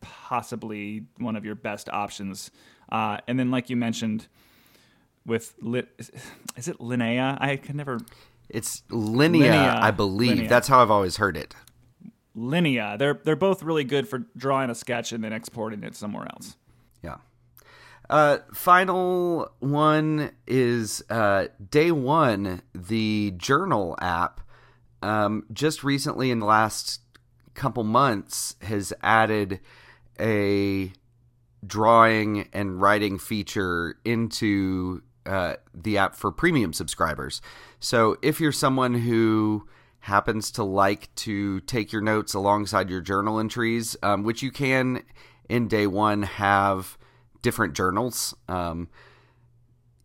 possibly 0.00 1.06
one 1.18 1.36
of 1.36 1.44
your 1.44 1.54
best 1.54 1.88
options. 1.88 2.50
Uh, 2.90 3.18
and 3.26 3.38
then, 3.38 3.50
like 3.50 3.68
you 3.68 3.76
mentioned, 3.76 4.28
with 5.24 5.54
lit, 5.60 5.88
is, 5.98 6.68
it 6.68 6.78
Linnea? 6.78 7.36
I 7.40 7.56
can 7.56 7.76
never. 7.76 8.00
It's 8.48 8.82
Linnea, 8.90 9.40
Linea 9.40 9.78
I 9.82 9.90
believe. 9.90 10.36
Linea. 10.36 10.48
That's 10.48 10.68
how 10.68 10.80
I've 10.80 10.90
always 10.90 11.16
heard 11.16 11.36
it. 11.36 11.54
Linnea. 12.36 12.96
They're 12.98 13.20
they're 13.24 13.34
both 13.34 13.62
really 13.62 13.84
good 13.84 14.06
for 14.06 14.20
drawing 14.36 14.70
a 14.70 14.74
sketch 14.74 15.12
and 15.12 15.24
then 15.24 15.32
exporting 15.32 15.82
it 15.82 15.96
somewhere 15.96 16.26
else. 16.26 16.56
Yeah. 17.02 17.16
Uh, 18.08 18.38
final 18.52 19.50
one 19.58 20.30
is 20.46 21.02
uh, 21.10 21.46
Day 21.70 21.90
One, 21.90 22.62
the 22.74 23.32
journal 23.36 23.96
app. 24.00 24.40
Um, 25.02 25.44
just 25.52 25.84
recently, 25.84 26.30
in 26.30 26.38
the 26.38 26.46
last 26.46 27.00
couple 27.54 27.84
months, 27.84 28.56
has 28.62 28.92
added 29.02 29.60
a 30.20 30.92
drawing 31.66 32.48
and 32.52 32.80
writing 32.80 33.18
feature 33.18 33.98
into 34.04 35.02
uh, 35.24 35.56
the 35.74 35.98
app 35.98 36.14
for 36.14 36.30
premium 36.30 36.72
subscribers. 36.72 37.42
So 37.80 38.16
if 38.22 38.40
you're 38.40 38.52
someone 38.52 38.94
who 38.94 39.66
happens 40.00 40.52
to 40.52 40.62
like 40.62 41.12
to 41.16 41.60
take 41.60 41.92
your 41.92 42.02
notes 42.02 42.34
alongside 42.34 42.88
your 42.88 43.00
journal 43.00 43.40
entries, 43.40 43.96
um, 44.04 44.22
which 44.22 44.42
you 44.42 44.52
can 44.52 45.02
in 45.48 45.66
Day 45.66 45.88
One 45.88 46.22
have 46.22 46.96
different 47.46 47.74
journals. 47.74 48.34
Um, 48.48 48.88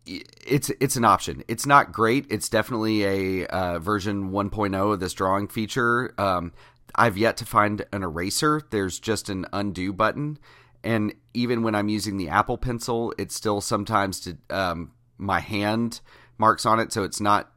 it's 0.06 0.69
it's 0.80 0.95
an 0.95 1.04
option. 1.04 1.43
It's 1.47 1.65
not 1.65 1.91
great. 1.91 2.27
It's 2.30 2.49
definitely 2.49 3.04
a 3.04 3.47
uh, 3.47 3.80
version 3.80 4.30
1.0 4.30 4.93
of 4.93 4.99
this 4.99 5.13
drawing 5.13 5.47
feature. 5.47 6.13
Um, 6.19 6.54
I've 6.93 7.17
yet 7.17 7.38
to 7.38 7.45
find 7.45 7.84
an 7.91 8.04
eraser. 8.04 8.62
There's 8.69 8.99
just 8.99 9.27
an 9.30 9.47
undo 9.51 9.91
button, 9.91 10.38
and 10.84 11.15
even 11.34 11.63
when 11.63 11.73
I'm 11.73 11.89
using 11.89 12.17
the 12.17 12.30
Apple 12.30 12.60
Pencil, 12.60 13.12
it's 13.17 13.34
still 13.34 13.60
sometimes 13.60 14.19
to 14.19 14.38
um, 14.51 14.91
my 15.17 15.39
hand 15.39 16.01
marks 16.38 16.63
on 16.67 16.80
it, 16.80 16.93
so 16.93 17.01
it's 17.04 17.19
not 17.19 17.51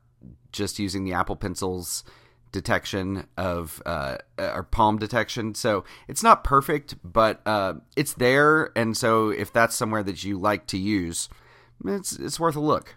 just 0.51 0.79
using 0.79 1.05
the 1.05 1.13
Apple 1.13 1.37
Pencil's 1.37 2.05
detection 2.55 3.27
of 3.37 3.83
uh, 3.85 4.17
or 4.39 4.63
palm 4.63 4.97
detection. 4.97 5.55
So 5.55 5.85
it's 6.07 6.23
not 6.23 6.45
perfect, 6.45 6.95
but 7.03 7.43
uh, 7.45 7.75
it's 7.97 8.15
there. 8.15 8.71
And 8.77 8.97
so 8.97 9.29
if 9.29 9.53
that's 9.53 9.75
somewhere 9.75 10.05
that 10.05 10.23
you 10.23 10.39
like 10.39 10.67
to 10.69 10.79
use, 10.79 11.29
it's 11.85 12.13
it's 12.13 12.39
worth 12.39 12.57
a 12.57 12.61
look. 12.61 12.97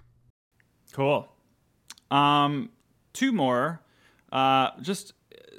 Cool. 0.94 1.28
Um, 2.12 2.70
two 3.14 3.34
more. 3.34 3.82
Uh, 4.32 4.70
just 4.82 5.14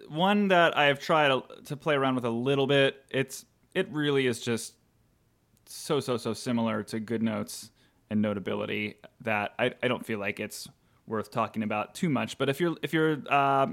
one 0.08 0.48
that 0.48 0.78
I've 0.78 1.00
tried 1.00 1.32
to 1.64 1.76
play 1.76 1.96
around 1.96 2.14
with 2.14 2.24
a 2.24 2.30
little 2.30 2.68
bit. 2.68 3.04
It's 3.10 3.44
it 3.74 3.92
really 3.92 4.28
is 4.28 4.40
just 4.40 4.74
so 5.66 5.98
so 5.98 6.16
so 6.16 6.32
similar 6.32 6.84
to 6.84 7.00
GoodNotes 7.00 7.70
and 8.10 8.22
Notability 8.22 8.94
that 9.22 9.54
I, 9.58 9.72
I 9.82 9.88
don't 9.88 10.06
feel 10.06 10.20
like 10.20 10.38
it's 10.38 10.68
worth 11.08 11.30
talking 11.30 11.62
about 11.62 11.94
too 11.94 12.08
much. 12.08 12.38
But 12.38 12.48
if 12.48 12.60
you're 12.60 12.76
if 12.82 12.92
you're 12.92 13.18
uh, 13.28 13.68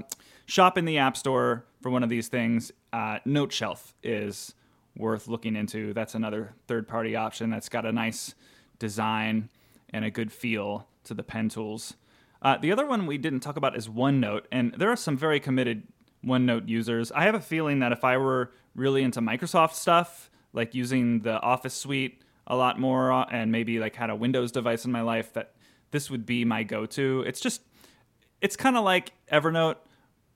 shopping 0.46 0.84
the 0.84 0.98
App 0.98 1.16
Store 1.16 1.64
for 1.80 1.90
one 1.90 2.02
of 2.02 2.08
these 2.08 2.28
things, 2.28 2.72
uh, 2.92 3.18
Noteshelf 3.26 3.92
is 4.02 4.54
worth 4.96 5.28
looking 5.28 5.54
into. 5.56 5.92
That's 5.92 6.14
another 6.14 6.54
third 6.66 6.88
party 6.88 7.14
option 7.14 7.50
that's 7.50 7.68
got 7.68 7.84
a 7.84 7.92
nice 7.92 8.34
design 8.78 9.50
and 9.90 10.04
a 10.04 10.10
good 10.10 10.32
feel 10.32 10.88
to 11.04 11.14
the 11.14 11.22
pen 11.22 11.48
tools. 11.48 11.94
Uh, 12.42 12.56
the 12.58 12.72
other 12.72 12.86
one 12.86 13.06
we 13.06 13.18
didn't 13.18 13.40
talk 13.40 13.56
about 13.56 13.76
is 13.76 13.88
OneNote, 13.88 14.44
and 14.52 14.74
there 14.76 14.90
are 14.90 14.96
some 14.96 15.16
very 15.16 15.40
committed 15.40 15.84
OneNote 16.24 16.68
users. 16.68 17.12
I 17.12 17.24
have 17.24 17.34
a 17.34 17.40
feeling 17.40 17.78
that 17.80 17.92
if 17.92 18.04
I 18.04 18.16
were 18.16 18.52
really 18.74 19.02
into 19.02 19.20
Microsoft 19.20 19.72
stuff, 19.72 20.30
like 20.52 20.74
using 20.74 21.20
the 21.20 21.40
Office 21.40 21.74
suite 21.74 22.22
a 22.46 22.56
lot 22.56 22.78
more 22.78 23.12
uh, 23.12 23.26
and 23.30 23.50
maybe 23.50 23.78
like 23.78 23.96
had 23.96 24.10
a 24.10 24.16
Windows 24.16 24.52
device 24.52 24.84
in 24.84 24.92
my 24.92 25.02
life 25.02 25.32
that 25.32 25.52
this 25.96 26.10
would 26.10 26.26
be 26.26 26.44
my 26.44 26.62
go-to. 26.62 27.24
It's 27.26 27.40
just 27.40 27.62
it's 28.42 28.54
kind 28.54 28.76
of 28.76 28.84
like 28.84 29.12
Evernote, 29.32 29.76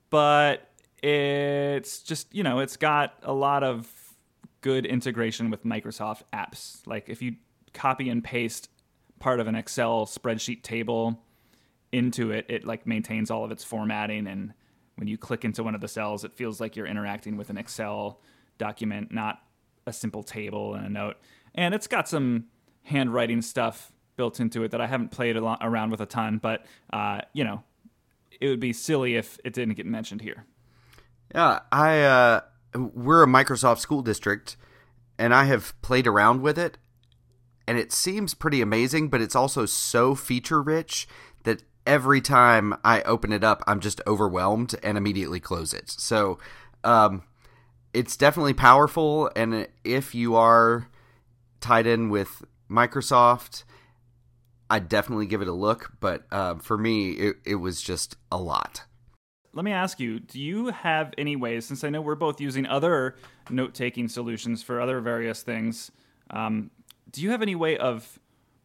but 0.09 0.67
it's 1.03 2.01
just, 2.01 2.35
you 2.35 2.43
know, 2.43 2.61
it's 2.61 2.79
got 2.79 3.13
a 3.23 3.35
lot 3.35 3.63
of 3.63 3.87
good 4.63 4.87
integration 4.87 5.51
with 5.51 5.63
Microsoft 5.67 6.23
apps. 6.33 6.79
Like 6.87 7.11
if 7.11 7.21
you 7.21 7.37
copy 7.75 8.09
and 8.09 8.25
paste 8.25 8.71
part 9.19 9.39
of 9.39 9.49
an 9.49 9.55
Excel 9.55 10.07
spreadsheet 10.07 10.63
table 10.63 11.23
into 11.93 12.31
it, 12.31 12.47
it 12.49 12.65
like 12.65 12.87
maintains 12.87 13.31
all 13.31 13.45
of 13.45 13.53
its 13.53 13.63
formatting 13.63 14.27
and 14.27 14.55
when 14.95 15.09
you 15.09 15.19
click 15.19 15.45
into 15.45 15.63
one 15.63 15.75
of 15.75 15.83
the 15.83 15.89
cells, 15.89 16.25
it 16.25 16.33
feels 16.33 16.59
like 16.59 16.75
you're 16.75 16.87
interacting 16.87 17.37
with 17.37 17.51
an 17.51 17.59
Excel 17.59 18.23
document, 18.57 19.13
not 19.13 19.43
a 19.87 19.93
simple 19.93 20.23
table 20.23 20.75
and 20.75 20.87
a 20.87 20.91
note. 20.91 21.17
And 21.55 21.75
it's 21.75 21.87
got 21.87 22.09
some 22.09 22.47
handwriting 22.85 23.43
stuff 23.43 23.93
built 24.21 24.39
into 24.39 24.63
it 24.63 24.71
that 24.73 24.83
I 24.83 24.87
haven't 24.87 25.13
played 25.13 25.35
around 25.39 25.91
with 25.91 26.03
a 26.03 26.05
ton, 26.05 26.37
but 26.37 26.67
uh, 26.93 27.23
you 27.33 27.43
know, 27.43 27.65
it 28.39 28.49
would 28.49 28.61
be 28.61 28.75
silly 28.75 29.17
if 29.17 29.39
it 29.47 29.55
didn't 29.55 29.77
get 29.77 29.87
mentioned 29.87 30.21
here. 30.21 30.45
Yeah, 31.35 31.61
I 31.73 32.03
uh, 32.03 32.41
we're 32.75 33.23
a 33.23 33.27
Microsoft 33.27 33.79
school 33.79 34.03
district, 34.03 34.59
and 35.19 35.35
I 35.35 35.45
have 35.45 35.73
played 35.81 36.07
around 36.07 36.43
with 36.43 36.59
it, 36.59 36.77
and 37.67 37.79
it 37.79 37.93
seems 37.93 38.35
pretty 38.35 38.61
amazing. 38.61 39.09
But 39.09 39.23
it's 39.23 39.35
also 39.35 39.65
so 39.65 40.15
feature 40.15 40.61
rich 40.61 41.09
that 41.45 41.63
every 41.87 42.21
time 42.21 42.75
I 42.85 43.01
open 43.05 43.33
it 43.33 43.43
up, 43.43 43.65
I'm 43.67 43.81
just 43.81 44.03
overwhelmed 44.07 44.75
and 44.83 44.99
immediately 44.99 45.41
close 45.41 45.73
it. 45.73 45.89
So, 45.89 46.39
um, 46.85 47.23
it's 47.95 48.19
definitely 48.19 48.53
powerful, 48.53 49.31
and 49.35 49.67
if 49.83 50.15
you 50.15 50.37
are 50.37 50.89
tied 51.63 51.87
in 51.87 52.11
with 52.11 52.45
Microsoft, 52.71 53.65
I'd 54.71 54.89
definitely 54.89 55.27
give 55.27 55.43
it 55.43 55.49
a 55.49 55.53
look. 55.53 55.93
But 56.01 56.25
uh, 56.31 56.55
for 56.55 56.79
me, 56.79 57.11
it, 57.11 57.37
it 57.45 57.55
was 57.57 57.83
just 57.83 58.17
a 58.33 58.39
lot. 58.39 58.85
Let 59.53 59.65
me 59.65 59.73
ask 59.73 59.99
you 59.99 60.21
do 60.21 60.41
you 60.41 60.69
have 60.69 61.13
any 61.19 61.35
ways 61.35 61.67
since 61.67 61.83
i 61.83 61.91
know 61.91 62.01
we're 62.01 62.15
both 62.15 62.41
using 62.41 62.67
other 62.67 63.17
note-taking 63.51 64.07
solutions 64.07 64.63
for 64.63 64.81
other 64.81 65.01
various 65.01 65.43
things 65.43 65.91
um, 66.31 66.71
do 67.11 67.21
you 67.21 67.33
have 67.33 67.43
any 67.43 67.57
way 67.57 67.77
of 67.77 68.21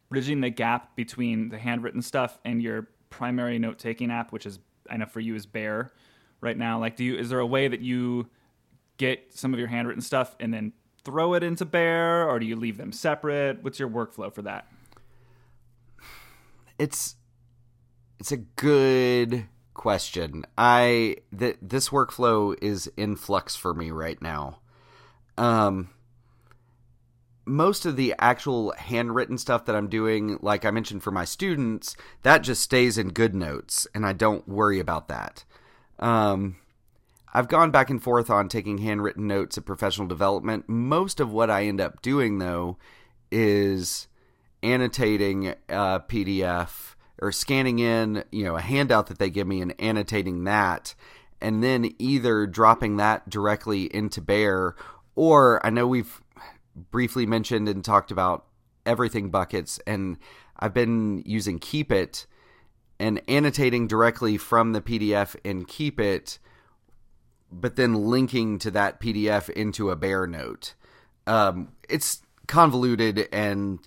bridging 0.08 0.42
the 0.42 0.48
gap 0.48 0.94
between 0.94 1.48
the 1.48 1.58
handwritten 1.58 2.00
stuff 2.00 2.38
and 2.44 2.62
your 2.62 2.86
primary 3.10 3.58
note-taking 3.58 4.12
app 4.12 4.30
which 4.30 4.46
is 4.46 4.60
i 4.88 4.96
know 4.96 5.06
for 5.06 5.18
you 5.18 5.34
is 5.34 5.44
Bear 5.44 5.90
right 6.40 6.56
now? 6.56 6.78
Like 6.78 6.96
do 6.96 7.04
you 7.04 7.16
is 7.16 7.28
there 7.28 7.40
a 7.40 7.46
way 7.46 7.68
that 7.68 7.80
you 7.80 8.28
get 8.96 9.34
some 9.34 9.52
of 9.52 9.58
your 9.58 9.68
handwritten 9.68 10.02
stuff 10.02 10.36
and 10.40 10.52
then 10.52 10.72
throw 11.04 11.34
it 11.34 11.42
into 11.42 11.64
Bear 11.64 12.28
or 12.28 12.38
do 12.38 12.46
you 12.46 12.56
leave 12.56 12.76
them 12.76 12.92
separate? 12.92 13.62
What's 13.62 13.78
your 13.78 13.88
workflow 13.88 14.32
for 14.32 14.42
that 14.42 14.66
it's 16.78 17.16
it's 18.18 18.32
a 18.32 18.38
good 18.38 19.46
question. 19.74 20.44
I 20.56 21.16
that 21.32 21.56
this 21.62 21.90
workflow 21.90 22.56
is 22.62 22.90
in 22.96 23.16
flux 23.16 23.56
for 23.56 23.74
me 23.74 23.90
right 23.90 24.20
now. 24.20 24.60
Um 25.36 25.90
most 27.48 27.86
of 27.86 27.94
the 27.94 28.12
actual 28.18 28.72
handwritten 28.76 29.38
stuff 29.38 29.66
that 29.66 29.76
I'm 29.76 29.88
doing, 29.88 30.36
like 30.42 30.64
I 30.64 30.72
mentioned 30.72 31.04
for 31.04 31.12
my 31.12 31.24
students, 31.24 31.94
that 32.22 32.38
just 32.38 32.60
stays 32.60 32.98
in 32.98 33.12
GoodNotes 33.12 33.86
and 33.94 34.04
I 34.04 34.12
don't 34.12 34.48
worry 34.48 34.80
about 34.80 35.08
that. 35.08 35.44
Um 35.98 36.56
I've 37.32 37.48
gone 37.48 37.70
back 37.70 37.90
and 37.90 38.02
forth 38.02 38.30
on 38.30 38.48
taking 38.48 38.78
handwritten 38.78 39.26
notes 39.26 39.58
at 39.58 39.66
professional 39.66 40.06
development. 40.06 40.70
Most 40.70 41.20
of 41.20 41.30
what 41.30 41.50
I 41.50 41.64
end 41.64 41.82
up 41.82 42.00
doing 42.00 42.38
though 42.38 42.78
is 43.30 44.08
annotating 44.66 45.48
a 45.68 46.00
PDF 46.00 46.94
or 47.20 47.32
scanning 47.32 47.78
in, 47.78 48.24
you 48.30 48.44
know, 48.44 48.56
a 48.56 48.60
handout 48.60 49.06
that 49.06 49.18
they 49.18 49.30
give 49.30 49.46
me 49.46 49.60
and 49.62 49.74
annotating 49.80 50.44
that, 50.44 50.94
and 51.40 51.62
then 51.62 51.94
either 51.98 52.46
dropping 52.46 52.96
that 52.96 53.28
directly 53.30 53.84
into 53.94 54.20
Bear, 54.20 54.74
or 55.14 55.64
I 55.64 55.70
know 55.70 55.86
we've 55.86 56.20
briefly 56.90 57.26
mentioned 57.26 57.68
and 57.68 57.84
talked 57.84 58.10
about 58.10 58.46
everything 58.84 59.30
buckets, 59.30 59.80
and 59.86 60.18
I've 60.58 60.74
been 60.74 61.22
using 61.24 61.58
Keep 61.58 61.92
It 61.92 62.26
and 62.98 63.20
annotating 63.28 63.86
directly 63.86 64.36
from 64.36 64.72
the 64.72 64.80
PDF 64.80 65.36
in 65.44 65.64
Keep 65.64 66.00
It, 66.00 66.38
but 67.50 67.76
then 67.76 67.94
linking 67.94 68.58
to 68.58 68.70
that 68.72 69.00
PDF 69.00 69.48
into 69.50 69.90
a 69.90 69.96
Bear 69.96 70.26
note. 70.26 70.74
Um, 71.26 71.72
it's 71.88 72.22
convoluted 72.46 73.28
and 73.32 73.80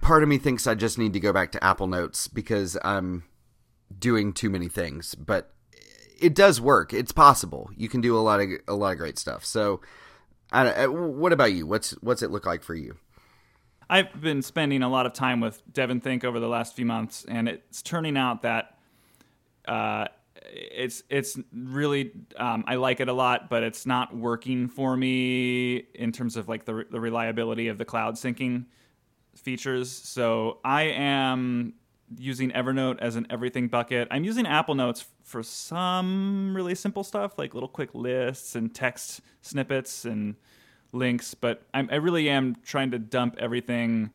part 0.00 0.22
of 0.22 0.28
me 0.28 0.38
thinks 0.38 0.66
I 0.66 0.74
just 0.74 0.98
need 0.98 1.12
to 1.12 1.20
go 1.20 1.32
back 1.32 1.52
to 1.52 1.64
Apple 1.64 1.86
Notes 1.86 2.28
because 2.28 2.76
I'm 2.84 3.24
doing 3.98 4.32
too 4.32 4.50
many 4.50 4.68
things, 4.68 5.14
but 5.14 5.52
it 6.20 6.34
does 6.34 6.60
work. 6.60 6.92
It's 6.92 7.12
possible. 7.12 7.70
You 7.76 7.88
can 7.88 8.00
do 8.00 8.16
a 8.16 8.20
lot 8.20 8.40
of 8.40 8.48
a 8.68 8.74
lot 8.74 8.92
of 8.92 8.98
great 8.98 9.18
stuff. 9.18 9.44
So, 9.44 9.80
I, 10.52 10.86
what 10.86 11.32
about 11.32 11.52
you? 11.52 11.66
What's 11.66 11.92
what's 12.02 12.22
it 12.22 12.30
look 12.30 12.46
like 12.46 12.62
for 12.62 12.74
you? 12.74 12.96
I've 13.90 14.20
been 14.20 14.42
spending 14.42 14.82
a 14.82 14.88
lot 14.88 15.04
of 15.04 15.12
time 15.12 15.40
with 15.40 15.62
DEVONthink 15.70 16.24
over 16.24 16.40
the 16.40 16.48
last 16.48 16.74
few 16.74 16.86
months, 16.86 17.26
and 17.28 17.48
it's 17.48 17.82
turning 17.82 18.16
out 18.16 18.42
that 18.42 18.78
uh, 19.66 20.06
it's 20.42 21.02
it's 21.10 21.38
really 21.52 22.12
um, 22.36 22.64
I 22.66 22.76
like 22.76 23.00
it 23.00 23.08
a 23.08 23.12
lot, 23.12 23.50
but 23.50 23.62
it's 23.62 23.84
not 23.84 24.16
working 24.16 24.68
for 24.68 24.96
me 24.96 25.76
in 25.94 26.12
terms 26.12 26.36
of 26.36 26.48
like 26.48 26.64
the 26.64 26.86
the 26.90 27.00
reliability 27.00 27.68
of 27.68 27.78
the 27.78 27.84
cloud 27.84 28.14
syncing 28.14 28.66
features. 29.36 29.90
So 29.90 30.58
I 30.64 30.84
am 30.84 31.74
using 32.18 32.50
Evernote 32.50 32.98
as 33.00 33.16
an 33.16 33.26
everything 33.30 33.68
bucket. 33.68 34.08
I'm 34.10 34.24
using 34.24 34.46
Apple 34.46 34.74
Notes 34.74 35.06
for 35.22 35.42
some 35.42 36.54
really 36.54 36.74
simple 36.74 37.04
stuff 37.04 37.38
like 37.38 37.54
little 37.54 37.68
quick 37.68 37.90
lists 37.94 38.54
and 38.54 38.74
text 38.74 39.20
snippets 39.42 40.04
and 40.04 40.36
links, 40.92 41.34
but 41.34 41.62
I'm, 41.72 41.88
i 41.90 41.96
really 41.96 42.28
am 42.28 42.56
trying 42.62 42.90
to 42.92 42.98
dump 42.98 43.36
everything 43.38 44.10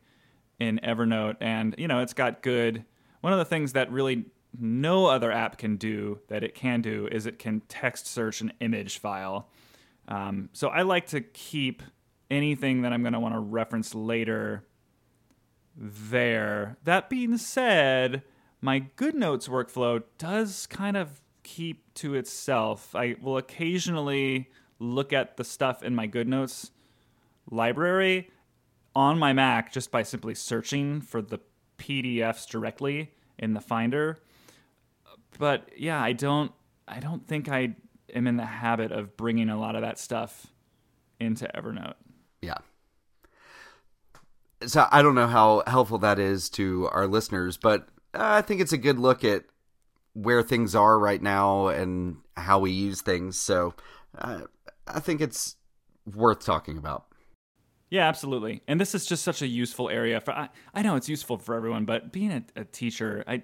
in 0.58 0.80
Evernote. 0.82 1.36
And, 1.40 1.74
you 1.78 1.88
know, 1.88 2.00
it's 2.00 2.14
got 2.14 2.42
good. 2.42 2.84
One 3.20 3.32
of 3.32 3.38
the 3.38 3.44
things 3.44 3.72
that 3.72 3.90
really 3.90 4.26
no 4.58 5.06
other 5.06 5.30
app 5.30 5.58
can 5.58 5.76
do 5.76 6.20
that 6.28 6.42
it 6.42 6.54
can 6.54 6.80
do 6.80 7.08
is 7.10 7.26
it 7.26 7.38
can 7.38 7.60
text 7.68 8.06
search 8.06 8.40
an 8.40 8.52
image 8.60 8.98
file. 8.98 9.48
Um, 10.08 10.48
so 10.52 10.68
I 10.68 10.82
like 10.82 11.06
to 11.08 11.20
keep 11.20 11.82
anything 12.30 12.82
that 12.82 12.92
I'm 12.92 13.02
going 13.02 13.12
to 13.12 13.20
want 13.20 13.34
to 13.34 13.40
reference 13.40 13.94
later 13.94 14.64
there. 15.76 16.76
That 16.84 17.08
being 17.08 17.38
said, 17.38 18.22
my 18.60 18.80
GoodNotes 18.96 19.48
workflow 19.48 20.02
does 20.18 20.66
kind 20.66 20.96
of 20.96 21.20
keep 21.42 21.92
to 21.94 22.14
itself. 22.14 22.94
I 22.94 23.16
will 23.20 23.36
occasionally 23.36 24.50
look 24.78 25.12
at 25.12 25.36
the 25.36 25.44
stuff 25.44 25.82
in 25.82 25.94
my 25.94 26.08
GoodNotes 26.08 26.70
library 27.50 28.30
on 28.94 29.18
my 29.18 29.32
Mac 29.32 29.72
just 29.72 29.90
by 29.90 30.02
simply 30.02 30.34
searching 30.34 31.00
for 31.00 31.22
the 31.22 31.38
PDFs 31.78 32.48
directly 32.48 33.12
in 33.38 33.54
the 33.54 33.60
Finder. 33.60 34.18
But 35.38 35.70
yeah, 35.76 36.02
I 36.02 36.12
don't 36.12 36.52
I 36.86 37.00
don't 37.00 37.26
think 37.26 37.48
I 37.48 37.76
am 38.14 38.26
in 38.26 38.36
the 38.36 38.44
habit 38.44 38.92
of 38.92 39.16
bringing 39.16 39.48
a 39.48 39.58
lot 39.58 39.76
of 39.76 39.82
that 39.82 39.98
stuff 39.98 40.48
into 41.18 41.48
Evernote. 41.54 41.94
Yeah 42.42 42.58
so 44.66 44.86
I 44.90 45.02
don't 45.02 45.14
know 45.14 45.26
how 45.26 45.62
helpful 45.66 45.98
that 45.98 46.18
is 46.18 46.48
to 46.50 46.88
our 46.92 47.06
listeners, 47.06 47.56
but 47.56 47.88
I 48.14 48.42
think 48.42 48.60
it's 48.60 48.72
a 48.72 48.78
good 48.78 48.98
look 48.98 49.24
at 49.24 49.44
where 50.12 50.42
things 50.42 50.74
are 50.74 50.98
right 50.98 51.22
now 51.22 51.68
and 51.68 52.16
how 52.36 52.58
we 52.58 52.70
use 52.70 53.00
things. 53.00 53.38
So 53.38 53.74
uh, 54.18 54.42
I 54.86 55.00
think 55.00 55.20
it's 55.20 55.56
worth 56.14 56.44
talking 56.44 56.76
about. 56.76 57.06
Yeah, 57.90 58.08
absolutely. 58.08 58.62
And 58.68 58.80
this 58.80 58.94
is 58.94 59.06
just 59.06 59.24
such 59.24 59.42
a 59.42 59.46
useful 59.46 59.88
area 59.90 60.20
for. 60.20 60.32
I, 60.32 60.48
I 60.74 60.82
know 60.82 60.96
it's 60.96 61.08
useful 61.08 61.38
for 61.38 61.54
everyone, 61.56 61.84
but 61.84 62.12
being 62.12 62.30
a, 62.30 62.44
a 62.54 62.64
teacher, 62.64 63.24
I 63.26 63.42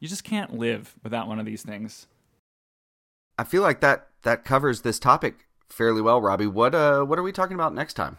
you 0.00 0.08
just 0.08 0.24
can't 0.24 0.58
live 0.58 0.94
without 1.02 1.28
one 1.28 1.38
of 1.38 1.46
these 1.46 1.62
things. 1.62 2.06
I 3.38 3.44
feel 3.44 3.62
like 3.62 3.80
that 3.80 4.08
that 4.22 4.44
covers 4.44 4.82
this 4.82 4.98
topic 4.98 5.46
fairly 5.70 6.02
well, 6.02 6.20
Robby. 6.20 6.46
What 6.46 6.74
uh 6.74 7.04
what 7.04 7.18
are 7.18 7.22
we 7.22 7.32
talking 7.32 7.54
about 7.54 7.74
next 7.74 7.94
time? 7.94 8.18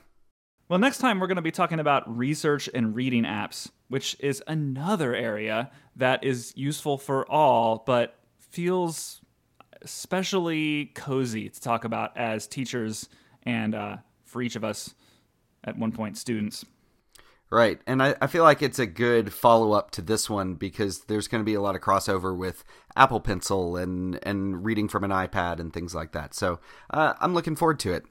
Well, 0.70 0.80
next 0.80 0.97
time 0.97 1.20
we're 1.20 1.28
going 1.28 1.38
to 1.38 1.41
be 1.41 1.51
talking 1.51 1.80
about 1.80 2.18
research 2.18 2.70
and 2.74 2.93
reading 2.93 3.24
apps, 3.24 3.72
which 3.88 4.18
is 4.20 4.43
another 4.47 5.15
area 5.15 5.72
that 5.95 6.26
is 6.26 6.51
useful 6.57 6.97
for 6.97 7.30
all, 7.32 7.84
but 7.86 8.15
feels 8.51 9.22
especially 9.82 10.91
cozy 10.93 11.47
to 11.47 11.61
talk 11.61 11.86
about 11.86 12.18
as 12.18 12.47
teachers 12.47 13.07
and 13.43 13.76
uh, 13.76 13.97
for 14.26 14.41
each 14.41 14.57
of 14.57 14.65
us 14.65 14.93
at 15.63 15.78
one 15.78 15.93
point 15.93 16.18
students. 16.18 16.65
Right. 17.49 17.80
And 17.88 18.03
I, 18.03 18.15
I 18.22 18.28
feel 18.28 18.43
like 18.43 18.61
it's 18.61 18.80
a 18.80 18.86
good 18.86 19.32
follow 19.32 19.72
up 19.72 19.91
to 19.91 20.01
this 20.01 20.30
one 20.30 20.55
because 20.55 21.05
there's 21.05 21.30
going 21.30 21.41
to 21.41 21.45
be 21.45 21.53
a 21.53 21.61
lot 21.61 21.76
of 21.76 21.82
crossover 21.82 22.36
with 22.36 22.65
Apple 22.97 23.22
Pencil 23.22 23.78
and, 23.78 24.20
and 24.24 24.65
reading 24.65 24.89
from 24.89 25.05
an 25.05 25.11
iPad 25.11 25.61
and 25.61 25.72
things 25.72 25.95
like 25.95 26.11
that. 26.11 26.34
So 26.34 26.59
uh, 26.89 27.13
I'm 27.22 27.34
looking 27.34 27.55
forward 27.55 27.80
to 27.80 27.93
it. 27.93 28.03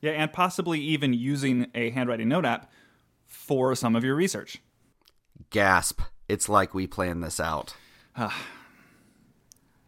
Yeah, 0.00 0.12
and 0.12 0.32
possibly 0.32 0.80
even 0.80 1.12
using 1.12 1.66
a 1.74 1.90
handwriting 1.90 2.28
note 2.28 2.44
app 2.44 2.70
for 3.26 3.74
some 3.74 3.94
of 3.94 4.04
your 4.04 4.14
research. 4.14 4.58
Gasp. 5.50 6.00
It's 6.28 6.48
like 6.48 6.74
we 6.74 6.86
planned 6.86 7.22
this 7.22 7.40
out. 7.40 7.74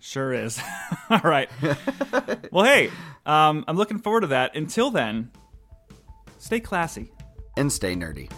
Sure 0.00 0.32
is. 0.32 0.60
All 1.10 1.20
right. 1.22 1.48
well, 2.50 2.64
hey, 2.64 2.90
um, 3.24 3.64
I'm 3.68 3.76
looking 3.76 3.98
forward 3.98 4.22
to 4.22 4.26
that. 4.28 4.56
Until 4.56 4.90
then, 4.90 5.30
stay 6.38 6.58
classy 6.58 7.12
and 7.56 7.70
stay 7.70 7.94
nerdy. 7.94 8.28